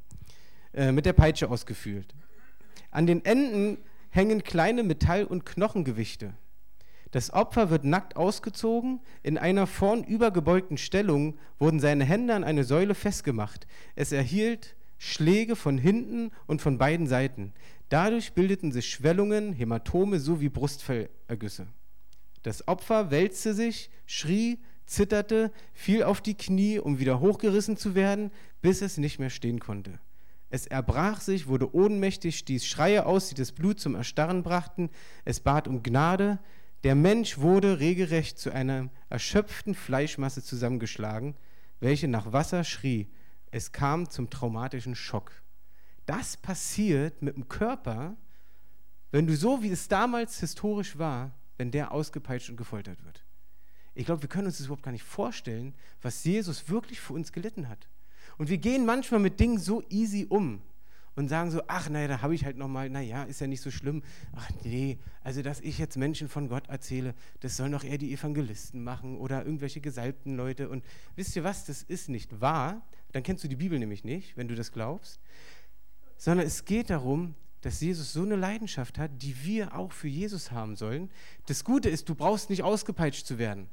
Äh, 0.72 0.92
mit 0.92 1.06
der 1.06 1.14
Peitsche 1.14 1.48
ausgeführt. 1.48 2.14
An 2.90 3.06
den 3.06 3.24
Enden 3.24 3.78
hängen 4.10 4.42
kleine 4.42 4.82
Metall- 4.82 5.24
und 5.24 5.46
Knochengewichte. 5.46 6.34
Das 7.10 7.32
Opfer 7.32 7.70
wird 7.70 7.84
nackt 7.84 8.16
ausgezogen, 8.16 9.00
in 9.22 9.36
einer 9.36 9.66
vornübergebeugten 9.66 10.76
Stellung 10.76 11.38
wurden 11.58 11.80
seine 11.80 12.04
Hände 12.04 12.34
an 12.34 12.44
eine 12.44 12.64
Säule 12.64 12.94
festgemacht. 12.94 13.66
Es 13.96 14.12
erhielt 14.12 14.76
Schläge 14.98 15.56
von 15.56 15.76
hinten 15.78 16.30
und 16.46 16.62
von 16.62 16.78
beiden 16.78 17.06
Seiten. 17.06 17.52
Dadurch 17.88 18.34
bildeten 18.34 18.70
sich 18.70 18.88
Schwellungen, 18.88 19.52
Hämatome 19.52 20.20
sowie 20.20 20.48
Brustfellergüsse. 20.50 21.66
Das 22.42 22.68
Opfer 22.68 23.10
wälzte 23.10 23.54
sich, 23.54 23.90
schrie, 24.06 24.58
zitterte, 24.86 25.50
fiel 25.72 26.04
auf 26.04 26.20
die 26.20 26.34
Knie, 26.34 26.78
um 26.78 26.98
wieder 26.98 27.20
hochgerissen 27.20 27.76
zu 27.76 27.94
werden, 27.94 28.30
bis 28.62 28.82
es 28.82 28.98
nicht 28.98 29.18
mehr 29.18 29.30
stehen 29.30 29.58
konnte. 29.58 29.98
Es 30.50 30.66
erbrach 30.66 31.20
sich, 31.20 31.46
wurde 31.46 31.74
ohnmächtig, 31.74 32.38
stieß 32.38 32.66
Schreie 32.66 33.06
aus, 33.06 33.28
die 33.28 33.36
das 33.36 33.52
Blut 33.52 33.78
zum 33.78 33.94
Erstarren 33.94 34.42
brachten. 34.42 34.90
Es 35.24 35.40
bat 35.40 35.68
um 35.68 35.82
Gnade. 35.82 36.40
Der 36.82 36.94
Mensch 36.94 37.38
wurde 37.38 37.78
regelrecht 37.78 38.38
zu 38.38 38.50
einer 38.52 38.88
erschöpften 39.10 39.74
Fleischmasse 39.74 40.42
zusammengeschlagen, 40.42 41.36
welche 41.78 42.08
nach 42.08 42.32
Wasser 42.32 42.64
schrie. 42.64 43.08
Es 43.50 43.72
kam 43.72 44.08
zum 44.08 44.30
traumatischen 44.30 44.94
Schock. 44.94 45.32
Das 46.06 46.36
passiert 46.38 47.20
mit 47.20 47.36
dem 47.36 47.48
Körper, 47.48 48.16
wenn 49.10 49.26
du 49.26 49.36
so, 49.36 49.62
wie 49.62 49.70
es 49.70 49.88
damals 49.88 50.40
historisch 50.40 50.96
war, 50.96 51.32
wenn 51.58 51.70
der 51.70 51.92
ausgepeitscht 51.92 52.48
und 52.48 52.56
gefoltert 52.56 53.04
wird. 53.04 53.24
Ich 53.94 54.06
glaube, 54.06 54.22
wir 54.22 54.28
können 54.28 54.46
uns 54.46 54.56
das 54.56 54.66
überhaupt 54.66 54.84
gar 54.84 54.92
nicht 54.92 55.04
vorstellen, 55.04 55.74
was 56.00 56.24
Jesus 56.24 56.68
wirklich 56.68 57.00
für 57.00 57.12
uns 57.12 57.32
gelitten 57.32 57.68
hat. 57.68 57.88
Und 58.38 58.48
wir 58.48 58.58
gehen 58.58 58.86
manchmal 58.86 59.20
mit 59.20 59.38
Dingen 59.38 59.58
so 59.58 59.82
easy 59.90 60.26
um 60.28 60.62
und 61.20 61.28
sagen 61.28 61.50
so, 61.50 61.60
ach 61.66 61.90
naja, 61.90 62.08
da 62.08 62.22
habe 62.22 62.34
ich 62.34 62.46
halt 62.46 62.56
nochmal, 62.56 62.88
naja, 62.88 63.24
ist 63.24 63.42
ja 63.42 63.46
nicht 63.46 63.60
so 63.60 63.70
schlimm. 63.70 64.02
Ach 64.32 64.48
nee, 64.64 64.98
also 65.22 65.42
dass 65.42 65.60
ich 65.60 65.78
jetzt 65.78 65.98
Menschen 65.98 66.30
von 66.30 66.48
Gott 66.48 66.66
erzähle, 66.68 67.14
das 67.40 67.58
sollen 67.58 67.72
doch 67.72 67.84
eher 67.84 67.98
die 67.98 68.10
Evangelisten 68.14 68.82
machen 68.82 69.18
oder 69.18 69.44
irgendwelche 69.44 69.82
gesalbten 69.82 70.34
Leute. 70.34 70.70
Und 70.70 70.82
wisst 71.16 71.36
ihr 71.36 71.44
was, 71.44 71.66
das 71.66 71.82
ist 71.82 72.08
nicht 72.08 72.40
wahr. 72.40 72.80
Dann 73.12 73.22
kennst 73.22 73.44
du 73.44 73.48
die 73.48 73.56
Bibel 73.56 73.78
nämlich 73.78 74.02
nicht, 74.02 74.38
wenn 74.38 74.48
du 74.48 74.54
das 74.54 74.72
glaubst. 74.72 75.20
Sondern 76.16 76.46
es 76.46 76.64
geht 76.64 76.88
darum, 76.88 77.34
dass 77.60 77.82
Jesus 77.82 78.14
so 78.14 78.22
eine 78.22 78.36
Leidenschaft 78.36 78.98
hat, 78.98 79.10
die 79.22 79.44
wir 79.44 79.76
auch 79.76 79.92
für 79.92 80.08
Jesus 80.08 80.50
haben 80.50 80.74
sollen. 80.74 81.10
Das 81.46 81.64
Gute 81.64 81.90
ist, 81.90 82.08
du 82.08 82.14
brauchst 82.14 82.48
nicht 82.48 82.62
ausgepeitscht 82.62 83.26
zu 83.26 83.36
werden. 83.36 83.68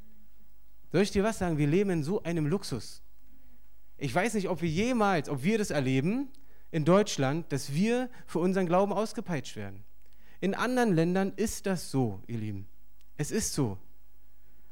Soll 0.92 1.02
ich 1.02 1.12
dir 1.12 1.24
was 1.24 1.40
sagen? 1.40 1.58
Wir 1.58 1.68
leben 1.68 1.92
in 1.92 2.04
so 2.04 2.22
einem 2.24 2.46
Luxus. 2.46 3.02
Ich 3.98 4.14
weiß 4.14 4.34
nicht, 4.34 4.50
ob 4.50 4.62
wir 4.62 4.70
jemals, 4.70 5.30
ob 5.30 5.44
wir 5.44 5.58
das 5.58 5.72
erleben 5.72 6.28
in 6.71 6.86
Deutschland, 6.86 7.51
dass 7.51 7.73
wir 7.73 8.10
für 8.25 8.39
unseren 8.39 8.65
Glauben 8.65 8.93
ausgepeitscht 8.93 9.56
werden. 9.56 9.84
In 10.39 10.53
anderen 10.53 10.93
Ländern 10.93 11.34
ist 11.36 11.65
das 11.65 11.89
so, 11.89 12.21
ihr 12.27 12.38
Lieben. 12.38 12.67
Es 13.17 13.32
ist 13.32 13.53
so. 13.53 13.77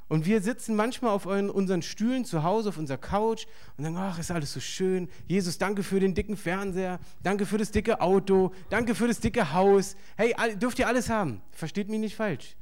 Und 0.07 0.27
wir 0.27 0.39
sitzen 0.41 0.75
manchmal 0.75 1.11
auf 1.11 1.25
unseren 1.25 1.81
Stühlen 1.81 2.25
zu 2.25 2.43
Hause, 2.43 2.69
auf 2.69 2.77
unserer 2.77 2.99
Couch 2.99 3.47
und 3.75 3.85
sagen, 3.85 3.97
ach, 3.97 4.19
ist 4.19 4.29
alles 4.29 4.53
so 4.53 4.59
schön. 4.59 5.09
Jesus, 5.27 5.57
danke 5.57 5.81
für 5.81 5.99
den 5.99 6.13
dicken 6.13 6.37
Fernseher, 6.37 6.99
danke 7.23 7.47
für 7.47 7.57
das 7.57 7.71
dicke 7.71 7.99
Auto, 8.01 8.53
danke 8.69 8.93
für 8.93 9.07
das 9.07 9.19
dicke 9.19 9.53
Haus. 9.53 9.95
Hey, 10.15 10.35
dürft 10.57 10.77
ihr 10.77 10.87
alles 10.87 11.09
haben. 11.09 11.41
Versteht 11.49 11.89
mich 11.89 11.99
nicht 11.99 12.15
falsch. 12.15 12.55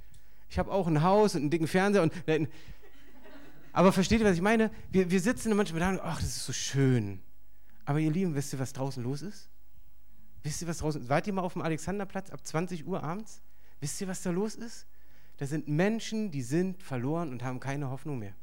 Ich 0.50 0.58
habe 0.58 0.72
auch 0.72 0.88
ein 0.88 1.04
Haus 1.04 1.36
und 1.36 1.42
einen 1.42 1.50
dicken 1.50 1.68
Fernseher 1.68 2.04
und 2.04 2.14
aber 3.74 3.92
versteht 3.92 4.22
ihr, 4.22 4.26
was 4.28 4.36
ich 4.36 4.42
meine? 4.42 4.70
Wir, 4.92 5.10
wir 5.10 5.20
sitzen 5.20 5.54
manchmal 5.56 5.80
da 5.80 5.90
und 5.90 6.00
ach, 6.00 6.22
das 6.22 6.30
ist 6.30 6.46
so 6.46 6.54
schön. 6.54 7.20
Aber 7.86 8.00
ihr 8.00 8.12
Lieben, 8.12 8.36
wisst 8.36 8.54
ihr, 8.54 8.60
was 8.60 8.74
draußen 8.74 9.04
los 9.04 9.22
ist? 9.22 9.50
Wisst 10.44 10.62
ihr, 10.62 10.68
was 10.68 10.80
draußen 10.80 11.02
ist? 11.02 11.10
Wart 11.10 11.28
ihr 11.28 11.34
mal 11.34 11.42
auf 11.42 11.54
dem 11.54 11.62
Alexanderplatz 11.62 12.30
ab 12.30 12.46
20 12.46 12.86
Uhr 12.86 13.04
abends? 13.04 13.42
Wisst 13.80 14.00
ihr, 14.02 14.08
was 14.08 14.22
da 14.22 14.32
los 14.32 14.56
ist? 14.56 14.88
Da 15.38 15.46
sind 15.46 15.68
Menschen, 15.68 16.32
die 16.32 16.42
sind 16.42 16.84
verloren 16.84 17.32
und 17.32 17.44
haben 17.44 17.60
keine 17.60 17.90
Hoffnung 17.90 18.20
mehr. 18.20 18.36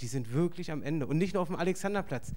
Die 0.00 0.06
sind 0.06 0.32
wirklich 0.32 0.70
am 0.70 0.82
Ende. 0.82 1.06
Und 1.06 1.18
nicht 1.18 1.34
nur 1.34 1.42
auf 1.42 1.48
dem 1.48 1.56
Alexanderplatz. 1.56 2.32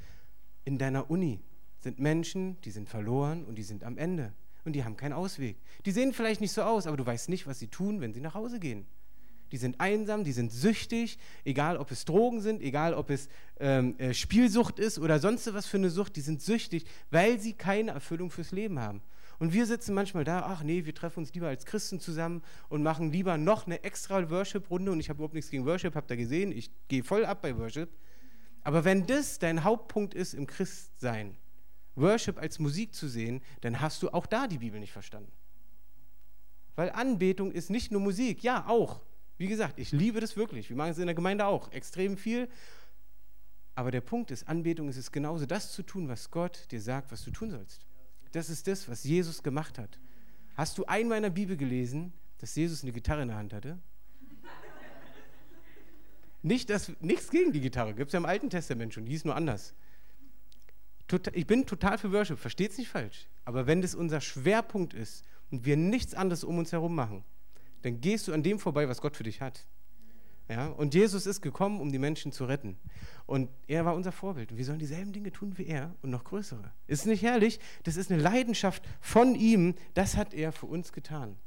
In 0.64 0.78
deiner 0.78 1.10
Uni 1.10 1.42
sind 1.80 2.00
Menschen, 2.00 2.60
die 2.62 2.72
sind 2.72 2.90
verloren 2.90 3.46
und 3.46 3.56
die 3.56 3.64
sind 3.64 3.84
am 3.84 3.98
Ende. 3.98 4.34
Und 4.64 4.74
die 4.74 4.84
haben 4.84 4.98
keinen 4.98 5.14
Ausweg. 5.14 5.58
Die 5.86 5.92
sehen 5.92 6.14
vielleicht 6.14 6.42
nicht 6.42 6.52
so 6.52 6.62
aus, 6.64 6.88
aber 6.88 6.98
du 6.98 7.06
weißt 7.06 7.30
nicht, 7.30 7.48
was 7.48 7.60
sie 7.60 7.68
tun, 7.68 8.02
wenn 8.02 8.14
sie 8.14 8.22
nach 8.22 8.36
Hause 8.36 8.60
gehen. 8.60 8.86
Die 9.52 9.58
sind 9.58 9.80
einsam, 9.80 10.24
die 10.24 10.32
sind 10.32 10.52
süchtig, 10.52 11.18
egal 11.44 11.78
ob 11.78 11.92
es 11.92 12.06
Drogen 12.06 12.42
sind, 12.42 12.62
egal 12.62 12.94
ob 12.94 13.10
es 13.10 13.28
ähm, 13.60 13.96
äh, 13.98 14.14
Spielsucht 14.14 14.80
ist 14.80 15.00
oder 15.00 15.20
sonst 15.20 15.54
was 15.54 15.66
für 15.66 15.78
eine 15.78 15.90
Sucht, 15.90 16.16
die 16.16 16.22
sind 16.22 16.42
süchtig, 16.42 16.86
weil 17.10 17.40
sie 17.40 17.54
keine 17.54 17.92
Erfüllung 17.92 18.32
fürs 18.32 18.52
Leben 18.52 18.80
haben. 18.80 19.02
Und 19.42 19.54
wir 19.54 19.66
sitzen 19.66 19.96
manchmal 19.96 20.24
da, 20.24 20.44
ach 20.44 20.62
nee, 20.62 20.86
wir 20.86 20.94
treffen 20.94 21.22
uns 21.22 21.34
lieber 21.34 21.48
als 21.48 21.66
Christen 21.66 22.00
zusammen 22.00 22.44
und 22.70 22.84
machen 22.84 23.12
lieber 23.12 23.40
noch 23.40 23.66
eine 23.66 23.84
extra 23.84 24.30
Worship-Runde. 24.30 24.92
Und 24.92 25.00
ich 25.00 25.10
habe 25.10 25.18
überhaupt 25.18 25.34
nichts 25.34 25.50
gegen 25.50 25.66
Worship, 25.66 25.96
habt 25.96 26.12
ihr 26.12 26.18
gesehen, 26.18 26.52
ich 26.52 26.70
gehe 26.88 27.04
voll 27.04 27.26
ab 27.26 27.42
bei 27.42 27.58
Worship. 27.58 27.90
Aber 28.64 28.86
wenn 28.86 29.08
das 29.08 29.40
dein 29.40 29.64
Hauptpunkt 29.64 30.14
ist 30.14 30.36
im 30.36 30.46
Christsein, 30.46 31.36
Worship 31.96 32.38
als 32.38 32.60
Musik 32.60 32.94
zu 32.94 33.08
sehen, 33.08 33.42
dann 33.62 33.82
hast 33.82 34.04
du 34.04 34.10
auch 34.10 34.28
da 34.28 34.46
die 34.46 34.60
Bibel 34.60 34.80
nicht 34.80 34.94
verstanden. 34.94 35.32
Weil 36.76 36.92
Anbetung 36.92 37.52
ist 37.52 37.70
nicht 37.70 37.92
nur 37.92 38.02
Musik, 38.02 38.44
ja, 38.44 38.66
auch. 38.68 39.02
Wie 39.42 39.48
gesagt, 39.48 39.80
ich 39.80 39.92
liebe 39.92 40.20
das 40.20 40.38
wirklich. 40.38 40.70
Wir 40.70 40.78
machen 40.78 40.92
es 40.92 41.00
in 41.00 41.08
der 41.08 41.16
Gemeinde 41.16 41.48
auch 41.48 41.72
extrem 41.72 42.16
viel. 42.16 42.48
Aber 43.74 43.90
der 43.90 44.02
Punkt 44.02 44.30
ist, 44.30 44.48
Anbetung 44.48 44.88
ist 44.88 44.98
es 44.98 45.12
genauso, 45.12 45.48
das 45.48 45.72
zu 45.72 45.82
tun, 45.82 46.08
was 46.08 46.30
Gott 46.30 46.68
dir 46.70 46.80
sagt, 46.80 47.12
was 47.12 47.24
du 47.24 47.32
tun 47.32 47.50
sollst. 47.50 47.88
Das 48.34 48.52
ist 48.52 48.68
das, 48.68 48.88
was 48.88 49.04
Jesus 49.04 49.42
gemacht 49.42 49.80
hat. 49.80 49.98
Hast 50.54 50.78
du 50.78 50.86
einmal 50.86 51.18
in 51.18 51.24
der 51.24 51.32
Bibel 51.32 51.58
gelesen, 51.58 52.14
dass 52.38 52.56
Jesus 52.56 52.84
eine 52.84 52.92
Gitarre 52.92 53.24
in 53.24 53.30
der 53.30 53.38
Hand 53.38 53.52
hatte? 53.52 53.80
Nicht, 56.44 56.70
dass 56.70 56.92
nichts 57.02 57.32
gegen 57.32 57.52
die 57.52 57.62
Gitarre, 57.62 57.96
gibt 57.96 58.10
es 58.10 58.14
ja 58.14 58.20
im 58.20 58.28
Alten 58.28 58.52
Testament 58.52 58.94
schon, 58.94 59.06
die 59.06 59.12
hieß 59.14 59.26
nur 59.26 59.36
anders. 59.36 59.74
ich 61.34 61.48
bin 61.48 61.66
total 61.66 61.98
für 61.98 62.12
Worship, 62.12 62.38
versteht 62.38 62.74
es 62.74 62.78
nicht 62.78 62.90
falsch. 62.90 63.28
Aber 63.46 63.66
wenn 63.66 63.82
das 63.82 63.96
unser 63.96 64.22
Schwerpunkt 64.22 64.94
ist 64.94 65.26
und 65.50 65.66
wir 65.66 65.78
nichts 65.78 66.14
anderes 66.14 66.44
um 66.44 66.60
uns 66.60 66.72
herum 66.72 66.94
machen, 66.94 67.24
dann 67.82 68.02
gehst 68.02 68.28
du 68.28 68.34
an 68.34 68.44
dem 68.44 68.60
vorbei, 68.60 68.88
was 68.88 69.02
Gott 69.02 69.16
für 69.16 69.24
dich 69.24 69.42
hat. 69.42 69.66
Ja? 70.52 70.68
Und 70.68 70.94
Jesus 70.94 71.26
ist 71.26 71.42
gekommen, 71.42 71.80
um 71.80 71.92
die 71.92 72.00
Menschen 72.00 72.32
zu 72.32 72.46
retten. 72.46 72.78
Und 73.26 73.50
er 73.68 73.86
war 73.86 73.96
unser 73.96 74.12
Vorbild. 74.12 74.52
Und 74.52 74.58
wir 74.58 74.66
sollen 74.66 74.80
dieselben 74.80 75.14
Dinge 75.14 75.32
tun 75.32 75.58
wie 75.58 75.66
er 75.66 75.96
und 76.02 76.10
noch 76.10 76.24
größere. 76.24 76.72
Ist 76.88 77.06
nicht 77.06 77.24
herrlich? 77.24 77.60
Das 77.84 77.96
ist 77.96 78.12
eine 78.12 78.22
Leidenschaft 78.22 78.84
von 79.00 79.36
ihm. 79.36 79.76
Das 79.94 80.18
hat 80.18 80.34
er 80.34 80.52
für 80.52 80.66
uns 80.66 80.92
getan. 80.92 81.38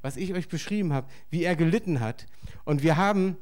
Was 0.00 0.16
ich 0.16 0.32
euch 0.32 0.48
beschrieben 0.48 0.92
habe, 0.92 1.08
wie 1.30 1.44
er 1.44 1.54
gelitten 1.54 2.00
hat. 2.00 2.26
Und 2.64 2.82
wir 2.82 2.96
haben, 2.96 3.36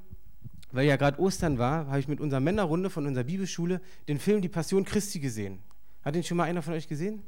weil 0.73 0.87
ja 0.87 0.97
gerade 0.97 1.21
Ostern 1.21 1.59
war, 1.59 1.87
habe 1.87 2.01
ich 2.01 2.09
mit 2.09 2.21
unserer 2.21 2.41
Männerrunde 2.41 2.91
von 2.91 3.07
unserer 3.07 3.25
Bibelschule 3.25 3.81
den 4.09 4.19
Film 4.19 4.43
Die 4.43 4.49
Passion 4.49 4.85
Christi 4.85 5.21
gesehen. 5.21 5.63
Hat 6.03 6.15
den 6.15 6.25
schon 6.25 6.37
mal 6.37 6.45
einer 6.45 6.63
von 6.63 6.75
euch 6.75 6.89
gesehen? 6.89 7.23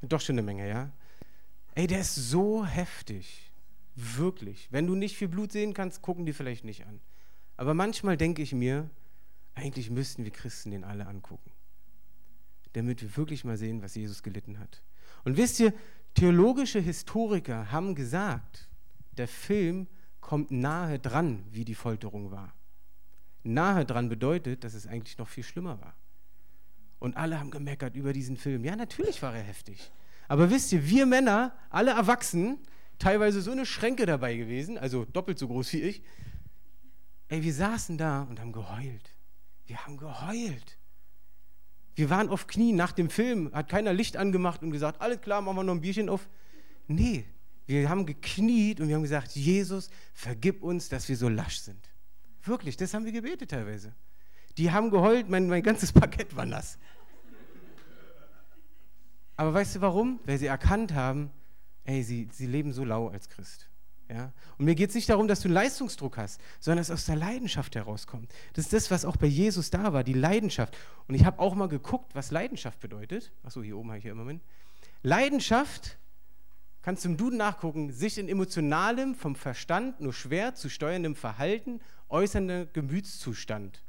Doch 0.00 0.20
schon 0.20 0.34
eine 0.34 0.42
Menge, 0.42 0.68
ja? 0.68 0.90
Ey, 1.74 1.86
der 1.86 2.00
ist 2.00 2.14
so 2.14 2.64
heftig. 2.64 3.47
Wirklich. 4.00 4.68
Wenn 4.70 4.86
du 4.86 4.94
nicht 4.94 5.16
viel 5.16 5.26
Blut 5.26 5.50
sehen 5.50 5.74
kannst, 5.74 6.02
gucken 6.02 6.24
die 6.24 6.32
vielleicht 6.32 6.64
nicht 6.64 6.86
an. 6.86 7.00
Aber 7.56 7.74
manchmal 7.74 8.16
denke 8.16 8.42
ich 8.42 8.52
mir, 8.54 8.88
eigentlich 9.56 9.90
müssten 9.90 10.22
wir 10.22 10.30
Christen 10.30 10.70
den 10.70 10.84
alle 10.84 11.08
angucken. 11.08 11.50
Damit 12.74 13.02
wir 13.02 13.16
wirklich 13.16 13.44
mal 13.44 13.56
sehen, 13.56 13.82
was 13.82 13.96
Jesus 13.96 14.22
gelitten 14.22 14.60
hat. 14.60 14.82
Und 15.24 15.36
wisst 15.36 15.58
ihr, 15.58 15.74
theologische 16.14 16.78
Historiker 16.78 17.72
haben 17.72 17.96
gesagt, 17.96 18.68
der 19.16 19.26
Film 19.26 19.88
kommt 20.20 20.52
nahe 20.52 21.00
dran, 21.00 21.44
wie 21.50 21.64
die 21.64 21.74
Folterung 21.74 22.30
war. 22.30 22.54
Nahe 23.42 23.84
dran 23.84 24.08
bedeutet, 24.08 24.62
dass 24.62 24.74
es 24.74 24.86
eigentlich 24.86 25.18
noch 25.18 25.28
viel 25.28 25.42
schlimmer 25.42 25.80
war. 25.80 25.96
Und 27.00 27.16
alle 27.16 27.40
haben 27.40 27.50
gemeckert 27.50 27.96
über 27.96 28.12
diesen 28.12 28.36
Film. 28.36 28.64
Ja, 28.64 28.76
natürlich 28.76 29.22
war 29.22 29.34
er 29.34 29.42
heftig. 29.42 29.90
Aber 30.28 30.50
wisst 30.50 30.72
ihr, 30.72 30.88
wir 30.88 31.04
Männer, 31.04 31.52
alle 31.70 31.90
Erwachsenen, 31.90 32.58
teilweise 32.98 33.40
so 33.40 33.50
eine 33.50 33.66
Schränke 33.66 34.06
dabei 34.06 34.36
gewesen, 34.36 34.78
also 34.78 35.04
doppelt 35.04 35.38
so 35.38 35.48
groß 35.48 35.72
wie 35.74 35.82
ich. 35.82 36.02
Ey, 37.28 37.42
wir 37.42 37.52
saßen 37.52 37.98
da 37.98 38.22
und 38.22 38.40
haben 38.40 38.52
geheult. 38.52 39.14
Wir 39.66 39.84
haben 39.84 39.96
geheult. 39.96 40.78
Wir 41.94 42.10
waren 42.10 42.28
auf 42.28 42.46
Knien 42.46 42.76
nach 42.76 42.92
dem 42.92 43.10
Film, 43.10 43.52
hat 43.52 43.68
keiner 43.68 43.92
Licht 43.92 44.16
angemacht 44.16 44.62
und 44.62 44.70
gesagt, 44.70 45.00
alles 45.00 45.20
klar, 45.20 45.42
machen 45.42 45.56
wir 45.56 45.64
noch 45.64 45.74
ein 45.74 45.80
Bierchen 45.80 46.08
auf. 46.08 46.28
Nee, 46.86 47.24
wir 47.66 47.88
haben 47.88 48.06
gekniet 48.06 48.80
und 48.80 48.88
wir 48.88 48.94
haben 48.94 49.02
gesagt, 49.02 49.32
Jesus, 49.32 49.90
vergib 50.14 50.62
uns, 50.62 50.88
dass 50.88 51.08
wir 51.08 51.16
so 51.16 51.28
lasch 51.28 51.58
sind. 51.58 51.90
Wirklich, 52.42 52.76
das 52.76 52.94
haben 52.94 53.04
wir 53.04 53.12
gebetet 53.12 53.50
teilweise. 53.50 53.94
Die 54.56 54.70
haben 54.70 54.90
geheult, 54.90 55.28
mein, 55.28 55.48
mein 55.48 55.62
ganzes 55.62 55.92
Parkett 55.92 56.34
war 56.34 56.46
nass. 56.46 56.78
Aber 59.36 59.52
weißt 59.52 59.76
du 59.76 59.80
warum? 59.82 60.18
Weil 60.24 60.38
sie 60.38 60.46
erkannt 60.46 60.94
haben, 60.94 61.30
ey, 61.88 62.02
sie, 62.02 62.28
sie 62.30 62.46
leben 62.46 62.72
so 62.72 62.84
lau 62.84 63.08
als 63.08 63.28
Christ. 63.30 63.68
Ja? 64.10 64.32
Und 64.58 64.66
mir 64.66 64.74
geht 64.74 64.90
es 64.90 64.94
nicht 64.94 65.08
darum, 65.08 65.26
dass 65.26 65.40
du 65.40 65.48
einen 65.48 65.54
Leistungsdruck 65.54 66.18
hast, 66.18 66.40
sondern 66.60 66.78
dass 66.78 66.90
es 66.90 66.94
aus 66.94 67.06
der 67.06 67.16
Leidenschaft 67.16 67.74
herauskommt. 67.74 68.30
Das 68.52 68.66
ist 68.66 68.72
das, 68.74 68.90
was 68.90 69.06
auch 69.06 69.16
bei 69.16 69.26
Jesus 69.26 69.70
da 69.70 69.92
war, 69.92 70.04
die 70.04 70.12
Leidenschaft. 70.12 70.76
Und 71.08 71.14
ich 71.14 71.24
habe 71.24 71.38
auch 71.38 71.54
mal 71.54 71.68
geguckt, 71.68 72.14
was 72.14 72.30
Leidenschaft 72.30 72.80
bedeutet. 72.80 73.32
Achso, 73.42 73.62
hier 73.62 73.78
oben 73.78 73.88
habe 73.88 73.98
ich 73.98 74.04
ja 74.04 74.12
immer 74.12 74.24
mit. 74.24 74.42
Leidenschaft, 75.02 75.98
kannst 76.82 77.06
du 77.06 77.08
im 77.08 77.16
Duden 77.16 77.38
nachgucken, 77.38 77.90
sich 77.90 78.18
in 78.18 78.28
emotionalem, 78.28 79.14
vom 79.14 79.34
Verstand 79.34 80.00
nur 80.00 80.12
schwer 80.12 80.54
zu 80.54 80.68
steuerndem 80.68 81.14
Verhalten 81.14 81.80
äußernder 82.10 82.66
Gemütszustand, 82.66 83.82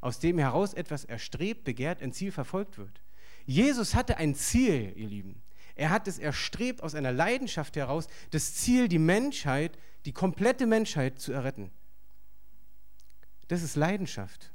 aus 0.00 0.18
dem 0.18 0.38
heraus 0.38 0.72
etwas 0.72 1.04
erstrebt, 1.04 1.64
begehrt, 1.64 2.00
ein 2.00 2.12
Ziel 2.12 2.32
verfolgt 2.32 2.78
wird. 2.78 3.02
Jesus 3.44 3.94
hatte 3.94 4.16
ein 4.16 4.34
Ziel, 4.34 4.94
ihr 4.96 5.08
Lieben. 5.08 5.43
Er 5.74 5.90
hat 5.90 6.06
es 6.06 6.18
erstrebt 6.18 6.82
aus 6.82 6.94
einer 6.94 7.12
Leidenschaft 7.12 7.76
heraus, 7.76 8.06
das 8.30 8.54
Ziel, 8.54 8.88
die 8.88 8.98
Menschheit, 8.98 9.78
die 10.04 10.12
komplette 10.12 10.66
Menschheit 10.66 11.18
zu 11.18 11.32
erretten. 11.32 11.70
Das 13.48 13.62
ist 13.62 13.76
Leidenschaft. 13.76 14.52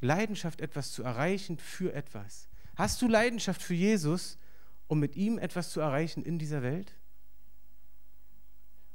Leidenschaft, 0.00 0.60
etwas 0.60 0.92
zu 0.92 1.02
erreichen 1.02 1.58
für 1.58 1.92
etwas. 1.92 2.48
Hast 2.76 3.00
du 3.02 3.08
Leidenschaft 3.08 3.62
für 3.62 3.74
Jesus, 3.74 4.38
um 4.86 5.00
mit 5.00 5.16
ihm 5.16 5.38
etwas 5.38 5.70
zu 5.70 5.80
erreichen 5.80 6.22
in 6.24 6.38
dieser 6.38 6.62
Welt? 6.62 6.94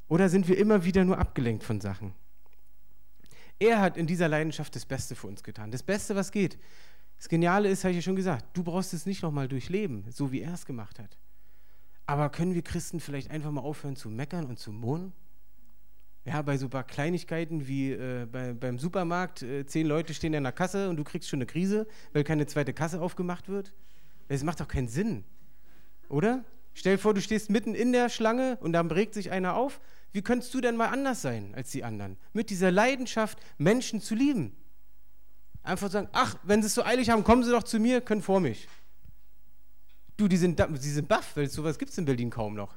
Oder 0.07 0.29
sind 0.29 0.47
wir 0.47 0.57
immer 0.57 0.83
wieder 0.83 1.03
nur 1.03 1.17
abgelenkt 1.17 1.63
von 1.63 1.81
Sachen? 1.81 2.13
Er 3.57 3.79
hat 3.79 3.97
in 3.97 4.05
dieser 4.05 4.27
Leidenschaft 4.27 4.75
das 4.75 4.85
Beste 4.85 5.15
für 5.15 5.27
uns 5.27 5.41
getan. 5.43 5.71
Das 5.71 5.83
Beste, 5.83 6.15
was 6.15 6.31
geht. 6.31 6.57
Das 7.17 7.30
Geniale 7.30 7.69
ist, 7.69 7.84
habe 7.84 7.91
ich 7.91 7.97
ja 7.97 8.01
schon 8.01 8.15
gesagt, 8.15 8.45
du 8.54 8.63
brauchst 8.63 8.93
es 8.93 9.06
nicht 9.06 9.23
nochmal 9.23 9.47
durchleben, 9.47 10.06
so 10.10 10.32
wie 10.32 10.41
er 10.41 10.54
es 10.54 10.65
gemacht 10.65 10.99
hat. 10.99 11.17
Aber 12.06 12.30
können 12.30 12.54
wir 12.54 12.62
Christen 12.62 12.99
vielleicht 12.99 13.32
einfach 13.32 13.51
mal 13.51 13.62
aufhören 13.62 13.95
zu 13.95 14.10
meckern 14.10 14.45
und 14.45 14.60
zu 14.60 14.71
mohnen? 14.71 15.13
Ja, 16.25 16.41
bei 16.41 16.58
so 16.58 16.67
ein 16.67 16.69
paar 16.71 16.84
Kleinigkeiten 16.84 17.67
wie 17.67 17.91
äh, 17.91 18.25
bei, 18.32 18.54
beim 18.54 18.80
Supermarkt, 18.80 19.43
äh, 19.43 19.65
zehn 19.65 19.86
Leute 19.86 20.13
stehen 20.13 20.34
in 20.34 20.43
der 20.43 20.51
Kasse 20.51 20.89
und 20.89 20.97
du 20.97 21.04
kriegst 21.04 21.30
schon 21.30 21.38
eine 21.38 21.45
Krise, 21.45 21.88
weil 22.13 22.23
keine 22.23 22.47
zweite 22.47 22.73
Kasse 22.73 22.99
aufgemacht 22.99 23.47
wird. 23.47 23.73
Das 24.28 24.43
macht 24.43 24.60
doch 24.60 24.67
keinen 24.67 24.88
Sinn, 24.88 25.23
oder? 26.10 26.43
Stell 26.73 26.95
dir 26.95 27.01
vor, 27.01 27.13
du 27.13 27.21
stehst 27.21 27.49
mitten 27.49 27.75
in 27.75 27.93
der 27.93 28.10
Schlange 28.10 28.58
und 28.60 28.73
dann 28.73 28.89
regt 28.89 29.13
sich 29.13 29.32
einer 29.32 29.56
auf. 29.56 29.80
Wie 30.12 30.21
könntest 30.21 30.54
du 30.54 30.62
denn 30.62 30.75
mal 30.75 30.88
anders 30.88 31.21
sein 31.21 31.54
als 31.56 31.71
die 31.71 31.84
anderen? 31.84 32.17
Mit 32.34 32.49
dieser 32.49 32.71
Leidenschaft, 32.71 33.39
Menschen 33.58 34.01
zu 34.01 34.15
lieben. 34.15 34.56
Einfach 35.65 35.89
sagen, 35.89 36.08
ach, 36.12 36.36
wenn 36.43 36.62
sie 36.62 36.67
es 36.67 36.75
so 36.75 36.84
eilig 36.84 37.10
haben, 37.10 37.23
kommen 37.23 37.43
sie 37.43 37.51
doch 37.51 37.63
zu 37.63 37.80
mir, 37.80 38.01
können 38.01 38.21
vor 38.21 38.39
mich. 38.39 38.67
Du, 40.17 40.28
die 40.28 40.38
sind, 40.38 40.60
die 40.60 40.89
sind 40.89 41.08
baff, 41.08 41.36
weil 41.36 41.49
sowas 41.49 41.78
gibt 41.78 41.91
es 41.91 41.97
in 41.97 42.06
Berlin 42.06 42.30
kaum 42.30 42.54
noch. 42.54 42.73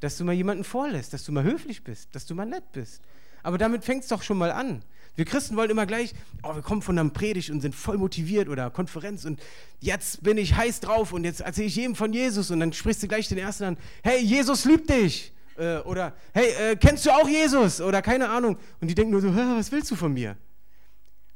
Dass 0.00 0.18
du 0.18 0.24
mal 0.24 0.34
jemanden 0.34 0.64
vorlässt, 0.64 1.12
dass 1.12 1.24
du 1.24 1.32
mal 1.32 1.44
höflich 1.44 1.82
bist, 1.84 2.14
dass 2.14 2.26
du 2.26 2.34
mal 2.34 2.44
nett 2.44 2.72
bist. 2.72 3.02
Aber 3.42 3.56
damit 3.56 3.84
fängt 3.84 4.02
es 4.02 4.08
doch 4.08 4.22
schon 4.22 4.36
mal 4.36 4.50
an. 4.50 4.82
Wir 5.14 5.24
Christen 5.24 5.56
wollen 5.56 5.70
immer 5.70 5.86
gleich, 5.86 6.14
oh, 6.42 6.54
wir 6.54 6.62
kommen 6.62 6.82
von 6.82 6.98
einem 6.98 7.12
Predigt 7.12 7.50
und 7.50 7.60
sind 7.60 7.74
voll 7.74 7.98
motiviert 7.98 8.48
oder 8.48 8.70
Konferenz 8.70 9.24
und 9.24 9.40
jetzt 9.80 10.22
bin 10.22 10.38
ich 10.38 10.54
heiß 10.54 10.80
drauf 10.80 11.12
und 11.12 11.24
jetzt 11.24 11.40
erzähle 11.40 11.66
ich 11.66 11.76
jedem 11.76 11.96
von 11.96 12.12
Jesus 12.12 12.50
und 12.50 12.60
dann 12.60 12.72
sprichst 12.72 13.02
du 13.02 13.08
gleich 13.08 13.28
den 13.28 13.38
Ersten 13.38 13.64
an, 13.64 13.78
hey, 14.02 14.20
Jesus 14.20 14.64
liebt 14.64 14.90
dich. 14.90 15.32
Äh, 15.56 15.78
oder 15.78 16.14
hey, 16.32 16.72
äh, 16.72 16.76
kennst 16.76 17.04
du 17.04 17.10
auch 17.10 17.28
Jesus? 17.28 17.80
Oder 17.80 18.00
keine 18.00 18.28
Ahnung. 18.28 18.56
Und 18.80 18.88
die 18.88 18.94
denken 18.94 19.10
nur 19.10 19.20
so, 19.20 19.34
was 19.34 19.72
willst 19.72 19.90
du 19.90 19.96
von 19.96 20.12
mir? 20.12 20.36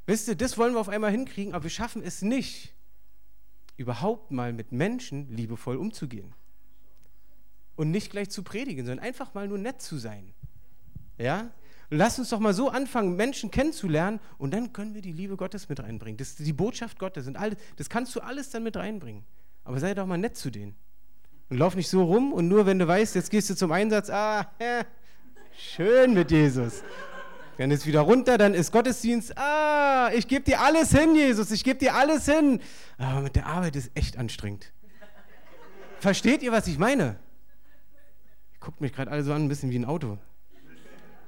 Wisst 0.07 0.29
ihr, 0.29 0.35
das 0.35 0.59
wollen 0.59 0.75
wir 0.75 0.81
auf 0.81 0.89
einmal 0.89 1.11
hinkriegen, 1.11 1.55
aber 1.55 1.65
wir 1.65 1.71
schaffen 1.71 2.03
es 2.03 2.23
nicht, 2.23 2.75
überhaupt 3.77 4.31
mal 4.31 4.53
mit 4.53 4.73
Menschen 4.73 5.29
liebevoll 5.35 5.77
umzugehen. 5.77 6.35
Und 7.77 7.91
nicht 7.91 8.11
gleich 8.11 8.31
zu 8.31 8.43
predigen, 8.43 8.85
sondern 8.85 9.05
einfach 9.05 9.35
mal 9.35 9.49
nur 9.49 9.59
nett 9.59 9.81
zu 9.81 9.97
sein. 9.97 10.35
Ja? 11.19 11.51
Lass 11.89 12.19
uns 12.19 12.31
doch 12.31 12.41
mal 12.41 12.55
so 12.55 12.69
anfangen, 12.69 13.17
Menschen 13.17 13.51
kennenzulernen 13.51 14.19
und 14.39 14.53
dann 14.53 14.73
können 14.73 14.95
wir 14.95 15.03
die 15.03 15.13
Liebe 15.13 15.37
Gottes 15.37 15.69
mit 15.69 15.81
reinbringen. 15.81 16.17
Das, 16.17 16.37
die 16.37 16.53
Botschaft 16.53 16.99
Gottes 16.99 17.27
und 17.27 17.37
alles, 17.37 17.59
das 17.77 17.89
kannst 17.89 18.15
du 18.17 18.21
alles 18.21 18.51
dann 18.51 18.63
mit 18.63 18.77
reinbringen. 18.77 19.25
Aber 19.65 19.79
sei 19.79 19.95
doch 19.95 20.07
mal 20.07 20.19
nett 20.19 20.37
zu 20.37 20.51
denen. 20.51 20.75
Und 21.49 21.59
lauf 21.59 21.75
nicht 21.77 21.89
so 21.89 22.03
rum 22.03 22.33
und 22.33 22.49
nur 22.49 22.67
wenn 22.67 22.79
du 22.79 22.89
weißt, 22.89 23.15
jetzt 23.15 23.31
gehst 23.31 23.51
du 23.51 23.55
zum 23.55 23.73
Einsatz, 23.73 24.09
ah, 24.11 24.51
schön 25.57 26.15
mit 26.15 26.31
Jesus. 26.31 26.83
Dann 27.59 27.71
ist 27.71 27.87
wieder 27.87 28.01
runter, 28.01 28.39
dann 28.39 28.55
ist 28.55 28.73
Gottesdienst, 28.73 29.37
ah, 29.37 30.11
ich 30.15 30.27
gebe 30.27 30.43
dir 30.43 30.61
alles 30.61 30.91
hin, 30.91 31.15
Jesus, 31.15 31.51
ich 31.51 31.65
gebe 31.65 31.79
dir 31.79 31.95
alles 31.95 32.25
hin. 32.25 32.61
Aber 32.99 33.21
mit 33.21 33.37
der 33.37 33.47
Arbeit 33.47 33.77
ist 33.77 33.91
echt 33.95 34.17
anstrengend. 34.17 34.73
Versteht 36.01 36.43
ihr, 36.43 36.51
was 36.51 36.67
ich 36.67 36.79
meine? 36.79 37.17
Guckt 38.59 38.81
mich 38.81 38.93
gerade 38.93 39.11
alle 39.11 39.23
so 39.23 39.33
an, 39.33 39.45
ein 39.45 39.49
bisschen 39.49 39.71
wie 39.71 39.79
ein 39.79 39.85
Auto. 39.85 40.19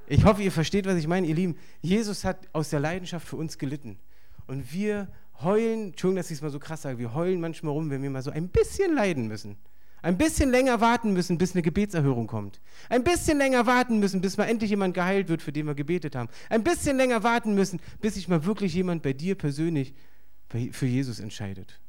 Ich 0.07 0.23
hoffe, 0.25 0.41
ihr 0.41 0.51
versteht, 0.51 0.85
was 0.85 0.95
ich 0.95 1.07
meine, 1.07 1.27
ihr 1.27 1.35
Lieben. 1.35 1.57
Jesus 1.81 2.23
hat 2.23 2.37
aus 2.53 2.69
der 2.69 2.79
Leidenschaft 2.79 3.27
für 3.27 3.37
uns 3.37 3.57
gelitten. 3.57 3.99
Und 4.47 4.71
wir 4.73 5.07
heulen, 5.41 5.87
Entschuldigung, 5.87 6.17
dass 6.17 6.31
ich 6.31 6.37
es 6.37 6.41
mal 6.41 6.51
so 6.51 6.59
krass 6.59 6.83
sage, 6.83 6.97
wir 6.97 7.13
heulen 7.13 7.39
manchmal 7.39 7.73
rum, 7.73 7.89
wenn 7.89 8.01
wir 8.03 8.09
mal 8.09 8.21
so 8.21 8.31
ein 8.31 8.49
bisschen 8.49 8.93
leiden 8.95 9.27
müssen. 9.27 9.57
Ein 10.05 10.19
bisschen 10.19 10.51
länger 10.51 10.81
warten 10.81 11.13
müssen, 11.13 11.39
bis 11.39 11.53
eine 11.53 11.63
Gebetserhörung 11.63 12.27
kommt. 12.27 12.61
Ein 12.89 13.03
bisschen 13.03 13.39
länger 13.39 13.65
warten 13.65 13.97
müssen, 13.97 14.21
bis 14.21 14.37
mal 14.37 14.43
endlich 14.43 14.69
jemand 14.69 14.93
geheilt 14.93 15.29
wird, 15.29 15.41
für 15.41 15.51
den 15.51 15.65
wir 15.65 15.73
gebetet 15.73 16.15
haben. 16.15 16.29
Ein 16.47 16.63
bisschen 16.63 16.95
länger 16.95 17.23
warten 17.23 17.55
müssen, 17.55 17.79
bis 18.01 18.13
sich 18.13 18.27
mal 18.27 18.45
wirklich 18.45 18.75
jemand 18.75 19.01
bei 19.01 19.13
dir 19.13 19.33
persönlich 19.33 19.95
für 20.49 20.85
Jesus 20.85 21.19
entscheidet. 21.19 21.81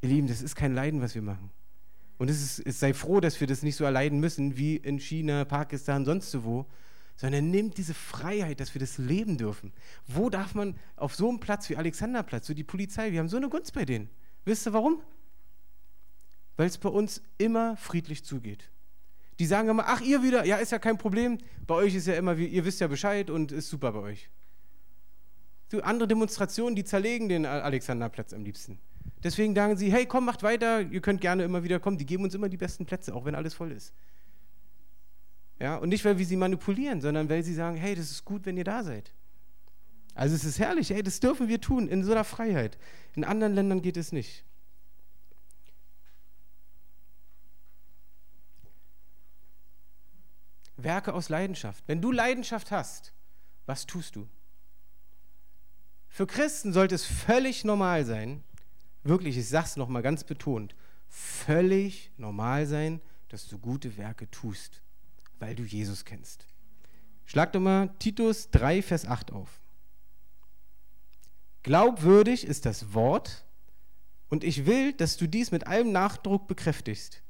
Ihr 0.00 0.08
Lieben, 0.08 0.26
das 0.26 0.42
ist 0.42 0.56
kein 0.56 0.74
Leiden, 0.74 1.00
was 1.00 1.14
wir 1.14 1.22
machen. 1.22 1.52
Und 2.18 2.28
es, 2.28 2.42
ist, 2.42 2.66
es 2.66 2.80
sei 2.80 2.92
froh, 2.92 3.20
dass 3.20 3.40
wir 3.40 3.46
das 3.46 3.62
nicht 3.62 3.76
so 3.76 3.84
erleiden 3.84 4.18
müssen 4.18 4.56
wie 4.56 4.74
in 4.74 4.98
China, 4.98 5.44
Pakistan, 5.44 6.04
sonst 6.04 6.42
wo, 6.42 6.66
sondern 7.16 7.52
nimmt 7.52 7.78
diese 7.78 7.94
Freiheit, 7.94 8.58
dass 8.58 8.74
wir 8.74 8.80
das 8.80 8.98
leben 8.98 9.38
dürfen. 9.38 9.72
Wo 10.08 10.28
darf 10.28 10.56
man 10.56 10.74
auf 10.96 11.14
so 11.14 11.28
einem 11.28 11.38
Platz 11.38 11.70
wie 11.70 11.76
Alexanderplatz, 11.76 12.48
so 12.48 12.52
die 12.52 12.64
Polizei, 12.64 13.12
wir 13.12 13.20
haben 13.20 13.28
so 13.28 13.36
eine 13.36 13.48
Gunst 13.48 13.74
bei 13.74 13.84
denen. 13.84 14.10
Wisst 14.44 14.66
ihr 14.66 14.72
warum? 14.72 15.02
Weil 16.56 16.66
es 16.66 16.78
bei 16.78 16.88
uns 16.88 17.22
immer 17.38 17.76
friedlich 17.76 18.24
zugeht. 18.24 18.70
Die 19.38 19.46
sagen 19.46 19.68
immer, 19.68 19.84
ach 19.86 20.00
ihr 20.00 20.22
wieder, 20.22 20.44
ja 20.46 20.56
ist 20.56 20.72
ja 20.72 20.78
kein 20.78 20.96
Problem, 20.96 21.38
bei 21.66 21.74
euch 21.74 21.94
ist 21.94 22.06
ja 22.06 22.14
immer, 22.14 22.36
ihr 22.36 22.64
wisst 22.64 22.80
ja 22.80 22.86
Bescheid 22.86 23.28
und 23.28 23.52
ist 23.52 23.68
super 23.68 23.92
bei 23.92 24.00
euch. 24.00 24.30
So, 25.70 25.82
andere 25.82 26.08
Demonstrationen, 26.08 26.76
die 26.76 26.84
zerlegen 26.84 27.28
den 27.28 27.44
Alexanderplatz 27.44 28.32
am 28.32 28.44
liebsten. 28.44 28.78
Deswegen 29.22 29.54
sagen 29.54 29.76
sie, 29.76 29.90
hey, 29.90 30.06
komm, 30.06 30.24
macht 30.24 30.42
weiter, 30.42 30.80
ihr 30.82 31.00
könnt 31.00 31.20
gerne 31.20 31.42
immer 31.44 31.64
wieder 31.64 31.80
kommen. 31.80 31.98
Die 31.98 32.06
geben 32.06 32.24
uns 32.24 32.34
immer 32.34 32.48
die 32.48 32.56
besten 32.56 32.86
Plätze, 32.86 33.14
auch 33.14 33.24
wenn 33.24 33.34
alles 33.34 33.54
voll 33.54 33.72
ist. 33.72 33.92
Ja, 35.58 35.76
und 35.76 35.88
nicht, 35.88 36.04
weil 36.04 36.18
wir 36.18 36.26
sie 36.26 36.36
manipulieren, 36.36 37.00
sondern 37.00 37.28
weil 37.28 37.42
sie 37.42 37.54
sagen, 37.54 37.76
hey, 37.76 37.94
das 37.94 38.10
ist 38.10 38.24
gut, 38.24 38.46
wenn 38.46 38.56
ihr 38.56 38.64
da 38.64 38.84
seid. 38.84 39.12
Also 40.14 40.34
es 40.34 40.44
ist 40.44 40.58
herrlich, 40.58 40.90
hey, 40.90 41.02
das 41.02 41.20
dürfen 41.20 41.48
wir 41.48 41.60
tun, 41.60 41.88
in 41.88 42.04
so 42.04 42.12
einer 42.12 42.24
Freiheit. 42.24 42.78
In 43.14 43.24
anderen 43.24 43.54
Ländern 43.54 43.82
geht 43.82 43.96
es 43.96 44.12
nicht. 44.12 44.44
Werke 50.76 51.14
aus 51.14 51.28
Leidenschaft. 51.28 51.84
Wenn 51.86 52.00
du 52.00 52.12
Leidenschaft 52.12 52.70
hast, 52.70 53.12
was 53.66 53.86
tust 53.86 54.16
du? 54.16 54.28
Für 56.08 56.26
Christen 56.26 56.72
sollte 56.72 56.94
es 56.94 57.04
völlig 57.04 57.64
normal 57.64 58.04
sein, 58.04 58.42
wirklich, 59.02 59.36
ich 59.36 59.48
sage 59.48 59.66
es 59.66 59.76
nochmal 59.76 60.02
ganz 60.02 60.24
betont, 60.24 60.74
völlig 61.08 62.10
normal 62.16 62.66
sein, 62.66 63.00
dass 63.28 63.48
du 63.48 63.58
gute 63.58 63.96
Werke 63.96 64.30
tust, 64.30 64.82
weil 65.38 65.54
du 65.54 65.62
Jesus 65.62 66.04
kennst. 66.04 66.46
Schlag 67.24 67.52
doch 67.52 67.60
mal 67.60 67.90
Titus 67.98 68.50
3, 68.50 68.82
Vers 68.82 69.04
8 69.06 69.32
auf. 69.32 69.60
Glaubwürdig 71.62 72.46
ist 72.46 72.64
das 72.64 72.94
Wort, 72.94 73.44
und 74.28 74.44
ich 74.44 74.66
will, 74.66 74.92
dass 74.92 75.16
du 75.16 75.26
dies 75.28 75.50
mit 75.50 75.66
allem 75.66 75.92
Nachdruck 75.92 76.46
bekräftigst, 76.46 77.22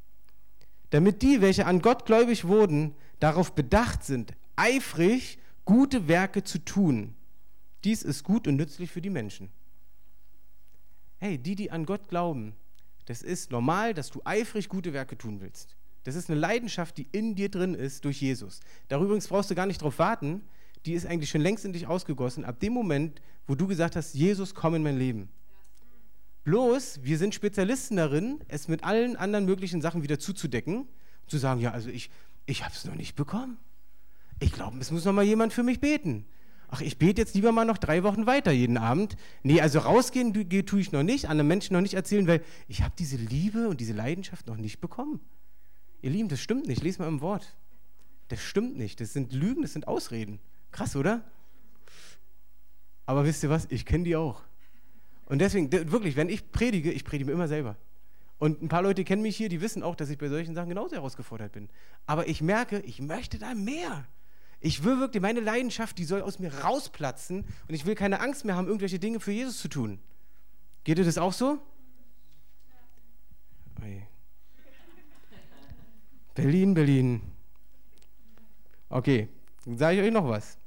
damit 0.90 1.22
die, 1.22 1.40
welche 1.40 1.66
an 1.66 1.82
Gott 1.82 2.06
gläubig 2.06 2.46
wurden, 2.46 2.94
darauf 3.20 3.54
bedacht 3.54 4.04
sind, 4.04 4.32
eifrig 4.56 5.38
gute 5.64 6.08
Werke 6.08 6.44
zu 6.44 6.58
tun. 6.58 7.14
Dies 7.84 8.02
ist 8.02 8.24
gut 8.24 8.46
und 8.46 8.56
nützlich 8.56 8.90
für 8.90 9.00
die 9.00 9.10
Menschen 9.10 9.50
hey, 11.18 11.38
die, 11.38 11.54
die 11.54 11.70
an 11.70 11.86
Gott 11.86 12.08
glauben, 12.08 12.54
das 13.06 13.22
ist 13.22 13.50
normal, 13.50 13.94
dass 13.94 14.10
du 14.10 14.20
eifrig 14.24 14.68
gute 14.68 14.92
Werke 14.92 15.16
tun 15.16 15.40
willst. 15.40 15.76
Das 16.04 16.14
ist 16.14 16.30
eine 16.30 16.38
Leidenschaft, 16.38 16.98
die 16.98 17.06
in 17.12 17.34
dir 17.34 17.50
drin 17.50 17.74
ist 17.74 18.04
durch 18.04 18.20
Jesus. 18.20 18.60
Darüber 18.88 19.16
brauchst 19.18 19.50
du 19.50 19.54
gar 19.54 19.66
nicht 19.66 19.82
drauf 19.82 19.98
warten. 19.98 20.42
Die 20.84 20.92
ist 20.92 21.06
eigentlich 21.06 21.30
schon 21.30 21.40
längst 21.40 21.64
in 21.64 21.72
dich 21.72 21.86
ausgegossen, 21.86 22.44
ab 22.44 22.60
dem 22.60 22.72
Moment, 22.72 23.20
wo 23.48 23.56
du 23.56 23.66
gesagt 23.66 23.96
hast, 23.96 24.14
Jesus, 24.14 24.54
komm 24.54 24.76
in 24.76 24.82
mein 24.84 24.98
Leben. 24.98 25.28
Bloß, 26.44 27.00
wir 27.02 27.18
sind 27.18 27.34
Spezialisten 27.34 27.96
darin, 27.96 28.38
es 28.46 28.68
mit 28.68 28.84
allen 28.84 29.16
anderen 29.16 29.46
möglichen 29.46 29.80
Sachen 29.80 30.04
wieder 30.04 30.20
zuzudecken 30.20 30.86
zu 31.26 31.38
sagen, 31.38 31.60
ja, 31.60 31.72
also 31.72 31.90
ich, 31.90 32.08
ich 32.46 32.64
habe 32.64 32.74
es 32.74 32.84
noch 32.84 32.94
nicht 32.94 33.16
bekommen. 33.16 33.58
Ich 34.40 34.52
glaube, 34.52 34.78
es 34.78 34.90
muss 34.90 35.04
noch 35.04 35.12
mal 35.12 35.24
jemand 35.24 35.52
für 35.52 35.62
mich 35.62 35.80
beten 35.80 36.26
ach, 36.68 36.80
ich 36.80 36.98
bete 36.98 37.20
jetzt 37.20 37.34
lieber 37.34 37.52
mal 37.52 37.64
noch 37.64 37.78
drei 37.78 38.02
Wochen 38.02 38.26
weiter 38.26 38.52
jeden 38.52 38.76
Abend. 38.76 39.16
Nee, 39.42 39.60
also 39.60 39.78
rausgehen 39.80 40.32
tue 40.66 40.80
ich 40.80 40.92
noch 40.92 41.02
nicht, 41.02 41.28
anderen 41.28 41.48
Menschen 41.48 41.74
noch 41.74 41.80
nicht 41.80 41.94
erzählen, 41.94 42.26
weil 42.26 42.42
ich 42.68 42.82
habe 42.82 42.94
diese 42.98 43.16
Liebe 43.16 43.68
und 43.68 43.80
diese 43.80 43.92
Leidenschaft 43.92 44.46
noch 44.46 44.56
nicht 44.56 44.80
bekommen. 44.80 45.20
Ihr 46.02 46.10
Lieben, 46.10 46.28
das 46.28 46.40
stimmt 46.40 46.66
nicht. 46.66 46.82
Lest 46.82 46.98
mal 46.98 47.08
im 47.08 47.20
Wort. 47.20 47.56
Das 48.28 48.40
stimmt 48.40 48.76
nicht. 48.76 49.00
Das 49.00 49.12
sind 49.12 49.32
Lügen, 49.32 49.62
das 49.62 49.72
sind 49.72 49.88
Ausreden. 49.88 50.40
Krass, 50.72 50.96
oder? 50.96 51.24
Aber 53.06 53.24
wisst 53.24 53.42
ihr 53.42 53.50
was? 53.50 53.66
Ich 53.70 53.86
kenne 53.86 54.04
die 54.04 54.16
auch. 54.16 54.42
Und 55.26 55.38
deswegen, 55.40 55.72
wirklich, 55.72 56.16
wenn 56.16 56.28
ich 56.28 56.52
predige, 56.52 56.92
ich 56.92 57.04
predige 57.04 57.26
mir 57.26 57.32
immer 57.32 57.48
selber. 57.48 57.76
Und 58.38 58.62
ein 58.62 58.68
paar 58.68 58.82
Leute 58.82 59.04
kennen 59.04 59.22
mich 59.22 59.36
hier, 59.36 59.48
die 59.48 59.60
wissen 59.60 59.82
auch, 59.82 59.96
dass 59.96 60.10
ich 60.10 60.18
bei 60.18 60.28
solchen 60.28 60.54
Sachen 60.54 60.68
genauso 60.68 60.94
herausgefordert 60.94 61.52
bin. 61.52 61.68
Aber 62.06 62.28
ich 62.28 62.42
merke, 62.42 62.80
ich 62.80 63.00
möchte 63.00 63.38
da 63.38 63.54
mehr. 63.54 64.06
Ich 64.60 64.84
will 64.84 64.98
wirklich, 64.98 65.22
meine 65.22 65.40
Leidenschaft, 65.40 65.98
die 65.98 66.04
soll 66.04 66.22
aus 66.22 66.38
mir 66.38 66.52
rausplatzen 66.52 67.44
und 67.68 67.74
ich 67.74 67.86
will 67.86 67.94
keine 67.94 68.20
Angst 68.20 68.44
mehr 68.44 68.56
haben, 68.56 68.66
irgendwelche 68.66 68.98
Dinge 68.98 69.20
für 69.20 69.32
Jesus 69.32 69.60
zu 69.60 69.68
tun. 69.68 69.98
Geht 70.84 70.98
dir 70.98 71.04
das 71.04 71.18
auch 71.18 71.32
so? 71.32 71.58
Oje. 73.82 74.06
Berlin, 76.34 76.74
Berlin. 76.74 77.22
Okay, 78.88 79.28
dann 79.64 79.78
sage 79.78 79.98
ich 79.98 80.06
euch 80.06 80.12
noch 80.12 80.28
was. 80.28 80.58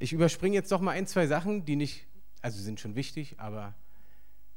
Ich 0.00 0.12
überspringe 0.12 0.54
jetzt 0.54 0.70
doch 0.70 0.80
mal 0.80 0.92
ein, 0.92 1.06
zwei 1.06 1.26
Sachen, 1.26 1.64
die 1.64 1.76
nicht, 1.76 2.06
also 2.42 2.60
sind 2.60 2.80
schon 2.80 2.94
wichtig, 2.94 3.38
aber 3.38 3.74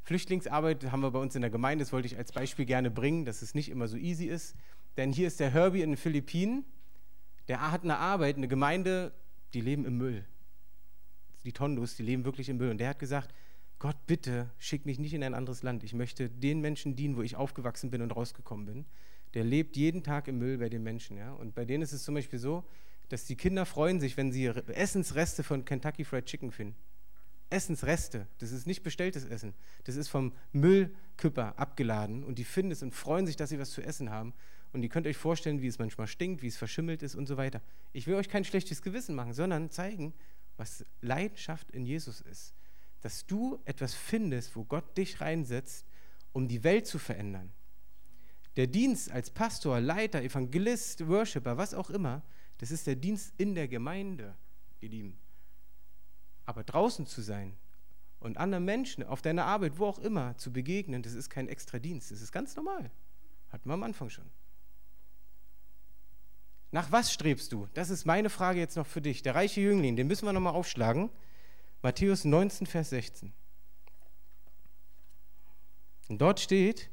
Flüchtlingsarbeit 0.03 0.91
haben 0.91 1.01
wir 1.01 1.11
bei 1.11 1.19
uns 1.19 1.35
in 1.35 1.41
der 1.41 1.51
Gemeinde, 1.51 1.83
das 1.83 1.93
wollte 1.93 2.07
ich 2.07 2.17
als 2.17 2.31
Beispiel 2.31 2.65
gerne 2.65 2.89
bringen, 2.89 3.25
dass 3.25 3.41
es 3.41 3.53
nicht 3.53 3.69
immer 3.69 3.87
so 3.87 3.97
easy 3.97 4.25
ist. 4.25 4.55
Denn 4.97 5.13
hier 5.13 5.27
ist 5.27 5.39
der 5.39 5.51
Herbie 5.51 5.81
in 5.81 5.91
den 5.91 5.97
Philippinen 5.97 6.65
der 7.47 7.71
hat 7.71 7.83
eine 7.83 7.97
Arbeit, 7.97 8.37
eine 8.37 8.47
Gemeinde, 8.47 9.11
die 9.53 9.59
leben 9.61 9.85
im 9.85 9.97
Müll. 9.97 10.25
Die 11.43 11.51
Tondus, 11.51 11.95
die 11.95 12.03
leben 12.03 12.23
wirklich 12.23 12.49
im 12.49 12.55
Müll. 12.55 12.69
Und 12.69 12.77
der 12.77 12.87
hat 12.89 12.99
gesagt, 12.99 13.33
Gott, 13.79 13.97
bitte 14.05 14.49
schick 14.57 14.85
mich 14.85 14.99
nicht 14.99 15.13
in 15.13 15.21
ein 15.21 15.33
anderes 15.33 15.61
Land. 15.61 15.83
Ich 15.83 15.93
möchte 15.93 16.29
den 16.29 16.61
Menschen 16.61 16.95
dienen, 16.95 17.17
wo 17.17 17.23
ich 17.23 17.35
aufgewachsen 17.35 17.89
bin 17.89 18.01
und 18.01 18.15
rausgekommen 18.15 18.65
bin. 18.65 18.85
Der 19.33 19.43
lebt 19.43 19.75
jeden 19.75 20.01
Tag 20.01 20.27
im 20.27 20.37
Müll 20.37 20.59
bei 20.59 20.69
den 20.69 20.83
Menschen. 20.83 21.17
Ja? 21.17 21.33
Und 21.33 21.55
bei 21.55 21.65
denen 21.65 21.81
ist 21.81 21.93
es 21.93 22.03
zum 22.03 22.15
Beispiel 22.15 22.39
so, 22.39 22.63
dass 23.09 23.25
die 23.25 23.35
Kinder 23.35 23.65
freuen 23.65 23.99
sich, 23.99 24.15
wenn 24.17 24.31
sie 24.31 24.45
Essensreste 24.45 25.43
von 25.43 25.65
Kentucky 25.65 26.05
Fried 26.05 26.25
Chicken 26.25 26.51
finden. 26.51 26.75
Essensreste, 27.51 28.27
das 28.39 28.51
ist 28.51 28.65
nicht 28.65 28.81
bestelltes 28.81 29.25
Essen, 29.25 29.53
das 29.83 29.95
ist 29.95 30.07
vom 30.07 30.33
Müllküpper 30.53 31.59
abgeladen 31.59 32.23
und 32.23 32.39
die 32.39 32.43
finden 32.43 32.71
es 32.71 32.81
und 32.81 32.95
freuen 32.95 33.27
sich, 33.27 33.35
dass 33.35 33.49
sie 33.49 33.59
was 33.59 33.71
zu 33.71 33.81
essen 33.81 34.09
haben. 34.09 34.33
Und 34.73 34.83
ihr 34.83 34.89
könnt 34.89 35.05
euch 35.05 35.17
vorstellen, 35.17 35.61
wie 35.61 35.67
es 35.67 35.79
manchmal 35.79 36.07
stinkt, 36.07 36.41
wie 36.41 36.47
es 36.47 36.55
verschimmelt 36.55 37.03
ist 37.03 37.15
und 37.15 37.27
so 37.27 37.35
weiter. 37.35 37.61
Ich 37.91 38.07
will 38.07 38.15
euch 38.15 38.29
kein 38.29 38.45
schlechtes 38.45 38.81
Gewissen 38.81 39.15
machen, 39.15 39.33
sondern 39.33 39.69
zeigen, 39.69 40.13
was 40.55 40.85
Leidenschaft 41.01 41.71
in 41.71 41.85
Jesus 41.85 42.21
ist. 42.21 42.53
Dass 43.01 43.25
du 43.25 43.59
etwas 43.65 43.93
findest, 43.93 44.55
wo 44.55 44.63
Gott 44.63 44.97
dich 44.97 45.19
reinsetzt, 45.19 45.85
um 46.31 46.47
die 46.47 46.63
Welt 46.63 46.87
zu 46.87 46.99
verändern. 46.99 47.51
Der 48.55 48.67
Dienst 48.67 49.11
als 49.11 49.29
Pastor, 49.29 49.81
Leiter, 49.81 50.21
Evangelist, 50.21 51.07
Worshipper, 51.07 51.57
was 51.57 51.73
auch 51.73 51.89
immer, 51.89 52.21
das 52.59 52.71
ist 52.71 52.87
der 52.87 52.95
Dienst 52.95 53.33
in 53.37 53.55
der 53.55 53.67
Gemeinde, 53.67 54.37
ihr 54.79 54.89
Lieben. 54.89 55.17
Aber 56.45 56.63
draußen 56.63 57.05
zu 57.05 57.21
sein 57.21 57.57
und 58.19 58.37
anderen 58.37 58.65
Menschen 58.65 59.03
auf 59.03 59.21
deiner 59.21 59.45
Arbeit, 59.45 59.77
wo 59.77 59.85
auch 59.85 59.99
immer, 59.99 60.37
zu 60.37 60.51
begegnen, 60.51 61.03
das 61.03 61.13
ist 61.13 61.29
kein 61.29 61.47
extra 61.47 61.79
Dienst, 61.79 62.11
das 62.11 62.21
ist 62.21 62.31
ganz 62.31 62.55
normal. 62.55 62.91
Hatten 63.49 63.69
wir 63.69 63.73
am 63.73 63.83
Anfang 63.83 64.09
schon. 64.09 64.29
Nach 66.71 66.91
was 66.91 67.11
strebst 67.11 67.51
du? 67.51 67.67
Das 67.73 67.89
ist 67.89 68.05
meine 68.05 68.29
Frage 68.29 68.59
jetzt 68.59 68.77
noch 68.77 68.87
für 68.87 69.01
dich. 69.01 69.21
Der 69.23 69.35
reiche 69.35 69.59
Jüngling, 69.59 69.97
den 69.97 70.07
müssen 70.07 70.25
wir 70.25 70.33
nochmal 70.33 70.53
aufschlagen. 70.53 71.09
Matthäus 71.81 72.23
19, 72.23 72.65
Vers 72.65 72.91
16. 72.91 73.33
Und 76.07 76.21
dort 76.21 76.39
steht, 76.39 76.89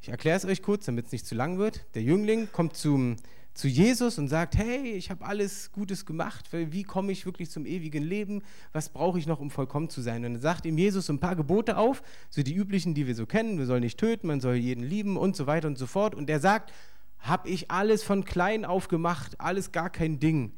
ich 0.00 0.10
erkläre 0.10 0.36
es 0.36 0.44
euch 0.44 0.62
kurz, 0.62 0.84
damit 0.84 1.06
es 1.06 1.12
nicht 1.12 1.26
zu 1.26 1.34
lang 1.34 1.56
wird. 1.56 1.86
Der 1.94 2.02
Jüngling 2.02 2.50
kommt 2.52 2.76
zum, 2.76 3.16
zu 3.54 3.68
Jesus 3.68 4.18
und 4.18 4.26
sagt, 4.26 4.56
hey, 4.56 4.92
ich 4.92 5.10
habe 5.10 5.24
alles 5.24 5.70
Gutes 5.70 6.04
gemacht, 6.04 6.48
wie 6.52 6.82
komme 6.82 7.12
ich 7.12 7.24
wirklich 7.24 7.50
zum 7.50 7.66
ewigen 7.66 8.02
Leben, 8.02 8.42
was 8.72 8.88
brauche 8.88 9.18
ich 9.18 9.28
noch, 9.28 9.38
um 9.38 9.48
vollkommen 9.48 9.88
zu 9.88 10.02
sein? 10.02 10.24
Und 10.24 10.34
dann 10.34 10.42
sagt 10.42 10.66
ihm 10.66 10.76
Jesus 10.76 11.08
ein 11.08 11.20
paar 11.20 11.36
Gebote 11.36 11.76
auf, 11.76 12.02
so 12.30 12.42
die 12.42 12.54
üblichen, 12.54 12.94
die 12.94 13.06
wir 13.06 13.14
so 13.14 13.26
kennen, 13.26 13.58
wir 13.58 13.66
sollen 13.66 13.84
nicht 13.84 13.98
töten, 13.98 14.26
man 14.26 14.40
soll 14.40 14.56
jeden 14.56 14.82
lieben 14.82 15.16
und 15.16 15.36
so 15.36 15.46
weiter 15.46 15.68
und 15.68 15.78
so 15.78 15.86
fort. 15.86 16.16
Und 16.16 16.28
er 16.28 16.40
sagt, 16.40 16.72
habe 17.20 17.48
ich 17.48 17.70
alles 17.70 18.02
von 18.02 18.24
klein 18.24 18.64
auf 18.64 18.88
gemacht, 18.88 19.40
alles 19.40 19.70
gar 19.70 19.88
kein 19.88 20.18
Ding, 20.18 20.52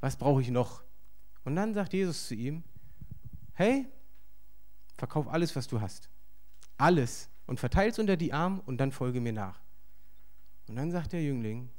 was 0.00 0.16
brauche 0.16 0.42
ich 0.42 0.50
noch? 0.50 0.82
Und 1.44 1.56
dann 1.56 1.72
sagt 1.72 1.94
Jesus 1.94 2.28
zu 2.28 2.34
ihm, 2.34 2.64
hey, 3.54 3.86
verkauf 4.98 5.26
alles, 5.26 5.56
was 5.56 5.68
du 5.68 5.80
hast, 5.80 6.10
alles 6.76 7.30
und 7.46 7.58
verteile 7.58 7.90
es 7.90 7.98
unter 7.98 8.18
die 8.18 8.34
Arme 8.34 8.60
und 8.66 8.76
dann 8.76 8.92
folge 8.92 9.22
mir 9.22 9.32
nach. 9.32 9.60
Und 10.68 10.76
dann 10.76 10.90
sagt 10.90 11.12
der 11.12 11.22
Jüngling, 11.22 11.70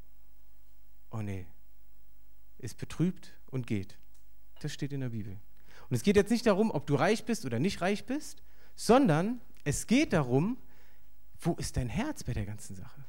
oh 1.13 1.21
nee, 1.21 1.45
ist 2.57 2.77
betrübt 2.77 3.33
und 3.49 3.67
geht. 3.67 3.97
Das 4.59 4.73
steht 4.73 4.91
in 4.91 5.01
der 5.01 5.09
Bibel. 5.09 5.39
Und 5.89 5.95
es 5.95 6.03
geht 6.03 6.15
jetzt 6.15 6.31
nicht 6.31 6.45
darum, 6.45 6.71
ob 6.71 6.87
du 6.87 6.95
reich 6.95 7.25
bist 7.25 7.45
oder 7.45 7.59
nicht 7.59 7.81
reich 7.81 8.05
bist, 8.05 8.43
sondern 8.75 9.39
es 9.63 9.87
geht 9.87 10.13
darum, 10.13 10.57
wo 11.39 11.53
ist 11.53 11.77
dein 11.77 11.89
Herz 11.89 12.23
bei 12.23 12.33
der 12.33 12.45
ganzen 12.45 12.75
Sache? 12.75 13.05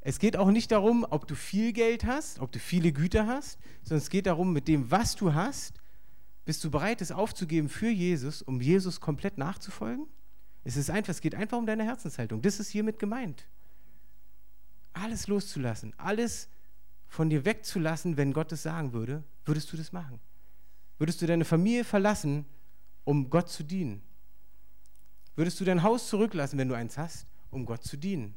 Es 0.00 0.18
geht 0.18 0.36
auch 0.36 0.50
nicht 0.50 0.72
darum, 0.72 1.06
ob 1.08 1.28
du 1.28 1.36
viel 1.36 1.72
Geld 1.72 2.04
hast, 2.04 2.40
ob 2.40 2.50
du 2.50 2.58
viele 2.58 2.92
Güter 2.92 3.26
hast, 3.26 3.58
sondern 3.82 3.98
es 3.98 4.10
geht 4.10 4.26
darum, 4.26 4.52
mit 4.52 4.66
dem, 4.66 4.90
was 4.90 5.14
du 5.14 5.32
hast, 5.32 5.80
bist 6.44 6.64
du 6.64 6.70
bereit, 6.70 7.00
es 7.00 7.12
aufzugeben 7.12 7.68
für 7.68 7.88
Jesus, 7.88 8.42
um 8.42 8.60
Jesus 8.60 9.00
komplett 9.00 9.38
nachzufolgen? 9.38 10.06
Es 10.64 10.76
ist 10.76 10.90
einfach, 10.90 11.10
es 11.10 11.20
geht 11.20 11.36
einfach 11.36 11.58
um 11.58 11.66
deine 11.66 11.84
Herzenshaltung. 11.84 12.42
Das 12.42 12.58
ist 12.58 12.70
hiermit 12.70 12.98
gemeint. 12.98 13.46
Alles 14.92 15.28
loszulassen, 15.28 15.94
alles 15.98 16.48
von 17.12 17.28
dir 17.28 17.44
wegzulassen, 17.44 18.16
wenn 18.16 18.32
Gott 18.32 18.52
es 18.52 18.62
sagen 18.62 18.94
würde, 18.94 19.22
würdest 19.44 19.70
du 19.70 19.76
das 19.76 19.92
machen? 19.92 20.18
Würdest 20.96 21.20
du 21.20 21.26
deine 21.26 21.44
Familie 21.44 21.84
verlassen, 21.84 22.46
um 23.04 23.28
Gott 23.28 23.50
zu 23.50 23.62
dienen? 23.62 24.00
Würdest 25.36 25.60
du 25.60 25.66
dein 25.66 25.82
Haus 25.82 26.08
zurücklassen, 26.08 26.58
wenn 26.58 26.68
du 26.68 26.74
eins 26.74 26.96
hast, 26.96 27.26
um 27.50 27.66
Gott 27.66 27.84
zu 27.84 27.98
dienen? 27.98 28.34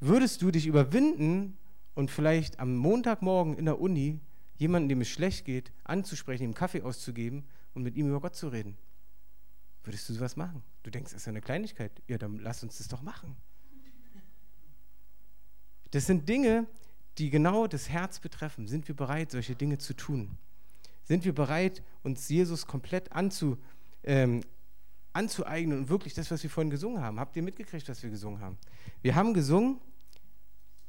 Würdest 0.00 0.40
du 0.40 0.50
dich 0.50 0.66
überwinden 0.66 1.58
und 1.94 2.10
vielleicht 2.10 2.58
am 2.58 2.74
Montagmorgen 2.74 3.58
in 3.58 3.66
der 3.66 3.82
Uni 3.82 4.18
jemanden, 4.56 4.88
dem 4.88 5.02
es 5.02 5.08
schlecht 5.08 5.44
geht, 5.44 5.72
anzusprechen, 5.84 6.44
ihm 6.44 6.54
Kaffee 6.54 6.80
auszugeben 6.80 7.44
und 7.74 7.82
mit 7.82 7.96
ihm 7.96 8.08
über 8.08 8.22
Gott 8.22 8.34
zu 8.34 8.48
reden? 8.48 8.78
Würdest 9.84 10.08
du 10.08 10.14
sowas 10.14 10.36
machen? 10.36 10.62
Du 10.84 10.90
denkst, 10.90 11.12
das 11.12 11.20
ist 11.20 11.26
ja 11.26 11.32
eine 11.32 11.42
Kleinigkeit. 11.42 11.92
Ja, 12.08 12.16
dann 12.16 12.38
lass 12.38 12.62
uns 12.62 12.78
das 12.78 12.88
doch 12.88 13.02
machen. 13.02 13.36
Das 15.90 16.06
sind 16.06 16.26
Dinge, 16.26 16.66
die 17.18 17.30
genau 17.30 17.66
das 17.66 17.88
Herz 17.88 18.20
betreffen. 18.20 18.66
Sind 18.66 18.88
wir 18.88 18.94
bereit, 18.94 19.30
solche 19.30 19.54
Dinge 19.54 19.78
zu 19.78 19.94
tun? 19.94 20.36
Sind 21.04 21.24
wir 21.24 21.34
bereit, 21.34 21.82
uns 22.02 22.28
Jesus 22.28 22.66
komplett 22.66 23.12
anzu, 23.12 23.58
ähm, 24.02 24.42
anzueignen 25.12 25.78
und 25.78 25.88
wirklich 25.88 26.14
das, 26.14 26.30
was 26.30 26.42
wir 26.42 26.50
vorhin 26.50 26.70
gesungen 26.70 27.00
haben? 27.00 27.18
Habt 27.20 27.36
ihr 27.36 27.42
mitgekriegt, 27.42 27.88
was 27.88 28.02
wir 28.02 28.10
gesungen 28.10 28.40
haben? 28.40 28.58
Wir 29.02 29.14
haben 29.14 29.32
gesungen, 29.32 29.80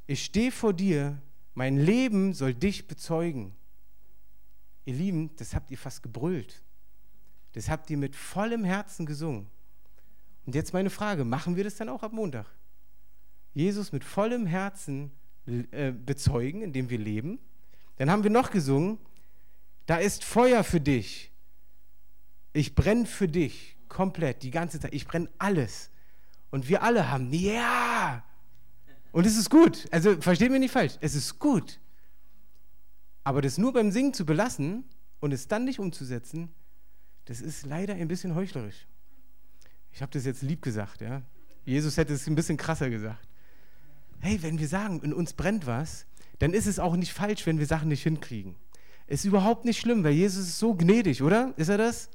ich 0.06 0.24
stehe 0.24 0.50
vor 0.50 0.72
dir, 0.72 1.20
mein 1.54 1.76
Leben 1.76 2.34
soll 2.34 2.54
dich 2.54 2.86
bezeugen. 2.86 3.54
Ihr 4.84 4.94
Lieben, 4.94 5.34
das 5.36 5.54
habt 5.54 5.70
ihr 5.70 5.78
fast 5.78 6.02
gebrüllt. 6.02 6.62
Das 7.52 7.68
habt 7.68 7.90
ihr 7.90 7.96
mit 7.96 8.16
vollem 8.16 8.64
Herzen 8.64 9.06
gesungen. 9.06 9.48
Und 10.46 10.54
jetzt 10.54 10.72
meine 10.72 10.90
Frage, 10.90 11.24
machen 11.24 11.56
wir 11.56 11.64
das 11.64 11.76
dann 11.76 11.88
auch 11.88 12.02
ab 12.02 12.12
Montag? 12.12 12.46
Jesus 13.54 13.92
mit 13.92 14.04
vollem 14.04 14.46
Herzen 14.46 15.10
äh, 15.48 15.92
bezeugen, 15.92 16.62
indem 16.62 16.90
wir 16.90 16.98
leben. 16.98 17.38
Dann 17.96 18.10
haben 18.10 18.22
wir 18.22 18.30
noch 18.30 18.50
gesungen, 18.50 18.98
da 19.86 19.96
ist 19.96 20.24
Feuer 20.24 20.62
für 20.62 20.80
dich. 20.80 21.32
Ich 22.52 22.74
brenne 22.74 23.06
für 23.06 23.28
dich 23.28 23.76
komplett, 23.88 24.42
die 24.42 24.50
ganze 24.50 24.78
Zeit. 24.78 24.92
Ich 24.92 25.06
brenne 25.06 25.30
alles. 25.38 25.90
Und 26.50 26.68
wir 26.68 26.82
alle 26.82 27.10
haben, 27.10 27.32
ja. 27.32 28.22
Und 29.10 29.26
es 29.26 29.36
ist 29.36 29.48
gut. 29.48 29.88
Also 29.90 30.20
versteht 30.20 30.50
mich 30.50 30.60
nicht 30.60 30.72
falsch. 30.72 30.98
Es 31.00 31.14
ist 31.14 31.38
gut. 31.38 31.80
Aber 33.24 33.40
das 33.40 33.58
nur 33.58 33.72
beim 33.72 33.90
Singen 33.90 34.12
zu 34.12 34.26
belassen 34.26 34.84
und 35.20 35.32
es 35.32 35.48
dann 35.48 35.64
nicht 35.64 35.78
umzusetzen, 35.78 36.52
das 37.24 37.40
ist 37.40 37.66
leider 37.66 37.94
ein 37.94 38.08
bisschen 38.08 38.34
heuchlerisch. 38.34 38.86
Ich 39.92 40.02
habe 40.02 40.12
das 40.12 40.24
jetzt 40.24 40.42
lieb 40.42 40.62
gesagt, 40.62 41.00
ja. 41.00 41.22
Jesus 41.64 41.96
hätte 41.96 42.14
es 42.14 42.26
ein 42.26 42.34
bisschen 42.34 42.56
krasser 42.56 42.88
gesagt 42.90 43.27
hey, 44.20 44.42
wenn 44.42 44.58
wir 44.58 44.68
sagen, 44.68 45.00
in 45.02 45.12
uns 45.12 45.32
brennt 45.32 45.66
was, 45.66 46.06
dann 46.38 46.52
ist 46.52 46.66
es 46.66 46.78
auch 46.78 46.96
nicht 46.96 47.12
falsch, 47.12 47.46
wenn 47.46 47.58
wir 47.58 47.66
Sachen 47.66 47.88
nicht 47.88 48.02
hinkriegen. 48.02 48.56
Ist 49.06 49.24
überhaupt 49.24 49.64
nicht 49.64 49.80
schlimm, 49.80 50.04
weil 50.04 50.12
Jesus 50.12 50.48
ist 50.48 50.58
so 50.58 50.74
gnädig, 50.74 51.22
oder? 51.22 51.54
Ist 51.56 51.68
er 51.68 51.78
das? 51.78 52.10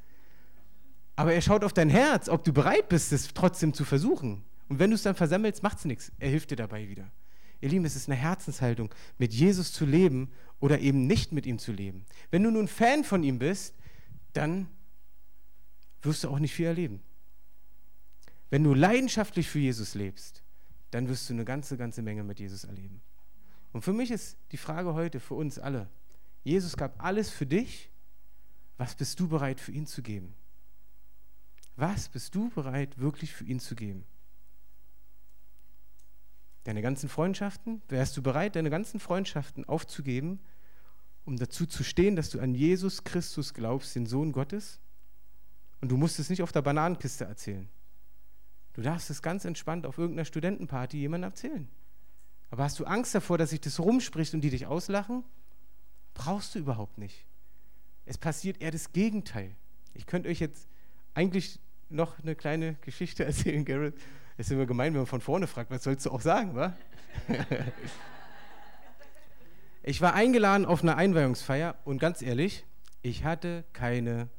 Aber 1.15 1.33
er 1.33 1.41
schaut 1.41 1.63
auf 1.63 1.73
dein 1.73 1.89
Herz, 1.89 2.29
ob 2.29 2.43
du 2.43 2.53
bereit 2.53 2.89
bist, 2.89 3.11
es 3.11 3.33
trotzdem 3.33 3.73
zu 3.73 3.85
versuchen. 3.85 4.43
Und 4.69 4.79
wenn 4.79 4.89
du 4.89 4.95
es 4.95 5.03
dann 5.03 5.15
versammelst, 5.15 5.63
macht 5.63 5.79
es 5.79 5.85
nichts. 5.85 6.11
Er 6.19 6.29
hilft 6.29 6.51
dir 6.51 6.55
dabei 6.55 6.87
wieder. 6.87 7.11
Ihr 7.61 7.69
Lieben, 7.69 7.85
es 7.85 7.95
ist 7.95 8.09
eine 8.09 8.17
Herzenshaltung, 8.17 8.93
mit 9.17 9.33
Jesus 9.33 9.71
zu 9.71 9.85
leben 9.85 10.31
oder 10.59 10.79
eben 10.79 11.07
nicht 11.07 11.31
mit 11.31 11.45
ihm 11.45 11.59
zu 11.59 11.71
leben. 11.71 12.05
Wenn 12.29 12.43
du 12.43 12.51
nun 12.51 12.67
Fan 12.67 13.03
von 13.03 13.23
ihm 13.23 13.39
bist, 13.39 13.75
dann 14.33 14.67
wirst 16.01 16.23
du 16.23 16.29
auch 16.29 16.39
nicht 16.39 16.53
viel 16.53 16.65
erleben. 16.65 17.01
Wenn 18.49 18.63
du 18.63 18.73
leidenschaftlich 18.73 19.49
für 19.49 19.59
Jesus 19.59 19.95
lebst, 19.95 20.42
dann 20.93 21.07
wirst 21.09 21.29
du 21.29 21.33
eine 21.33 21.45
ganze, 21.45 21.77
ganze 21.77 22.01
Menge 22.01 22.23
mit 22.23 22.39
Jesus 22.39 22.65
erleben. 22.65 23.01
Und 23.71 23.81
für 23.81 23.93
mich 23.93 24.11
ist 24.11 24.37
die 24.51 24.57
Frage 24.57 24.93
heute, 24.93 25.19
für 25.19 25.33
uns 25.33 25.57
alle, 25.57 25.89
Jesus 26.43 26.77
gab 26.77 27.03
alles 27.03 27.29
für 27.29 27.45
dich, 27.45 27.89
was 28.77 28.95
bist 28.95 29.19
du 29.19 29.27
bereit 29.27 29.59
für 29.59 29.71
ihn 29.71 29.87
zu 29.87 30.03
geben? 30.03 30.35
Was 31.75 32.09
bist 32.09 32.35
du 32.35 32.49
bereit 32.49 32.99
wirklich 32.99 33.33
für 33.33 33.45
ihn 33.45 33.59
zu 33.59 33.75
geben? 33.75 34.05
Deine 36.65 36.81
ganzen 36.81 37.09
Freundschaften? 37.09 37.81
Wärst 37.87 38.15
du 38.15 38.21
bereit, 38.21 38.55
deine 38.55 38.69
ganzen 38.69 38.99
Freundschaften 38.99 39.65
aufzugeben, 39.65 40.39
um 41.25 41.37
dazu 41.37 41.65
zu 41.65 41.83
stehen, 41.83 42.15
dass 42.15 42.29
du 42.29 42.39
an 42.39 42.53
Jesus 42.53 43.03
Christus 43.03 43.53
glaubst, 43.53 43.95
den 43.95 44.05
Sohn 44.05 44.31
Gottes? 44.31 44.79
Und 45.81 45.89
du 45.89 45.97
musst 45.97 46.19
es 46.19 46.29
nicht 46.29 46.43
auf 46.43 46.51
der 46.51 46.61
Bananenkiste 46.61 47.25
erzählen. 47.25 47.67
Du 48.73 48.81
darfst 48.81 49.09
es 49.09 49.21
ganz 49.21 49.45
entspannt 49.45 49.85
auf 49.85 49.97
irgendeiner 49.97 50.25
Studentenparty 50.25 50.97
jemandem 50.97 51.29
erzählen. 51.29 51.67
Aber 52.49 52.63
hast 52.63 52.79
du 52.79 52.85
Angst 52.85 53.15
davor, 53.15 53.37
dass 53.37 53.51
sich 53.51 53.61
das 53.61 53.79
rumspricht 53.79 54.33
und 54.33 54.41
die 54.41 54.49
dich 54.49 54.67
auslachen? 54.67 55.23
Brauchst 56.13 56.53
du 56.53 56.59
überhaupt 56.59 56.97
nicht. 56.97 57.25
Es 58.05 58.17
passiert 58.17 58.61
eher 58.61 58.71
das 58.71 58.91
Gegenteil. 58.91 59.55
Ich 59.93 60.05
könnte 60.05 60.29
euch 60.29 60.39
jetzt 60.39 60.67
eigentlich 61.13 61.59
noch 61.89 62.19
eine 62.19 62.35
kleine 62.35 62.75
Geschichte 62.81 63.25
erzählen, 63.25 63.63
Garrett. 63.65 63.95
Es 64.37 64.47
ist 64.47 64.51
immer 64.51 64.65
gemein, 64.65 64.93
wenn 64.93 65.01
man 65.01 65.07
von 65.07 65.21
vorne 65.21 65.47
fragt, 65.47 65.69
was 65.69 65.83
sollst 65.83 66.05
du 66.05 66.11
auch 66.11 66.21
sagen, 66.21 66.55
wa? 66.55 66.75
ich 69.83 70.01
war 70.01 70.13
eingeladen 70.13 70.65
auf 70.65 70.81
eine 70.81 70.95
Einweihungsfeier 70.95 71.75
und 71.85 71.99
ganz 71.99 72.21
ehrlich, 72.23 72.65
ich 73.03 73.23
hatte 73.23 73.63
keine 73.73 74.29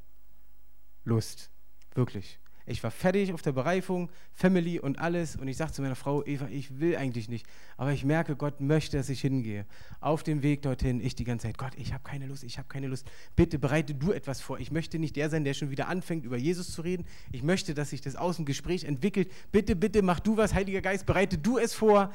Lust. 1.04 1.50
Wirklich. 1.94 2.40
Ich 2.66 2.82
war 2.82 2.90
fertig 2.90 3.34
auf 3.34 3.42
der 3.42 3.52
Bereifung, 3.52 4.10
Family 4.32 4.80
und 4.80 4.98
alles. 4.98 5.36
Und 5.36 5.48
ich 5.48 5.56
sagte 5.58 5.74
zu 5.74 5.82
meiner 5.82 5.96
Frau, 5.96 6.24
Eva, 6.24 6.48
ich 6.48 6.80
will 6.80 6.96
eigentlich 6.96 7.28
nicht. 7.28 7.46
Aber 7.76 7.92
ich 7.92 8.04
merke, 8.04 8.36
Gott 8.36 8.60
möchte, 8.60 8.96
dass 8.96 9.10
ich 9.10 9.20
hingehe. 9.20 9.66
Auf 10.00 10.22
dem 10.22 10.42
Weg 10.42 10.62
dorthin, 10.62 11.04
ich 11.04 11.14
die 11.14 11.24
ganze 11.24 11.46
Zeit, 11.46 11.58
Gott, 11.58 11.72
ich 11.76 11.92
habe 11.92 12.02
keine 12.04 12.26
Lust, 12.26 12.42
ich 12.42 12.56
habe 12.56 12.66
keine 12.68 12.86
Lust. 12.86 13.06
Bitte 13.36 13.58
bereite 13.58 13.94
du 13.94 14.12
etwas 14.12 14.40
vor. 14.40 14.58
Ich 14.58 14.70
möchte 14.70 14.98
nicht 14.98 15.14
der 15.16 15.28
sein, 15.28 15.44
der 15.44 15.52
schon 15.52 15.70
wieder 15.70 15.88
anfängt, 15.88 16.24
über 16.24 16.38
Jesus 16.38 16.72
zu 16.72 16.80
reden. 16.80 17.04
Ich 17.32 17.42
möchte, 17.42 17.74
dass 17.74 17.90
sich 17.90 18.00
das 18.00 18.16
aus 18.16 18.36
dem 18.36 18.46
Gespräch 18.46 18.84
entwickelt. 18.84 19.30
Bitte, 19.52 19.76
bitte, 19.76 20.00
mach 20.00 20.20
du 20.20 20.38
was, 20.38 20.54
Heiliger 20.54 20.80
Geist, 20.80 21.04
bereite 21.04 21.36
du 21.36 21.58
es 21.58 21.74
vor. 21.74 22.12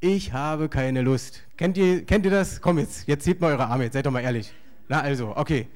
Ich 0.00 0.32
habe 0.32 0.70
keine 0.70 1.02
Lust. 1.02 1.42
Kennt 1.58 1.76
ihr, 1.76 2.06
kennt 2.06 2.24
ihr 2.24 2.30
das? 2.30 2.62
Komm 2.62 2.78
jetzt, 2.78 3.06
jetzt 3.06 3.26
hebt 3.26 3.42
mal 3.42 3.52
eure 3.52 3.66
Arme, 3.66 3.84
jetzt 3.84 3.92
seid 3.92 4.06
doch 4.06 4.10
mal 4.10 4.20
ehrlich. 4.20 4.50
Na 4.88 5.02
also, 5.02 5.36
okay. 5.36 5.68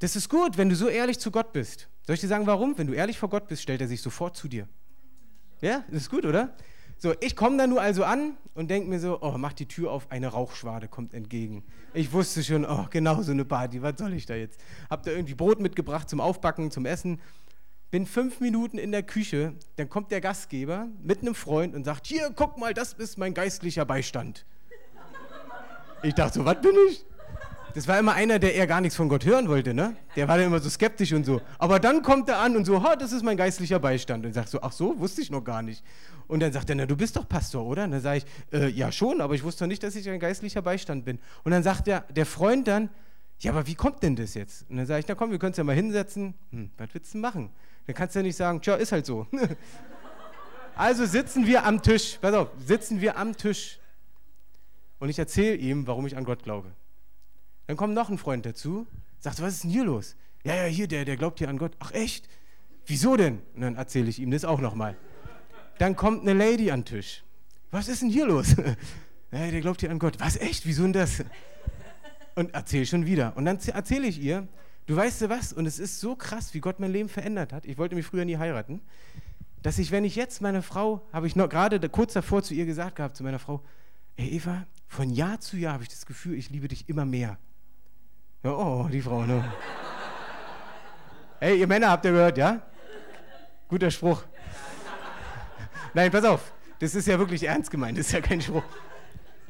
Das 0.00 0.16
ist 0.16 0.28
gut, 0.28 0.58
wenn 0.58 0.68
du 0.68 0.76
so 0.76 0.88
ehrlich 0.88 1.18
zu 1.18 1.30
Gott 1.30 1.54
bist. 1.54 1.88
Soll 2.06 2.14
ich 2.14 2.20
dir 2.20 2.28
sagen, 2.28 2.46
warum? 2.46 2.76
Wenn 2.76 2.86
du 2.86 2.92
ehrlich 2.92 3.18
vor 3.18 3.30
Gott 3.30 3.48
bist, 3.48 3.62
stellt 3.62 3.80
er 3.80 3.88
sich 3.88 4.02
sofort 4.02 4.36
zu 4.36 4.48
dir. 4.48 4.68
Ja, 5.60 5.84
das 5.88 6.02
ist 6.02 6.10
gut, 6.10 6.26
oder? 6.26 6.54
So, 6.98 7.14
ich 7.20 7.34
komme 7.34 7.56
da 7.56 7.66
nur 7.66 7.80
also 7.80 8.04
an 8.04 8.36
und 8.54 8.70
denke 8.70 8.88
mir 8.88 9.00
so, 9.00 9.20
oh, 9.20 9.36
mach 9.36 9.52
die 9.52 9.66
Tür 9.66 9.90
auf, 9.90 10.10
eine 10.10 10.28
Rauchschwade 10.28 10.88
kommt 10.88 11.14
entgegen. 11.14 11.64
Ich 11.92 12.12
wusste 12.12 12.42
schon, 12.44 12.64
oh, 12.64 12.86
genau 12.90 13.22
so 13.22 13.32
eine 13.32 13.44
Party, 13.44 13.82
was 13.82 13.94
soll 13.98 14.12
ich 14.12 14.26
da 14.26 14.34
jetzt? 14.34 14.60
Hab 14.90 15.02
da 15.02 15.10
irgendwie 15.10 15.34
Brot 15.34 15.60
mitgebracht 15.60 16.08
zum 16.08 16.20
Aufbacken, 16.20 16.70
zum 16.70 16.86
Essen. 16.86 17.20
Bin 17.90 18.06
fünf 18.06 18.40
Minuten 18.40 18.78
in 18.78 18.92
der 18.92 19.02
Küche, 19.02 19.54
dann 19.76 19.88
kommt 19.88 20.10
der 20.10 20.20
Gastgeber 20.20 20.88
mit 21.02 21.22
einem 21.22 21.34
Freund 21.34 21.74
und 21.74 21.84
sagt, 21.84 22.06
hier, 22.06 22.30
guck 22.34 22.58
mal, 22.58 22.74
das 22.74 22.92
ist 22.92 23.18
mein 23.18 23.34
geistlicher 23.34 23.84
Beistand. 23.84 24.44
Ich 26.02 26.14
dachte 26.14 26.40
so, 26.40 26.44
was 26.44 26.60
bin 26.60 26.74
ich? 26.88 27.04
Das 27.74 27.88
war 27.88 27.98
immer 27.98 28.14
einer, 28.14 28.38
der 28.38 28.54
eher 28.54 28.68
gar 28.68 28.80
nichts 28.80 28.94
von 28.94 29.08
Gott 29.08 29.24
hören 29.24 29.48
wollte, 29.48 29.74
ne? 29.74 29.96
Der 30.14 30.28
war 30.28 30.36
dann 30.38 30.46
immer 30.46 30.60
so 30.60 30.70
skeptisch 30.70 31.12
und 31.12 31.24
so. 31.24 31.42
Aber 31.58 31.80
dann 31.80 32.02
kommt 32.02 32.28
er 32.28 32.38
an 32.38 32.56
und 32.56 32.64
so, 32.64 32.84
ha, 32.84 32.94
das 32.94 33.10
ist 33.10 33.24
mein 33.24 33.36
geistlicher 33.36 33.80
Beistand. 33.80 34.24
Und 34.24 34.32
sagt 34.32 34.48
so, 34.48 34.62
ach 34.62 34.70
so, 34.70 34.96
wusste 35.00 35.20
ich 35.20 35.30
noch 35.30 35.42
gar 35.42 35.60
nicht. 35.60 35.82
Und 36.28 36.38
dann 36.40 36.52
sagt 36.52 36.70
er, 36.70 36.76
na, 36.76 36.86
du 36.86 36.96
bist 36.96 37.16
doch 37.16 37.28
Pastor, 37.28 37.66
oder? 37.66 37.84
Und 37.84 37.90
dann 37.90 38.00
sage 38.00 38.18
ich, 38.18 38.26
äh, 38.52 38.68
ja 38.68 38.92
schon, 38.92 39.20
aber 39.20 39.34
ich 39.34 39.42
wusste 39.42 39.64
doch 39.64 39.68
nicht, 39.68 39.82
dass 39.82 39.96
ich 39.96 40.08
ein 40.08 40.20
geistlicher 40.20 40.62
Beistand 40.62 41.04
bin. 41.04 41.18
Und 41.42 41.50
dann 41.50 41.64
sagt 41.64 41.88
der, 41.88 42.02
der 42.14 42.26
Freund 42.26 42.68
dann, 42.68 42.90
ja, 43.40 43.50
aber 43.50 43.66
wie 43.66 43.74
kommt 43.74 44.04
denn 44.04 44.14
das 44.14 44.34
jetzt? 44.34 44.70
Und 44.70 44.76
dann 44.76 44.86
sage 44.86 45.00
ich, 45.00 45.08
na 45.08 45.16
komm, 45.16 45.32
wir 45.32 45.40
können 45.40 45.50
es 45.50 45.58
ja 45.58 45.64
mal 45.64 45.74
hinsetzen. 45.74 46.34
Hm, 46.50 46.70
was 46.78 46.88
willst 46.92 47.12
du 47.12 47.18
machen? 47.18 47.50
Dann 47.86 47.96
kannst 47.96 48.14
du 48.14 48.20
ja 48.20 48.22
nicht 48.22 48.36
sagen, 48.36 48.60
tja, 48.60 48.76
ist 48.76 48.92
halt 48.92 49.04
so. 49.04 49.26
also 50.76 51.06
sitzen 51.06 51.44
wir 51.44 51.66
am 51.66 51.82
Tisch, 51.82 52.18
pass 52.20 52.34
auf, 52.34 52.50
sitzen 52.64 53.00
wir 53.00 53.18
am 53.18 53.36
Tisch. 53.36 53.80
Und 55.00 55.08
ich 55.08 55.18
erzähle 55.18 55.56
ihm, 55.56 55.88
warum 55.88 56.06
ich 56.06 56.16
an 56.16 56.24
Gott 56.24 56.44
glaube. 56.44 56.70
Dann 57.66 57.76
kommt 57.76 57.94
noch 57.94 58.10
ein 58.10 58.18
Freund 58.18 58.44
dazu, 58.46 58.86
sagt, 59.18 59.40
was 59.40 59.54
ist 59.54 59.64
denn 59.64 59.70
hier 59.70 59.84
los? 59.84 60.16
Ja, 60.44 60.54
ja, 60.54 60.64
hier, 60.64 60.86
der, 60.86 61.04
der 61.04 61.16
glaubt 61.16 61.38
hier 61.38 61.48
an 61.48 61.56
Gott. 61.56 61.72
Ach 61.78 61.92
echt? 61.92 62.28
Wieso 62.86 63.16
denn? 63.16 63.40
Und 63.54 63.62
dann 63.62 63.76
erzähle 63.76 64.08
ich 64.08 64.18
ihm 64.18 64.30
das 64.30 64.44
auch 64.44 64.60
nochmal. 64.60 64.96
Dann 65.78 65.96
kommt 65.96 66.22
eine 66.22 66.34
Lady 66.34 66.70
an 66.70 66.80
den 66.80 66.84
Tisch. 66.84 67.24
Was 67.70 67.88
ist 67.88 68.02
denn 68.02 68.10
hier 68.10 68.26
los? 68.26 68.54
ja, 69.32 69.50
der 69.50 69.60
glaubt 69.60 69.80
hier 69.80 69.90
an 69.90 69.98
Gott. 69.98 70.20
Was 70.20 70.36
echt? 70.36 70.66
Wieso 70.66 70.82
denn 70.82 70.92
das? 70.92 71.24
Und 72.34 72.54
erzähle 72.54 72.84
schon 72.84 73.06
wieder. 73.06 73.36
Und 73.36 73.46
dann 73.46 73.58
erzähle 73.58 74.06
ich 74.06 74.20
ihr, 74.20 74.46
du 74.86 74.96
weißt 74.96 75.22
du 75.22 75.28
was? 75.30 75.52
Und 75.52 75.66
es 75.66 75.78
ist 75.78 76.00
so 76.00 76.14
krass, 76.14 76.52
wie 76.52 76.60
Gott 76.60 76.78
mein 76.78 76.92
Leben 76.92 77.08
verändert 77.08 77.52
hat. 77.52 77.64
Ich 77.64 77.78
wollte 77.78 77.94
mich 77.94 78.04
früher 78.04 78.24
nie 78.24 78.36
heiraten. 78.36 78.82
Dass 79.62 79.78
ich, 79.78 79.90
wenn 79.90 80.04
ich 80.04 80.14
jetzt 80.14 80.42
meine 80.42 80.60
Frau, 80.60 81.06
habe 81.12 81.26
ich 81.26 81.36
noch 81.36 81.48
gerade 81.48 81.80
kurz 81.88 82.12
davor 82.12 82.42
zu 82.42 82.52
ihr 82.52 82.66
gesagt 82.66 82.96
gehabt, 82.96 83.16
zu 83.16 83.24
meiner 83.24 83.38
Frau, 83.38 83.62
ey 84.16 84.28
Eva, 84.28 84.66
von 84.88 85.08
Jahr 85.08 85.40
zu 85.40 85.56
Jahr 85.56 85.72
habe 85.72 85.84
ich 85.84 85.88
das 85.88 86.04
Gefühl, 86.04 86.34
ich 86.34 86.50
liebe 86.50 86.68
dich 86.68 86.88
immer 86.88 87.06
mehr. 87.06 87.38
Ja, 88.44 88.50
oh, 88.50 88.86
die 88.92 89.00
Frau, 89.00 89.24
ne? 89.24 89.42
Hey, 91.40 91.58
ihr 91.58 91.66
Männer, 91.66 91.88
habt 91.88 92.04
ihr 92.04 92.10
gehört, 92.10 92.36
ja? 92.36 92.60
Guter 93.68 93.90
Spruch. 93.90 94.22
Nein, 95.94 96.10
pass 96.10 96.26
auf. 96.26 96.52
Das 96.78 96.94
ist 96.94 97.06
ja 97.06 97.18
wirklich 97.18 97.44
ernst 97.44 97.70
gemeint. 97.70 97.96
Das 97.96 98.06
ist 98.06 98.12
ja 98.12 98.20
kein 98.20 98.42
Spruch. 98.42 98.62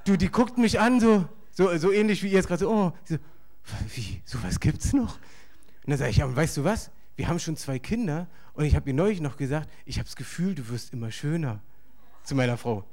Du, 0.05 0.16
die 0.16 0.30
guckt 0.30 0.59
mich 0.59 0.78
an, 0.78 1.01
so, 1.01 1.28
so, 1.51 1.76
so 1.76 1.90
ähnlich 1.90 2.22
wie 2.22 2.28
ihr 2.28 2.34
jetzt 2.34 2.47
gerade 2.47 2.61
so, 2.61 2.70
oh, 2.70 2.92
so, 3.05 3.16
wie, 3.97 4.22
sowas 4.24 4.61
gibt's 4.61 4.92
noch? 4.92 5.16
Und 5.16 5.90
dann 5.90 5.99
sage 5.99 6.11
ich, 6.11 6.22
und 6.22 6.36
weißt 6.36 6.59
du 6.59 6.62
was? 6.62 6.92
Wir 7.16 7.26
haben 7.26 7.40
schon 7.40 7.57
zwei 7.57 7.80
Kinder 7.80 8.28
und 8.53 8.64
ich 8.64 8.76
habe 8.76 8.88
ihr 8.88 8.95
neulich 8.95 9.20
noch 9.20 9.36
gesagt, 9.36 9.68
ich 9.86 9.99
habe 9.99 10.05
das 10.05 10.14
Gefühl, 10.14 10.55
du 10.55 10.68
wirst 10.68 10.92
immer 10.92 11.11
schöner. 11.11 11.61
Zu 12.22 12.36
meiner 12.36 12.57
Frau. 12.57 12.84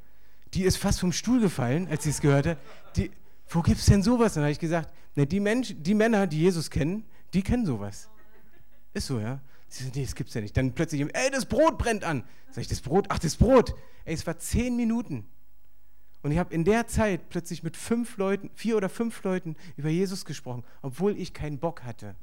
Die 0.56 0.64
ist 0.64 0.78
fast 0.78 1.00
vom 1.00 1.12
Stuhl 1.12 1.40
gefallen, 1.40 1.88
als 1.92 2.06
sie 2.06 2.10
es 2.10 2.22
gehört 2.22 2.48
hat. 2.48 2.58
Die, 2.96 3.12
wo 3.50 3.62
gibt's 3.62 3.86
denn 3.86 4.02
sowas? 4.02 4.34
Dann 4.34 4.44
habe 4.44 4.52
ich 4.52 4.60
gesagt, 4.60 4.92
Ne, 5.16 5.28
die, 5.28 5.40
Menschen, 5.40 5.82
die 5.84 5.94
Männer, 5.94 6.28
die 6.28 6.40
Jesus 6.40 6.70
kennen, 6.70 7.06
die 7.34 7.42
kennen 7.42 7.66
sowas. 7.66 8.10
Ist 8.94 9.08
so, 9.08 9.20
ja? 9.20 9.42
Sie 9.68 9.84
sagen, 9.84 9.94
nee, 9.96 10.04
das 10.04 10.16
gibt's 10.16 10.34
ja 10.34 10.42
nicht. 10.42 10.56
Dann 10.56 10.74
plötzlich, 10.74 11.02
ey, 11.02 11.32
das 11.32 11.46
Brot 11.46 11.78
brennt 11.78 12.04
an. 12.04 12.24
Sag 12.50 12.62
ich, 12.62 12.68
das 12.68 12.82
Brot? 12.82 13.06
Ach, 13.10 13.20
das 13.20 13.36
Brot. 13.36 13.74
Ey, 14.06 14.14
es 14.14 14.28
war 14.28 14.38
zehn 14.38 14.76
Minuten. 14.76 15.26
Und 16.24 16.32
ich 16.32 16.38
habe 16.38 16.54
in 16.54 16.64
der 16.64 16.88
Zeit 16.88 17.30
plötzlich 17.30 17.64
mit 17.64 17.78
fünf 17.78 18.18
Leuten, 18.18 18.52
vier 18.54 18.78
oder 18.78 18.90
fünf 18.90 19.24
Leuten 19.24 19.56
über 19.76 19.90
Jesus 19.90 20.26
gesprochen, 20.26 20.64
obwohl 20.82 21.18
ich 21.18 21.34
keinen 21.34 21.58
Bock 21.58 21.84
hatte. 21.84 22.16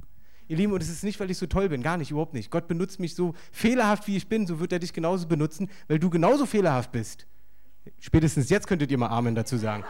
Ihr 0.46 0.56
Lieben, 0.56 0.72
und 0.72 0.82
es 0.82 0.88
ist 0.88 1.04
nicht, 1.04 1.18
weil 1.20 1.30
ich 1.30 1.38
so 1.38 1.46
toll 1.46 1.68
bin, 1.68 1.82
gar 1.82 1.96
nicht, 1.96 2.10
überhaupt 2.10 2.32
nicht. 2.32 2.50
Gott 2.50 2.68
benutzt 2.68 3.00
mich 3.00 3.14
so 3.14 3.34
fehlerhaft, 3.50 4.06
wie 4.06 4.16
ich 4.16 4.28
bin, 4.28 4.46
so 4.46 4.60
wird 4.60 4.72
er 4.72 4.78
dich 4.78 4.92
genauso 4.92 5.26
benutzen, 5.26 5.68
weil 5.88 5.98
du 5.98 6.10
genauso 6.10 6.46
fehlerhaft 6.46 6.92
bist. 6.92 7.26
Spätestens 7.98 8.48
jetzt 8.50 8.66
könntet 8.66 8.90
ihr 8.90 8.98
mal 8.98 9.08
Amen 9.08 9.34
dazu 9.34 9.56
sagen. 9.56 9.84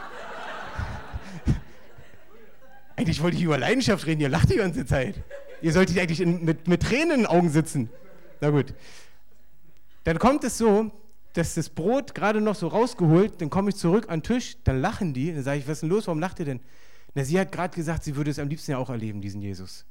Eigentlich 2.99 3.23
wollte 3.23 3.37
ich 3.37 3.43
über 3.43 3.57
Leidenschaft 3.57 4.05
reden, 4.07 4.19
ihr 4.19 4.27
lacht 4.27 4.49
die 4.51 4.57
ganze 4.57 4.85
Zeit. 4.85 5.15
Ihr 5.61 5.71
solltet 5.71 5.97
eigentlich 5.97 6.19
in, 6.19 6.43
mit, 6.43 6.67
mit 6.67 6.83
Tränen 6.83 7.11
in 7.11 7.17
den 7.19 7.25
Augen 7.27 7.49
sitzen. 7.49 7.89
Na 8.41 8.49
gut. 8.49 8.73
Dann 10.03 10.19
kommt 10.19 10.43
es 10.43 10.57
so, 10.57 10.91
dass 11.31 11.53
das 11.53 11.69
Brot 11.69 12.13
gerade 12.13 12.41
noch 12.41 12.55
so 12.55 12.67
rausgeholt, 12.67 13.39
dann 13.39 13.49
komme 13.49 13.69
ich 13.69 13.77
zurück 13.77 14.09
an 14.09 14.19
den 14.19 14.23
Tisch, 14.23 14.57
dann 14.65 14.81
lachen 14.81 15.13
die, 15.13 15.33
dann 15.33 15.43
sage 15.43 15.59
ich, 15.59 15.65
was 15.65 15.77
ist 15.77 15.83
denn 15.83 15.89
los, 15.89 16.07
warum 16.07 16.19
lacht 16.19 16.39
ihr 16.39 16.45
denn? 16.45 16.59
Na, 17.15 17.23
sie 17.23 17.39
hat 17.39 17.53
gerade 17.53 17.73
gesagt, 17.73 18.03
sie 18.03 18.17
würde 18.17 18.31
es 18.31 18.37
am 18.37 18.49
liebsten 18.49 18.71
ja 18.71 18.77
auch 18.77 18.89
erleben, 18.89 19.21
diesen 19.21 19.41
Jesus. 19.41 19.85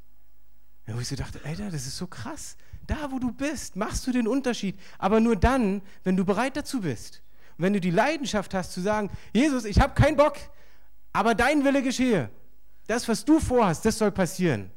Ja, 0.87 0.95
wo 0.95 1.01
ich 1.01 1.09
so 1.09 1.17
dachte, 1.17 1.41
Alter, 1.45 1.71
das 1.71 1.87
ist 1.87 1.97
so 1.97 2.09
krass. 2.09 2.59
Da, 2.87 3.11
wo 3.11 3.19
du 3.19 3.33
bist, 3.33 3.75
machst 3.75 4.07
du 4.07 4.13
den 4.13 4.29
Unterschied. 4.29 4.79
Aber 4.99 5.19
nur 5.21 5.37
dann, 5.37 5.81
wenn 6.05 6.15
du 6.15 6.27
bereit 6.27 6.59
dazu 6.59 6.83
bist. 6.83 7.23
Und 7.57 7.65
wenn 7.65 7.73
du 7.73 7.81
die 7.81 7.91
Leidenschaft 7.91 8.53
hast 8.53 8.73
zu 8.73 8.83
sagen, 8.83 9.09
Jesus, 9.33 9.65
ich 9.65 9.81
habe 9.81 9.95
keinen 9.95 10.19
Bock, 10.19 10.37
aber 11.15 11.35
dein 11.35 11.65
Wille 11.65 11.83
geschehe. 11.83 12.29
Das, 12.89 13.07
was 13.07 13.25
du 13.25 13.39
vorhast, 13.39 13.85
das 13.85 13.99
soll 13.99 14.11
passieren. 14.11 14.71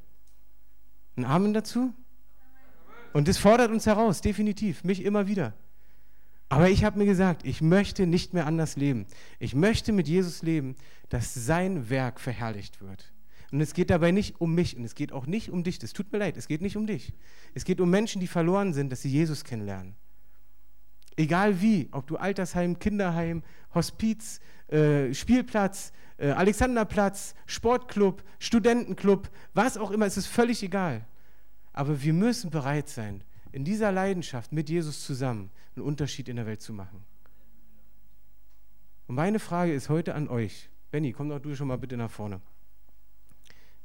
Ein 1.16 1.26
Amen 1.26 1.54
dazu? 1.54 1.94
Und 3.14 3.30
das 3.30 3.38
fordert 3.38 3.72
uns 3.72 3.86
heraus, 3.86 4.20
definitiv, 4.22 4.84
mich 4.84 5.04
immer 5.04 5.28
wieder. 5.28 5.54
Aber 6.50 6.70
ich 6.70 6.84
habe 6.84 7.00
mir 7.00 7.06
gesagt, 7.06 7.46
ich 7.46 7.62
möchte 7.62 8.06
nicht 8.06 8.34
mehr 8.34 8.46
anders 8.46 8.76
leben. 8.76 9.08
Ich 9.40 9.56
möchte 9.56 9.94
mit 9.94 10.10
Jesus 10.10 10.44
leben, 10.44 10.76
dass 11.08 11.34
sein 11.34 11.90
Werk 11.90 12.20
verherrlicht 12.20 12.82
wird. 12.82 13.14
Und 13.54 13.62
es 13.62 13.74
geht 13.74 13.90
dabei 13.90 14.12
nicht 14.12 14.42
um 14.42 14.54
mich 14.54 14.76
und 14.76 14.84
es 14.84 14.94
geht 14.94 15.14
auch 15.14 15.26
nicht 15.26 15.50
um 15.50 15.64
dich. 15.64 15.80
Das 15.80 15.94
tut 15.94 16.12
mir 16.12 16.20
leid, 16.20 16.36
es 16.36 16.50
geht 16.50 16.62
nicht 16.62 16.76
um 16.76 16.88
dich. 16.88 17.14
Es 17.54 17.64
geht 17.64 17.80
um 17.80 17.90
Menschen, 17.90 18.20
die 18.20 18.28
verloren 18.28 18.74
sind, 18.74 18.92
dass 18.92 19.02
sie 19.02 19.10
Jesus 19.10 19.46
kennenlernen. 19.46 19.96
Egal 21.16 21.62
wie, 21.62 21.88
ob 21.92 22.08
du 22.08 22.18
Altersheim, 22.18 22.80
Kinderheim, 22.80 23.44
Hospiz, 23.74 24.42
äh, 24.68 25.14
Spielplatz, 25.14 25.94
äh, 26.22 26.32
Alexanderplatz, 26.32 27.34
Sportclub, 27.48 28.24
Studentenclub, 28.38 29.30
was 29.56 29.76
auch 29.76 29.90
immer, 29.90 30.06
es 30.06 30.18
ist 30.18 30.28
völlig 30.28 30.62
egal. 30.62 31.08
Aber 31.74 32.04
wir 32.04 32.14
müssen 32.14 32.52
bereit 32.52 32.90
sein, 32.90 33.24
in 33.52 33.66
dieser 33.66 33.92
Leidenschaft 33.92 34.52
mit 34.52 34.70
Jesus 34.70 35.04
zusammen 35.04 35.50
einen 35.76 35.84
Unterschied 35.84 36.30
in 36.30 36.36
der 36.36 36.46
Welt 36.46 36.62
zu 36.62 36.74
machen. 36.74 37.04
Und 39.08 39.16
meine 39.16 39.40
Frage 39.40 39.74
ist 39.74 39.90
heute 39.90 40.14
an 40.14 40.28
euch. 40.28 40.70
Benny, 40.92 41.12
komm 41.12 41.30
doch 41.30 41.40
du 41.40 41.56
schon 41.56 41.68
mal 41.68 41.80
bitte 41.80 41.98
nach 41.98 42.12
vorne. 42.12 42.40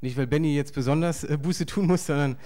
Nicht, 0.02 0.18
weil 0.18 0.26
Benny 0.26 0.54
jetzt 0.54 0.74
besonders 0.74 1.24
äh, 1.24 1.38
Buße 1.38 1.64
tun 1.64 1.86
muss, 1.86 2.04
sondern 2.04 2.36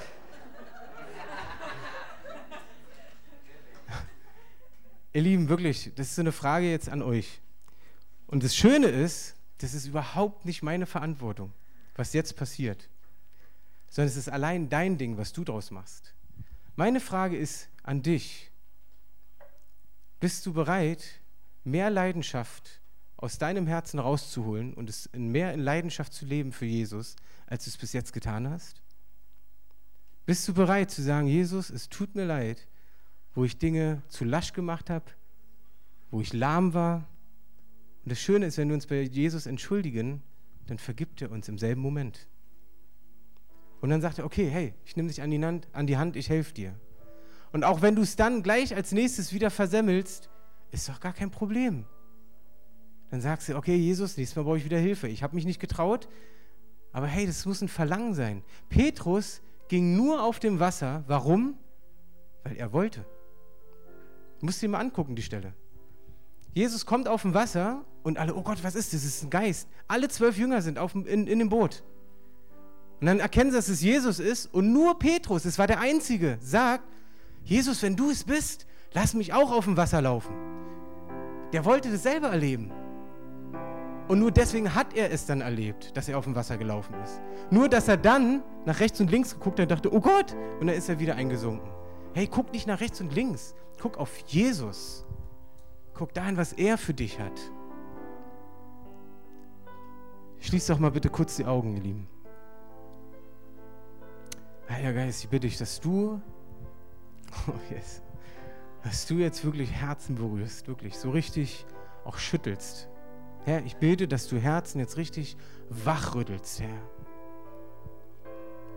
Ihr 5.13 5.23
Lieben, 5.23 5.49
wirklich, 5.49 5.91
das 5.97 6.11
ist 6.11 6.15
so 6.15 6.23
eine 6.23 6.31
Frage 6.31 6.71
jetzt 6.71 6.89
an 6.89 7.03
euch. 7.03 7.41
Und 8.29 8.45
das 8.45 8.55
Schöne 8.55 8.87
ist, 8.87 9.35
das 9.63 9.75
ist 9.75 9.87
überhaupt 9.87 10.45
nicht 10.47 10.63
meine 10.63 10.87
Verantwortung, 10.87 11.53
was 11.95 12.13
jetzt 12.13 12.37
passiert, 12.37 12.89
sondern 13.89 14.09
es 14.09 14.17
ist 14.17 14.29
allein 14.29 14.69
dein 14.69 14.97
Ding, 14.97 15.19
was 15.19 15.33
du 15.33 15.45
draus 15.45 15.71
machst. 15.71 16.15
Meine 16.77 17.01
Frage 17.01 17.37
ist 17.37 17.69
an 17.83 18.03
dich. 18.03 18.51
Bist 20.19 20.47
du 20.47 20.53
bereit, 20.53 21.05
mehr 21.65 21.91
Leidenschaft 21.91 22.81
aus 23.17 23.37
deinem 23.37 23.67
Herzen 23.67 23.99
rauszuholen 23.99 24.73
und 24.73 24.89
es 24.89 25.07
in 25.07 25.29
mehr 25.29 25.53
in 25.53 25.61
Leidenschaft 25.61 26.15
zu 26.15 26.25
leben 26.25 26.53
für 26.53 26.65
Jesus, 26.65 27.17
als 27.47 27.65
du 27.65 27.71
es 27.71 27.77
bis 27.77 27.93
jetzt 27.93 28.15
getan 28.15 28.49
hast? 28.49 28.81
Bist 30.25 30.49
du 30.49 30.55
bereit 30.55 30.91
zu 30.91 31.03
sagen, 31.03 31.27
Jesus, 31.27 31.69
es 31.69 31.91
tut 31.91 32.15
mir 32.15 32.25
leid, 32.25 32.67
wo 33.35 33.45
ich 33.45 33.59
Dinge 33.59 34.03
zu 34.09 34.25
lasch 34.25 34.55
gemacht 34.55 34.89
habe, 34.89 35.05
wo 36.11 36.21
ich 36.21 36.33
lahm 36.33 36.73
war. 36.73 37.07
Und 38.05 38.13
das 38.13 38.21
Schöne 38.21 38.47
ist, 38.47 38.59
wenn 38.59 38.69
wir 38.69 38.75
uns 38.75 38.87
bei 38.87 39.03
Jesus 39.03 39.47
entschuldigen, 39.47 40.23
dann 40.67 40.79
vergibt 40.79 41.21
er 41.23 41.31
uns 41.31 41.49
im 41.49 41.59
selben 41.59 41.81
Moment. 41.81 42.29
Und 43.81 43.91
dann 43.91 44.01
sagt 44.01 44.19
er, 44.19 44.25
okay, 44.25 44.49
hey, 44.49 44.75
ich 44.85 44.97
nehme 44.97 45.09
dich 45.09 45.23
an 45.23 45.31
die 45.31 45.43
Hand, 45.43 45.69
an 45.73 45.87
die 45.87 45.97
Hand 45.97 46.17
ich 46.17 46.29
helfe 46.29 46.55
dir. 46.55 46.75
Und 47.53 47.65
auch 47.65 47.83
wenn 47.83 47.97
du 47.97 48.03
es 48.03 48.17
dann 48.17 48.43
gleich 48.43 48.75
als 48.75 48.93
nächstes 48.93 49.33
wieder 49.33 49.51
versemmelst, 49.51 50.31
ist 50.71 50.89
doch 50.89 51.01
gar 51.01 51.13
kein 51.13 51.31
Problem. 51.31 51.85
Dann 53.11 53.21
sagst 53.21 53.49
du, 53.49 53.57
okay, 53.57 53.75
Jesus, 53.75 54.17
nächstes 54.17 54.37
Mal 54.37 54.45
brauche 54.45 54.59
ich 54.59 54.65
wieder 54.65 54.79
Hilfe. 54.79 55.09
Ich 55.09 55.23
habe 55.23 55.35
mich 55.35 55.45
nicht 55.45 55.61
getraut, 55.61 56.09
aber 56.93 57.07
hey, 57.07 57.27
das 57.27 57.45
muss 57.45 57.61
ein 57.61 57.69
Verlangen 57.69 58.15
sein. 58.15 58.43
Petrus 58.69 59.43
ging 59.69 59.97
nur 59.97 60.23
auf 60.23 60.39
dem 60.39 60.61
Wasser. 60.61 61.05
Warum? 61.07 61.59
Weil 62.45 62.57
er 62.57 62.73
wollte. 62.73 63.05
Du 64.39 64.47
musst 64.47 64.63
dir 64.63 64.69
mal 64.69 64.79
angucken, 64.79 65.17
die 65.17 65.23
Stelle. 65.23 65.55
Jesus 66.55 66.87
kommt 66.87 67.09
auf 67.09 67.23
dem 67.23 67.35
Wasser 67.35 67.85
und 68.03 68.19
alle, 68.19 68.35
oh 68.35 68.43
Gott, 68.43 68.63
was 68.63 68.75
ist 68.75 68.93
das? 68.93 69.03
Das 69.03 69.11
ist 69.11 69.23
ein 69.25 69.31
Geist. 69.31 69.69
Alle 69.89 70.09
zwölf 70.09 70.39
Jünger 70.39 70.63
sind 70.63 70.79
auf, 70.79 70.95
in, 70.95 71.27
in 71.27 71.39
dem 71.39 71.49
Boot. 71.49 71.83
Und 73.01 73.07
dann 73.07 73.21
erkennen 73.21 73.51
sie, 73.51 73.57
dass 73.57 73.69
es 73.69 73.81
Jesus 73.81 74.19
ist 74.19 74.53
und 74.53 74.73
nur 74.73 74.99
Petrus, 74.99 75.45
es 75.45 75.59
war 75.59 75.67
der 75.67 75.81
Einzige, 75.81 76.39
sagt, 76.41 76.85
Jesus, 77.45 77.83
wenn 77.83 77.97
du 77.97 78.11
es 78.11 78.25
bist, 78.25 78.67
lass 78.93 79.15
mich 79.15 79.33
auch 79.33 79.51
auf 79.53 79.65
dem 79.65 79.77
Wasser 79.77 80.03
laufen. 80.03 80.35
Der 81.53 81.65
wollte 81.65 81.91
das 81.91 82.03
selber 82.03 82.29
erleben. 82.29 82.71
Und 84.09 84.19
nur 84.19 84.31
deswegen 84.31 84.75
hat 84.75 84.95
er 84.95 85.13
es 85.13 85.25
dann 85.25 85.41
erlebt, 85.41 85.97
dass 85.97 86.09
er 86.09 86.19
auf 86.19 86.25
dem 86.25 86.35
Wasser 86.35 86.59
gelaufen 86.59 86.95
ist. 87.03 87.21
Nur, 87.51 87.69
dass 87.69 87.89
er 87.89 87.97
dann 87.97 88.43
nach 88.67 88.81
rechts 88.81 89.01
und 89.01 89.11
links 89.11 89.33
geguckt 89.35 89.61
hat 89.61 89.71
und 89.71 89.71
dachte, 89.71 89.95
oh 89.95 90.01
Gott, 90.01 90.35
und 90.61 90.67
dann 90.67 90.77
ist 90.77 90.89
er 90.89 90.99
wieder 90.99 91.17
eingesunken. 91.17 91.71
Hey, 92.13 92.27
guck 92.27 92.53
nicht 92.53 92.67
nach 92.67 92.81
rechts 92.81 93.01
und 93.01 93.15
links. 93.15 93.55
Guck 93.81 93.99
auf 93.99 94.11
Jesus. 94.27 95.07
Guck 95.95 96.13
dahin, 96.13 96.37
was 96.37 96.53
er 96.53 96.77
für 96.77 96.93
dich 96.93 97.21
hat. 97.21 97.41
Schließt 100.41 100.71
doch 100.71 100.79
mal 100.79 100.91
bitte 100.91 101.11
kurz 101.11 101.37
die 101.37 101.45
Augen, 101.45 101.77
ihr 101.77 101.83
Lieben. 101.83 102.09
Heiliger 104.69 104.95
Geist, 104.95 105.25
ich 105.25 105.31
bitte 105.31 105.47
dich, 105.47 105.59
dass 105.59 105.81
du, 105.81 106.21
oh 107.49 107.53
yes, 107.71 108.03
dass 108.83 109.07
du 109.07 109.15
jetzt 109.15 109.45
wirklich 109.45 109.71
Herzen 109.71 110.15
berührst, 110.15 110.67
wirklich 110.69 110.97
so 110.97 111.11
richtig 111.11 111.67
auch 112.05 112.17
schüttelst. 112.17 112.89
Herr, 113.45 113.65
ich 113.65 113.77
bete, 113.77 114.09
dass 114.09 114.29
du 114.29 114.39
Herzen 114.39 114.79
jetzt 114.79 114.97
richtig 114.97 115.37
wachrüttelst, 115.69 116.61
Herr. 116.61 116.79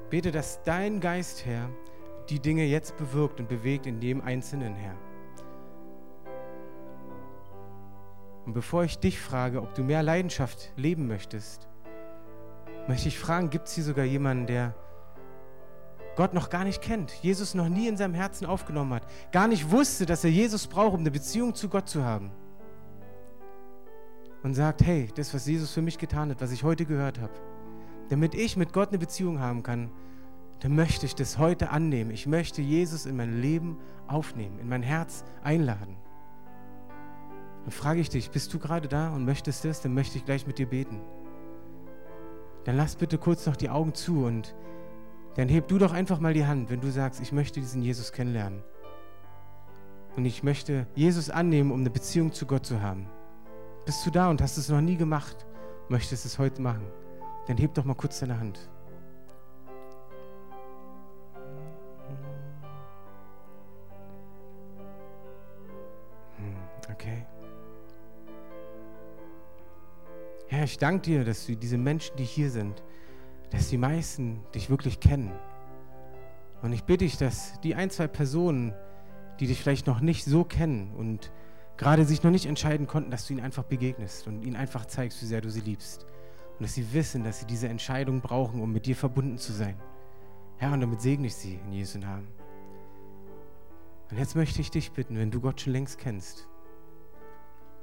Bete, 0.10 0.32
dass 0.32 0.62
dein 0.64 1.00
Geist, 1.00 1.46
Herr, 1.46 1.70
die 2.30 2.40
Dinge 2.40 2.66
jetzt 2.66 2.98
bewirkt 2.98 3.40
und 3.40 3.48
bewegt 3.48 3.86
in 3.86 4.00
dem 4.00 4.22
Einzelnen, 4.22 4.76
Herr. 4.76 4.96
Und 8.46 8.54
bevor 8.54 8.84
ich 8.84 9.00
dich 9.00 9.20
frage, 9.20 9.62
ob 9.62 9.74
du 9.74 9.84
mehr 9.84 10.04
Leidenschaft 10.04 10.72
leben 10.76 11.08
möchtest, 11.08 11.68
möchte 12.88 13.08
ich 13.08 13.18
fragen, 13.18 13.50
gibt 13.50 13.68
es 13.68 13.76
hier 13.76 13.84
sogar 13.84 14.06
jemanden, 14.06 14.48
der 14.48 14.76
Gott 16.16 16.34
noch 16.34 16.50
gar 16.50 16.64
nicht 16.64 16.82
kennt, 16.82 17.12
Jesus 17.24 17.56
noch 17.56 17.70
nie 17.70 17.88
in 17.88 17.98
seinem 17.98 18.14
Herzen 18.14 18.46
aufgenommen 18.46 18.94
hat, 18.94 19.08
gar 19.32 19.48
nicht 19.48 19.72
wusste, 19.72 20.06
dass 20.06 20.24
er 20.24 20.30
Jesus 20.30 20.68
braucht, 20.68 20.94
um 20.94 21.00
eine 21.00 21.12
Beziehung 21.12 21.56
zu 21.56 21.70
Gott 21.70 21.90
zu 21.90 22.04
haben? 22.04 22.32
Und 24.44 24.54
sagt, 24.54 24.84
hey, 24.84 25.10
das, 25.16 25.34
was 25.34 25.48
Jesus 25.48 25.72
für 25.72 25.82
mich 25.82 25.98
getan 25.98 26.30
hat, 26.30 26.42
was 26.42 26.52
ich 26.52 26.64
heute 26.64 26.86
gehört 26.86 27.20
habe, 27.20 27.34
damit 28.10 28.36
ich 28.36 28.58
mit 28.58 28.74
Gott 28.74 28.90
eine 28.90 29.00
Beziehung 29.00 29.40
haben 29.40 29.64
kann, 29.64 29.90
dann 30.60 30.76
möchte 30.76 31.06
ich 31.06 31.16
das 31.16 31.38
heute 31.38 31.72
annehmen. 31.72 32.12
Ich 32.12 32.28
möchte 32.28 32.62
Jesus 32.62 33.06
in 33.06 33.16
mein 33.16 33.42
Leben 33.42 33.78
aufnehmen, 34.08 34.60
in 34.60 34.68
mein 34.68 34.84
Herz 34.84 35.24
einladen. 35.44 35.98
Dann 37.64 37.72
frage 37.72 38.02
ich 38.02 38.10
dich, 38.10 38.30
bist 38.32 38.54
du 38.54 38.60
gerade 38.60 38.88
da 38.88 39.14
und 39.14 39.26
möchtest 39.26 39.66
das? 39.66 39.82
Dann 39.82 39.94
möchte 39.94 40.18
ich 40.18 40.26
gleich 40.26 40.46
mit 40.48 40.60
dir 40.60 40.68
beten. 40.68 41.02
Dann 42.66 42.78
lass 42.78 42.96
bitte 42.96 43.18
kurz 43.18 43.46
noch 43.46 43.56
die 43.56 43.70
Augen 43.70 43.94
zu 43.94 44.26
und 44.26 44.56
dann 45.36 45.50
heb 45.50 45.68
du 45.68 45.78
doch 45.78 45.94
einfach 45.94 46.20
mal 46.20 46.34
die 46.34 46.46
Hand, 46.46 46.70
wenn 46.70 46.82
du 46.82 46.92
sagst, 46.92 47.20
ich 47.22 47.32
möchte 47.32 47.60
diesen 47.60 47.82
Jesus 47.82 48.12
kennenlernen. 48.12 48.64
Und 50.16 50.26
ich 50.26 50.44
möchte 50.44 50.86
Jesus 50.94 51.30
annehmen, 51.30 51.72
um 51.72 51.80
eine 51.80 51.90
Beziehung 51.90 52.32
zu 52.32 52.46
Gott 52.46 52.66
zu 52.66 52.82
haben. 52.82 53.08
Bist 53.86 54.06
du 54.06 54.12
da 54.12 54.30
und 54.30 54.42
hast 54.42 54.58
es 54.58 54.70
noch 54.70 54.82
nie 54.82 54.96
gemacht, 54.96 55.46
möchtest 55.90 56.26
es 56.26 56.38
heute 56.38 56.62
machen? 56.62 56.86
Dann 57.48 57.58
heb 57.58 57.74
doch 57.74 57.84
mal 57.84 57.96
kurz 57.96 58.20
deine 58.20 58.40
Hand. 58.40 58.70
Herr, 70.64 70.70
ich 70.70 70.78
danke 70.78 71.02
dir, 71.02 71.26
dass 71.26 71.46
du 71.46 71.58
diese 71.58 71.78
Menschen, 71.78 72.16
die 72.16 72.24
hier 72.24 72.50
sind, 72.50 72.82
dass 73.50 73.68
die 73.68 73.78
meisten 73.78 74.40
dich 74.56 74.70
wirklich 74.70 75.02
kennen. 75.02 75.34
Und 76.62 76.72
ich 76.72 76.86
bitte 76.86 77.04
dich, 77.04 77.18
dass 77.18 77.60
die 77.60 77.76
ein, 77.76 77.90
zwei 77.90 78.08
Personen, 78.08 78.74
die 79.42 79.48
dich 79.48 79.62
vielleicht 79.62 79.88
noch 79.88 80.00
nicht 80.00 80.24
so 80.24 80.46
kennen 80.46 80.94
und 80.96 81.34
gerade 81.76 82.06
sich 82.06 82.24
noch 82.24 82.32
nicht 82.32 82.46
entscheiden 82.46 82.88
konnten, 82.88 83.12
dass 83.12 83.28
du 83.28 83.34
ihnen 83.34 83.44
einfach 83.44 83.64
begegnest 83.64 84.26
und 84.26 84.42
ihnen 84.42 84.56
einfach 84.56 84.86
zeigst, 84.86 85.22
wie 85.22 85.26
sehr 85.26 85.42
du 85.42 85.52
sie 85.52 85.60
liebst. 85.60 86.06
Und 86.58 86.62
dass 86.62 86.76
sie 86.76 86.94
wissen, 86.94 87.26
dass 87.26 87.42
sie 87.42 87.46
diese 87.46 87.68
Entscheidung 87.68 88.22
brauchen, 88.22 88.62
um 88.62 88.72
mit 88.72 88.86
dir 88.86 88.96
verbunden 88.96 89.38
zu 89.38 89.52
sein. 89.52 89.76
Herr, 90.56 90.72
und 90.72 90.80
damit 90.80 91.02
segne 91.02 91.28
ich 91.28 91.36
sie 91.36 91.60
in 91.66 91.74
Jesu 91.74 92.00
Namen. 92.00 92.30
Und 94.12 94.18
jetzt 94.18 94.38
möchte 94.38 94.62
ich 94.62 94.72
dich 94.72 94.94
bitten, 94.94 95.18
wenn 95.18 95.30
du 95.30 95.42
Gott 95.42 95.60
schon 95.60 95.74
längst 95.74 95.98
kennst 96.00 96.48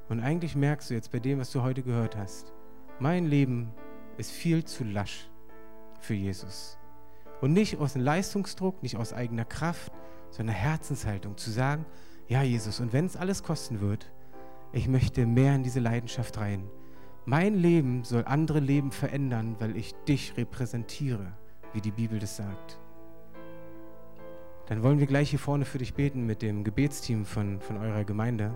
und 0.08 0.20
eigentlich 0.20 0.56
merkst 0.56 0.88
du 0.88 0.94
jetzt 0.94 1.12
bei 1.12 1.20
dem, 1.20 1.38
was 1.38 1.52
du 1.52 1.62
heute 1.62 1.82
gehört 1.82 2.16
hast, 2.16 2.54
mein 3.00 3.26
Leben 3.26 3.72
ist 4.18 4.30
viel 4.30 4.64
zu 4.64 4.84
lasch 4.84 5.30
für 6.00 6.14
Jesus. 6.14 6.78
Und 7.40 7.54
nicht 7.54 7.78
aus 7.78 7.94
einem 7.94 8.04
Leistungsdruck, 8.04 8.82
nicht 8.82 8.96
aus 8.96 9.12
eigener 9.12 9.46
Kraft, 9.46 9.92
sondern 10.30 10.54
Herzenshaltung 10.54 11.36
zu 11.36 11.50
sagen, 11.50 11.86
ja 12.28 12.42
Jesus, 12.42 12.78
und 12.80 12.92
wenn 12.92 13.06
es 13.06 13.16
alles 13.16 13.42
kosten 13.42 13.80
wird, 13.80 14.12
ich 14.72 14.86
möchte 14.86 15.26
mehr 15.26 15.54
in 15.54 15.62
diese 15.62 15.80
Leidenschaft 15.80 16.38
rein. 16.38 16.68
Mein 17.24 17.54
Leben 17.54 18.04
soll 18.04 18.24
andere 18.24 18.60
Leben 18.60 18.92
verändern, 18.92 19.56
weil 19.58 19.76
ich 19.76 19.94
dich 20.06 20.36
repräsentiere, 20.36 21.32
wie 21.72 21.80
die 21.80 21.90
Bibel 21.90 22.18
das 22.18 22.36
sagt. 22.36 22.78
Dann 24.66 24.82
wollen 24.82 25.00
wir 25.00 25.06
gleich 25.06 25.30
hier 25.30 25.38
vorne 25.38 25.64
für 25.64 25.78
dich 25.78 25.94
beten 25.94 26.26
mit 26.26 26.42
dem 26.42 26.62
Gebetsteam 26.62 27.24
von, 27.24 27.60
von 27.60 27.78
eurer 27.78 28.04
Gemeinde. 28.04 28.54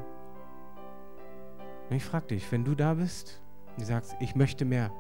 Und 1.91 1.97
ich 1.97 2.05
frage 2.05 2.29
dich, 2.29 2.53
wenn 2.53 2.65
du 2.65 2.75
da 2.75 2.95
bist 2.95 3.44
und 3.77 3.85
sagst, 3.85 4.17
ich 4.21 4.35
möchte 4.35 4.65
mehr, 4.65 4.91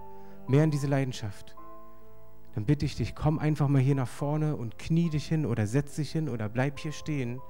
mehr 0.47 0.65
in 0.65 0.71
diese 0.71 0.87
Leidenschaft, 0.87 1.57
dann 2.55 2.67
bitte 2.67 2.85
ich 2.85 2.97
dich, 2.97 3.15
komm 3.15 3.39
einfach 3.39 3.69
mal 3.69 3.81
hier 3.81 3.97
nach 3.97 4.09
vorne 4.09 4.57
und 4.57 4.79
knie 4.79 5.11
dich 5.11 5.27
hin 5.27 5.45
oder 5.45 5.67
setz 5.67 5.97
dich 5.97 6.13
hin 6.13 6.29
oder 6.29 6.49
bleib 6.49 6.79
hier 6.79 6.93
stehen. 6.93 7.41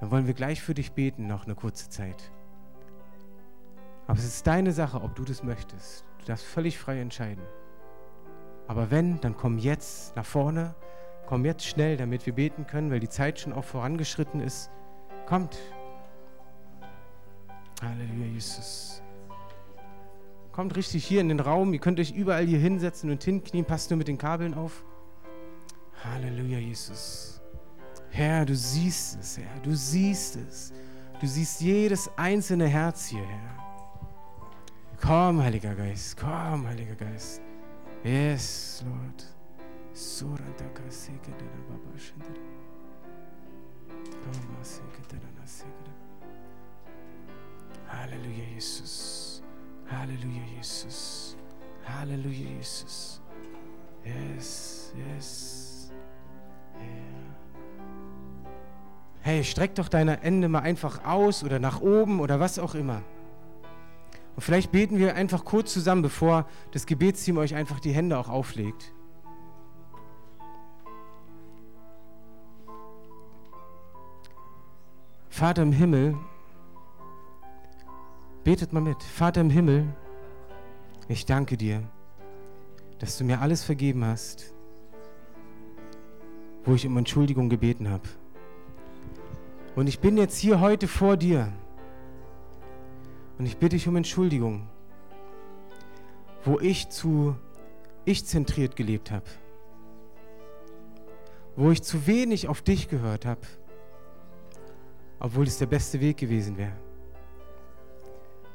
Dann 0.00 0.10
wollen 0.10 0.26
wir 0.26 0.34
gleich 0.34 0.60
für 0.60 0.74
dich 0.74 0.92
beten, 0.92 1.26
noch 1.26 1.44
eine 1.44 1.54
kurze 1.54 1.88
Zeit. 1.88 2.32
Aber 4.06 4.18
es 4.18 4.24
ist 4.24 4.46
deine 4.46 4.72
Sache, 4.72 5.00
ob 5.02 5.14
du 5.14 5.24
das 5.24 5.44
möchtest. 5.44 6.04
Du 6.18 6.24
darfst 6.26 6.44
völlig 6.44 6.78
frei 6.78 7.00
entscheiden. 7.00 7.44
Aber 8.66 8.90
wenn, 8.90 9.20
dann 9.20 9.36
komm 9.36 9.58
jetzt 9.58 10.16
nach 10.16 10.24
vorne, 10.24 10.74
komm 11.26 11.44
jetzt 11.44 11.64
schnell, 11.64 11.96
damit 11.96 12.26
wir 12.26 12.32
beten 12.32 12.66
können, 12.66 12.90
weil 12.90 12.98
die 12.98 13.08
Zeit 13.08 13.38
schon 13.38 13.52
auch 13.52 13.64
vorangeschritten 13.64 14.40
ist. 14.40 14.70
Kommt. 15.26 15.56
Halleluja, 17.80 18.26
Jesus. 18.26 18.99
Kommt 20.60 20.76
richtig 20.76 21.06
hier 21.06 21.22
in 21.22 21.30
den 21.30 21.40
Raum. 21.40 21.72
Ihr 21.72 21.78
könnt 21.78 21.98
euch 22.00 22.10
überall 22.10 22.44
hier 22.44 22.58
hinsetzen 22.58 23.10
und 23.10 23.24
hinknien. 23.24 23.64
Passt 23.64 23.88
nur 23.88 23.96
mit 23.96 24.08
den 24.08 24.18
Kabeln 24.18 24.52
auf. 24.52 24.84
Halleluja, 26.04 26.58
Jesus. 26.58 27.40
Herr, 28.10 28.44
du 28.44 28.54
siehst 28.54 29.18
es, 29.18 29.38
Herr. 29.38 29.58
Du 29.62 29.74
siehst 29.74 30.36
es. 30.36 30.74
Du 31.18 31.26
siehst 31.26 31.62
jedes 31.62 32.10
einzelne 32.18 32.66
Herz 32.66 33.06
hier, 33.06 33.24
Herr. 33.26 33.56
Komm, 35.00 35.40
Heiliger 35.42 35.74
Geist. 35.74 36.18
Komm, 36.18 36.66
Heiliger 36.66 36.94
Geist. 36.94 37.40
Yes, 38.04 38.84
Lord. 38.86 39.24
Halleluja, 47.88 48.44
Jesus. 48.54 49.29
Halleluja, 49.90 50.42
Jesus. 50.56 51.36
Halleluja, 51.84 52.48
Jesus. 52.56 53.20
Yes, 54.04 54.94
yes. 54.96 55.92
Yeah. 56.76 57.30
Hey, 59.22 59.44
streck 59.44 59.74
doch 59.74 59.88
deine 59.88 60.18
Hände 60.20 60.48
mal 60.48 60.60
einfach 60.60 61.04
aus 61.04 61.44
oder 61.44 61.58
nach 61.58 61.80
oben 61.80 62.20
oder 62.20 62.40
was 62.40 62.58
auch 62.58 62.74
immer. 62.74 63.02
Und 64.36 64.42
vielleicht 64.42 64.72
beten 64.72 64.96
wir 64.96 65.16
einfach 65.16 65.44
kurz 65.44 65.72
zusammen, 65.72 66.02
bevor 66.02 66.46
das 66.70 66.86
Gebetsteam 66.86 67.36
euch 67.36 67.54
einfach 67.54 67.80
die 67.80 67.92
Hände 67.92 68.16
auch 68.16 68.28
auflegt. 68.28 68.94
Vater 75.28 75.62
im 75.62 75.72
Himmel, 75.72 76.16
betet 78.44 78.72
mal 78.72 78.80
mit. 78.80 79.02
Vater 79.02 79.40
im 79.40 79.50
Himmel, 79.50 79.94
ich 81.08 81.26
danke 81.26 81.56
dir, 81.56 81.82
dass 82.98 83.18
du 83.18 83.24
mir 83.24 83.40
alles 83.40 83.62
vergeben 83.62 84.04
hast, 84.04 84.54
wo 86.64 86.74
ich 86.74 86.86
um 86.86 86.96
Entschuldigung 86.96 87.48
gebeten 87.48 87.90
habe. 87.90 88.08
Und 89.76 89.86
ich 89.86 90.00
bin 90.00 90.16
jetzt 90.16 90.38
hier 90.38 90.60
heute 90.60 90.88
vor 90.88 91.16
dir 91.16 91.52
und 93.38 93.46
ich 93.46 93.56
bitte 93.56 93.76
dich 93.76 93.88
um 93.88 93.96
Entschuldigung, 93.96 94.68
wo 96.44 96.58
ich 96.58 96.88
zu 96.88 97.36
ich-zentriert 98.04 98.76
gelebt 98.76 99.10
habe, 99.10 99.24
wo 101.56 101.70
ich 101.70 101.82
zu 101.82 102.06
wenig 102.06 102.48
auf 102.48 102.62
dich 102.62 102.88
gehört 102.88 103.26
habe, 103.26 103.42
obwohl 105.18 105.46
es 105.46 105.58
der 105.58 105.66
beste 105.66 106.00
Weg 106.00 106.16
gewesen 106.16 106.56
wäre. 106.56 106.76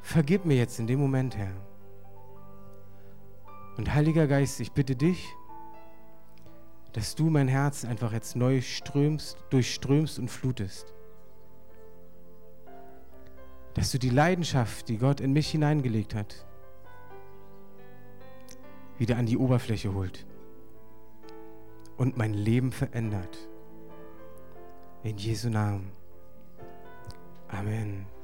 Vergib 0.06 0.46
mir 0.46 0.56
jetzt 0.56 0.80
in 0.80 0.86
dem 0.86 1.00
Moment, 1.00 1.36
Herr. 1.36 1.52
Und 3.76 3.92
Heiliger 3.94 4.28
Geist, 4.28 4.60
ich 4.60 4.72
bitte 4.72 4.96
dich, 4.96 5.28
dass 6.94 7.16
du 7.16 7.32
mein 7.32 7.48
Herz 7.48 7.84
einfach 7.84 8.14
jetzt 8.14 8.36
neu 8.36 8.62
strömst, 8.62 9.36
durchströmst 9.50 10.20
und 10.20 10.30
flutest. 10.30 10.94
Dass 13.74 13.92
du 13.92 13.98
die 13.98 14.12
Leidenschaft, 14.12 14.90
die 14.90 15.00
Gott 15.00 15.20
in 15.20 15.34
mich 15.34 15.50
hineingelegt 15.50 16.14
hat, 16.14 16.46
wieder 19.00 19.18
an 19.18 19.26
die 19.26 19.38
Oberfläche 19.38 19.96
holt 19.96 20.24
und 21.98 22.16
mein 22.16 22.36
Leben 22.36 22.72
verändert. 22.72 23.50
In 25.02 25.18
Jesu 25.18 25.50
Namen. 25.50 25.92
Amen. 27.48 28.15